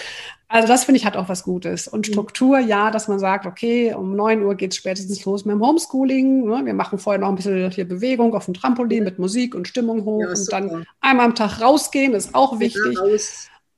Also 0.47 0.67
das 0.67 0.85
finde 0.85 0.97
ich 0.97 1.05
hat 1.05 1.15
auch 1.15 1.29
was 1.29 1.43
Gutes. 1.43 1.87
Und 1.87 2.07
mhm. 2.07 2.11
Struktur, 2.11 2.59
ja, 2.59 2.89
dass 2.89 3.07
man 3.07 3.19
sagt, 3.19 3.45
okay, 3.45 3.93
um 3.93 4.15
9 4.15 4.41
Uhr 4.41 4.55
geht 4.55 4.71
es 4.71 4.77
spätestens 4.77 5.23
los 5.25 5.45
mit 5.45 5.53
dem 5.53 5.61
Homeschooling. 5.61 6.45
Ne? 6.45 6.65
Wir 6.65 6.73
machen 6.73 6.97
vorher 6.97 7.19
noch 7.19 7.29
ein 7.29 7.35
bisschen 7.35 7.69
hier 7.69 7.87
Bewegung 7.87 8.33
auf 8.33 8.45
dem 8.45 8.55
Trampolin 8.55 9.03
mit 9.03 9.19
Musik 9.19 9.53
und 9.53 9.67
Stimmung 9.67 10.05
hoch. 10.05 10.21
Ja, 10.21 10.29
und 10.29 10.51
dann 10.51 10.85
einmal 11.01 11.27
am 11.27 11.35
Tag 11.35 11.61
rausgehen, 11.61 12.13
ist 12.13 12.33
auch 12.33 12.59
wichtig. 12.59 12.97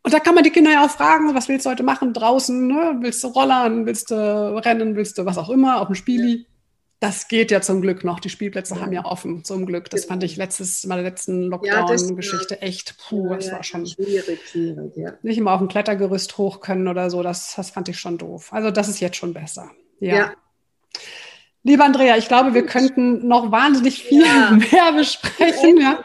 Und 0.04 0.14
da 0.14 0.20
kann 0.20 0.34
man 0.34 0.44
die 0.44 0.50
Kinder 0.50 0.72
ja 0.72 0.86
auch 0.86 0.90
fragen, 0.90 1.36
was 1.36 1.48
willst 1.50 1.66
du 1.66 1.70
heute 1.70 1.84
machen 1.84 2.14
draußen? 2.14 2.68
Ne? 2.68 2.98
Willst 3.02 3.24
du 3.24 3.28
rollern? 3.28 3.86
Willst 3.86 4.10
du 4.10 4.16
rennen? 4.66 4.96
Willst 4.96 5.18
du 5.18 5.26
was 5.26 5.38
auch 5.38 5.50
immer 5.50 5.82
auf 5.82 5.88
dem 5.88 5.96
Spieli? 5.96 6.46
Das 7.02 7.28
geht 7.28 7.50
ja 7.50 7.62
zum 7.62 7.82
Glück 7.82 8.04
noch. 8.04 8.20
Die 8.20 8.30
Spielplätze 8.30 8.76
ja. 8.76 8.82
haben 8.82 8.94
ja 8.94 9.06
offen, 9.06 9.44
zum 9.44 9.66
Glück. 9.66 9.90
Das 9.90 10.02
genau. 10.02 10.14
fand 10.14 10.24
ich 10.24 10.38
letztes 10.38 10.86
Mal 10.86 11.02
der 11.02 11.06
letzten 11.06 11.48
Lockdown-Geschichte 11.48 12.60
ja, 12.62 12.62
echt, 12.62 12.96
puh, 13.00 13.28
ja, 13.28 13.38
das 13.38 13.52
war 13.52 13.64
schon 13.64 13.88
schwierig, 13.88 14.40
schwierig, 14.48 14.96
ja. 14.96 15.14
Nicht 15.24 15.40
immer 15.40 15.54
auf 15.54 15.58
dem 15.58 15.68
Klettergerüst 15.68 16.38
hoch 16.38 16.60
können 16.60 16.88
oder 16.88 17.10
so, 17.10 17.24
das, 17.24 17.56
das 17.56 17.72
fand 17.72 17.90
ich 17.90 18.00
schon 18.00 18.20
doof. 18.20 18.54
Also 18.54 18.70
das 18.70 18.88
ist 18.88 19.00
jetzt 19.00 19.18
schon 19.18 19.34
besser. 19.34 19.72
Ja. 20.00 20.34
Lieber 21.64 21.86
Andrea, 21.86 22.18
ich 22.18 22.28
glaube, 22.28 22.54
wir 22.54 22.68
könnten 22.68 23.28
noch 23.28 23.52
wahnsinnig 23.52 24.04
viel 24.04 24.22
mehr 24.52 24.92
besprechen. 24.96 25.82
Ja. 25.82 26.04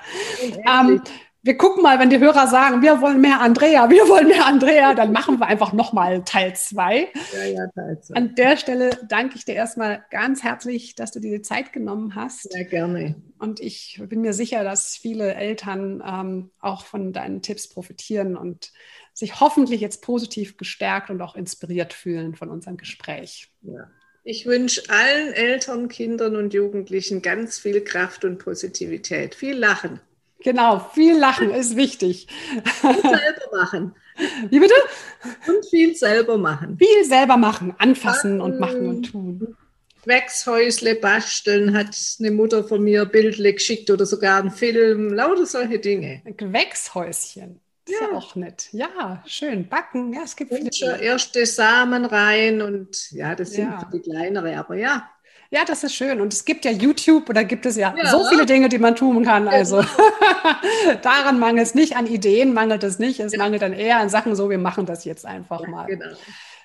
Ähm, 0.66 1.02
wir 1.46 1.56
gucken 1.56 1.80
mal, 1.82 2.00
wenn 2.00 2.10
die 2.10 2.18
Hörer 2.18 2.48
sagen, 2.48 2.82
wir 2.82 3.00
wollen 3.00 3.20
mehr 3.20 3.40
Andrea, 3.40 3.88
wir 3.88 4.08
wollen 4.08 4.26
mehr 4.26 4.46
Andrea, 4.46 4.94
dann 4.94 5.12
machen 5.12 5.38
wir 5.38 5.46
einfach 5.46 5.72
nochmal 5.72 6.24
Teil 6.24 6.56
2. 6.56 7.08
Ja, 7.34 7.44
ja, 7.44 7.66
Teil 7.68 8.00
2. 8.02 8.14
An 8.16 8.34
der 8.34 8.56
Stelle 8.56 8.90
danke 9.08 9.36
ich 9.36 9.44
dir 9.44 9.54
erstmal 9.54 10.04
ganz 10.10 10.42
herzlich, 10.42 10.96
dass 10.96 11.12
du 11.12 11.20
dir 11.20 11.30
die 11.30 11.42
Zeit 11.42 11.72
genommen 11.72 12.16
hast. 12.16 12.50
Sehr 12.50 12.64
gerne. 12.64 13.14
Und 13.38 13.60
ich 13.60 14.02
bin 14.08 14.22
mir 14.22 14.32
sicher, 14.32 14.64
dass 14.64 14.96
viele 14.96 15.34
Eltern 15.34 16.02
ähm, 16.04 16.50
auch 16.60 16.84
von 16.84 17.12
deinen 17.12 17.42
Tipps 17.42 17.68
profitieren 17.68 18.36
und 18.36 18.72
sich 19.14 19.38
hoffentlich 19.38 19.80
jetzt 19.80 20.02
positiv 20.02 20.56
gestärkt 20.56 21.10
und 21.10 21.22
auch 21.22 21.36
inspiriert 21.36 21.92
fühlen 21.92 22.34
von 22.34 22.50
unserem 22.50 22.76
Gespräch. 22.76 23.52
Ja. 23.62 23.88
Ich 24.24 24.46
wünsche 24.46 24.82
allen 24.88 25.32
Eltern, 25.32 25.86
Kindern 25.86 26.34
und 26.34 26.52
Jugendlichen 26.52 27.22
ganz 27.22 27.60
viel 27.60 27.84
Kraft 27.84 28.24
und 28.24 28.38
Positivität, 28.38 29.36
viel 29.36 29.56
Lachen. 29.56 30.00
Genau, 30.40 30.78
viel 30.94 31.18
Lachen 31.18 31.50
ist 31.50 31.76
wichtig. 31.76 32.28
Und 32.82 33.00
selber 33.00 33.56
machen. 33.56 33.94
Wie 34.50 34.60
bitte? 34.60 34.74
Und 35.46 35.66
viel 35.68 35.94
selber 35.94 36.38
machen. 36.38 36.78
Viel 36.78 37.04
selber 37.04 37.36
machen, 37.36 37.74
anfassen 37.78 38.40
und 38.40 38.58
machen 38.58 38.86
und 38.86 39.02
tun. 39.10 39.56
Gewächshäusle 40.04 40.94
basteln 40.94 41.76
hat 41.76 41.96
eine 42.20 42.30
Mutter 42.30 42.62
von 42.62 42.82
mir 42.82 43.06
bildlich 43.06 43.56
geschickt 43.56 43.90
oder 43.90 44.06
sogar 44.06 44.38
einen 44.38 44.52
Film, 44.52 45.12
lauter 45.12 45.46
solche 45.46 45.80
Dinge. 45.80 46.22
Gewächshäuschen. 46.24 47.60
Ist 47.88 48.00
ja. 48.00 48.08
ja 48.10 48.16
auch 48.16 48.34
nett. 48.36 48.68
Ja, 48.72 49.22
schön. 49.26 49.68
Backen. 49.68 50.12
Ja, 50.12 50.22
es 50.24 50.36
gibt 50.36 50.52
und 50.52 50.74
viele. 50.74 51.00
Erste 51.00 51.44
Samen 51.44 52.04
rein 52.04 52.62
und 52.62 53.10
ja, 53.12 53.34
das 53.34 53.52
sind 53.52 53.70
ja. 53.70 53.90
die 53.92 54.00
kleinere, 54.00 54.56
aber 54.56 54.76
ja, 54.76 55.08
ja, 55.50 55.64
das 55.64 55.84
ist 55.84 55.94
schön. 55.94 56.20
Und 56.20 56.32
es 56.32 56.44
gibt 56.44 56.64
ja 56.64 56.70
YouTube 56.70 57.28
oder 57.28 57.44
gibt 57.44 57.66
es 57.66 57.76
ja, 57.76 57.94
ja. 57.96 58.10
so 58.10 58.24
viele 58.28 58.46
Dinge, 58.46 58.68
die 58.68 58.78
man 58.78 58.96
tun 58.96 59.24
kann. 59.24 59.48
Also 59.48 59.84
daran 61.02 61.38
mangelt 61.38 61.66
es 61.66 61.74
nicht, 61.74 61.96
an 61.96 62.06
Ideen 62.06 62.52
mangelt 62.52 62.82
es 62.84 62.98
nicht. 62.98 63.20
Es 63.20 63.32
ja. 63.32 63.38
mangelt 63.38 63.62
dann 63.62 63.72
eher 63.72 63.98
an 63.98 64.08
Sachen, 64.08 64.34
so 64.34 64.50
wir 64.50 64.58
machen 64.58 64.86
das 64.86 65.04
jetzt 65.04 65.24
einfach 65.24 65.60
ja, 65.62 65.68
mal. 65.68 65.86
Genau. 65.86 66.06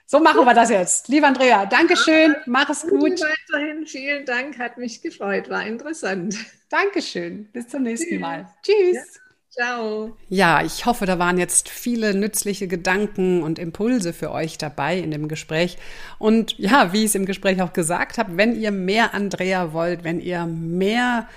So 0.06 0.20
machen 0.20 0.44
wir 0.44 0.54
das 0.54 0.70
jetzt. 0.70 1.08
Lieber 1.08 1.28
Andrea, 1.28 1.66
Dankeschön, 1.66 2.36
mach 2.46 2.70
es 2.70 2.82
gut. 2.82 3.22
Weiterhin 3.22 3.86
vielen 3.86 4.26
Dank, 4.26 4.60
hat 4.60 4.78
mich 4.78 5.02
gefreut, 5.02 5.50
war 5.50 5.66
interessant. 5.66 6.36
Dankeschön, 6.70 7.46
bis 7.54 7.70
zum 7.70 7.84
nächsten 7.84 8.20
Mal. 8.20 8.54
Tschüss. 8.62 9.21
Ciao. 9.52 10.16
Ja, 10.30 10.64
ich 10.64 10.86
hoffe, 10.86 11.06
da 11.06 11.20
waren 11.20 11.38
jetzt 11.38 11.68
viele 11.68 12.14
nützliche 12.14 12.70
Gedanken 12.70 13.44
und 13.44 13.60
Impulse 13.60 14.14
für 14.14 14.32
euch 14.32 14.58
dabei 14.58 14.98
in 14.98 15.12
dem 15.12 15.28
Gespräch. 15.28 15.78
Und 16.20 16.58
ja, 16.58 16.94
wie 16.94 17.00
ich 17.00 17.08
es 17.08 17.16
im 17.16 17.26
Gespräch 17.26 17.62
auch 17.62 17.74
gesagt 17.74 18.18
habe, 18.18 18.38
wenn 18.38 18.58
ihr 18.58 18.72
mehr 18.72 19.14
Andrea 19.14 19.74
wollt, 19.74 20.06
wenn 20.06 20.22
ihr 20.22 20.46
mehr 20.46 21.28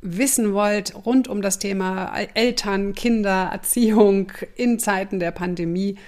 wissen 0.00 0.54
wollt 0.54 0.94
rund 1.04 1.28
um 1.28 1.42
das 1.42 1.58
Thema 1.58 2.16
Eltern, 2.32 2.94
Kinder, 2.94 3.50
Erziehung 3.52 4.32
in 4.56 4.78
Zeiten 4.78 5.20
der 5.20 5.32
Pandemie, 5.32 5.98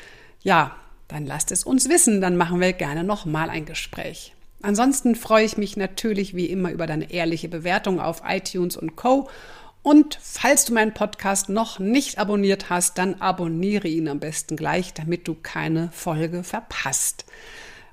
ja, 0.43 0.75
dann 1.09 1.27
lasst 1.27 1.53
es 1.53 1.65
uns 1.65 1.91
wissen, 1.91 2.23
dann 2.23 2.39
machen 2.39 2.61
wir 2.61 2.73
gerne 2.73 3.05
nochmal 3.05 3.51
ein 3.51 3.67
Gespräch. 3.67 4.33
Ansonsten 4.63 5.15
freue 5.15 5.45
ich 5.45 5.59
mich 5.59 5.77
natürlich 5.77 6.35
wie 6.35 6.47
immer 6.47 6.71
über 6.71 6.87
deine 6.87 7.11
ehrliche 7.11 7.49
Bewertung 7.49 8.01
auf 8.01 8.23
iTunes 8.27 8.77
und 8.77 8.97
Co. 8.97 9.29
Und 9.83 10.19
falls 10.21 10.67
du 10.67 10.75
meinen 10.75 10.93
Podcast 10.93 11.49
noch 11.49 11.79
nicht 11.79 12.19
abonniert 12.19 12.69
hast, 12.69 12.99
dann 12.99 13.21
abonniere 13.21 13.89
ihn 13.89 14.09
am 14.09 14.21
besten 14.21 14.57
gleich, 14.57 14.93
damit 14.93 15.27
du 15.27 15.35
keine 15.35 15.91
Folge 15.93 16.45
verpasst. 16.45 17.25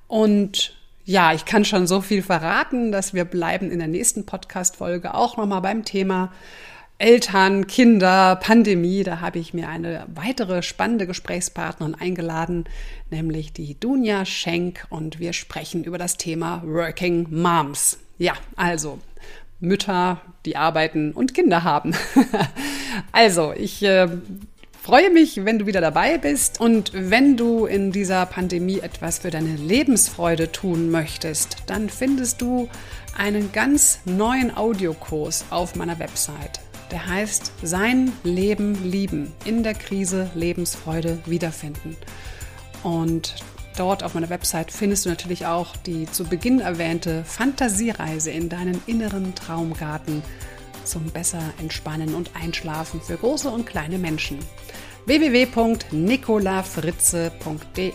Und 0.06 0.74
ja, 1.04 1.32
ich 1.32 1.46
kann 1.46 1.64
schon 1.64 1.86
so 1.86 2.02
viel 2.02 2.22
verraten, 2.22 2.92
dass 2.92 3.14
wir 3.14 3.24
bleiben 3.24 3.70
in 3.70 3.78
der 3.78 3.88
nächsten 3.88 4.26
Podcast-Folge 4.26 5.14
auch 5.14 5.38
nochmal 5.38 5.62
beim 5.62 5.86
Thema 5.86 6.30
Eltern, 6.98 7.66
Kinder, 7.66 8.36
Pandemie. 8.36 9.04
Da 9.04 9.20
habe 9.20 9.38
ich 9.38 9.54
mir 9.54 9.68
eine 9.68 10.04
weitere 10.14 10.62
spannende 10.62 11.06
Gesprächspartnerin 11.06 11.94
eingeladen, 11.94 12.64
nämlich 13.10 13.54
die 13.54 13.80
Dunja 13.80 14.26
Schenk 14.26 14.86
und 14.90 15.18
wir 15.18 15.32
sprechen 15.32 15.84
über 15.84 15.96
das 15.96 16.18
Thema 16.18 16.62
Working 16.66 17.28
Moms. 17.30 18.00
Ja, 18.18 18.34
also 18.56 18.98
Mütter, 19.60 20.20
die 20.44 20.56
arbeiten 20.56 21.12
und 21.12 21.34
Kinder 21.34 21.64
haben. 21.64 21.94
also, 23.12 23.52
ich 23.56 23.82
äh, 23.82 24.08
freue 24.80 25.10
mich, 25.10 25.44
wenn 25.44 25.58
du 25.58 25.66
wieder 25.66 25.80
dabei 25.80 26.16
bist 26.18 26.60
und 26.60 26.92
wenn 26.94 27.36
du 27.36 27.66
in 27.66 27.92
dieser 27.92 28.24
Pandemie 28.26 28.78
etwas 28.78 29.18
für 29.18 29.30
deine 29.30 29.56
Lebensfreude 29.56 30.52
tun 30.52 30.90
möchtest, 30.90 31.56
dann 31.66 31.88
findest 31.88 32.40
du 32.40 32.68
einen 33.16 33.52
ganz 33.52 34.00
neuen 34.04 34.56
Audiokurs 34.56 35.46
auf 35.50 35.74
meiner 35.74 35.98
Website. 35.98 36.60
Der 36.90 37.06
heißt 37.06 37.52
Sein 37.62 38.12
Leben 38.24 38.82
lieben, 38.88 39.32
in 39.44 39.62
der 39.62 39.74
Krise 39.74 40.30
Lebensfreude 40.34 41.18
wiederfinden. 41.26 41.96
Und 42.82 43.34
Dort 43.78 44.02
auf 44.02 44.12
meiner 44.14 44.28
Website 44.28 44.72
findest 44.72 45.06
du 45.06 45.10
natürlich 45.10 45.46
auch 45.46 45.76
die 45.76 46.10
zu 46.10 46.24
Beginn 46.24 46.58
erwähnte 46.58 47.22
Fantasiereise 47.22 48.32
in 48.32 48.48
deinen 48.48 48.82
inneren 48.86 49.36
Traumgarten 49.36 50.24
zum 50.82 51.04
besser 51.12 51.40
entspannen 51.60 52.16
und 52.16 52.32
einschlafen 52.34 53.00
für 53.00 53.16
große 53.16 53.48
und 53.48 53.66
kleine 53.66 53.98
Menschen. 53.98 54.40
www.nicolafritze.de 55.06 57.92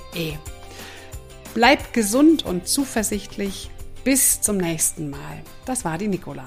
Bleib 1.53 1.91
gesund 1.91 2.45
und 2.45 2.65
zuversichtlich. 2.65 3.69
Bis 4.05 4.39
zum 4.39 4.55
nächsten 4.57 5.09
Mal. 5.09 5.41
Das 5.65 5.83
war 5.83 5.97
die 5.97 6.07
Nicola. 6.07 6.45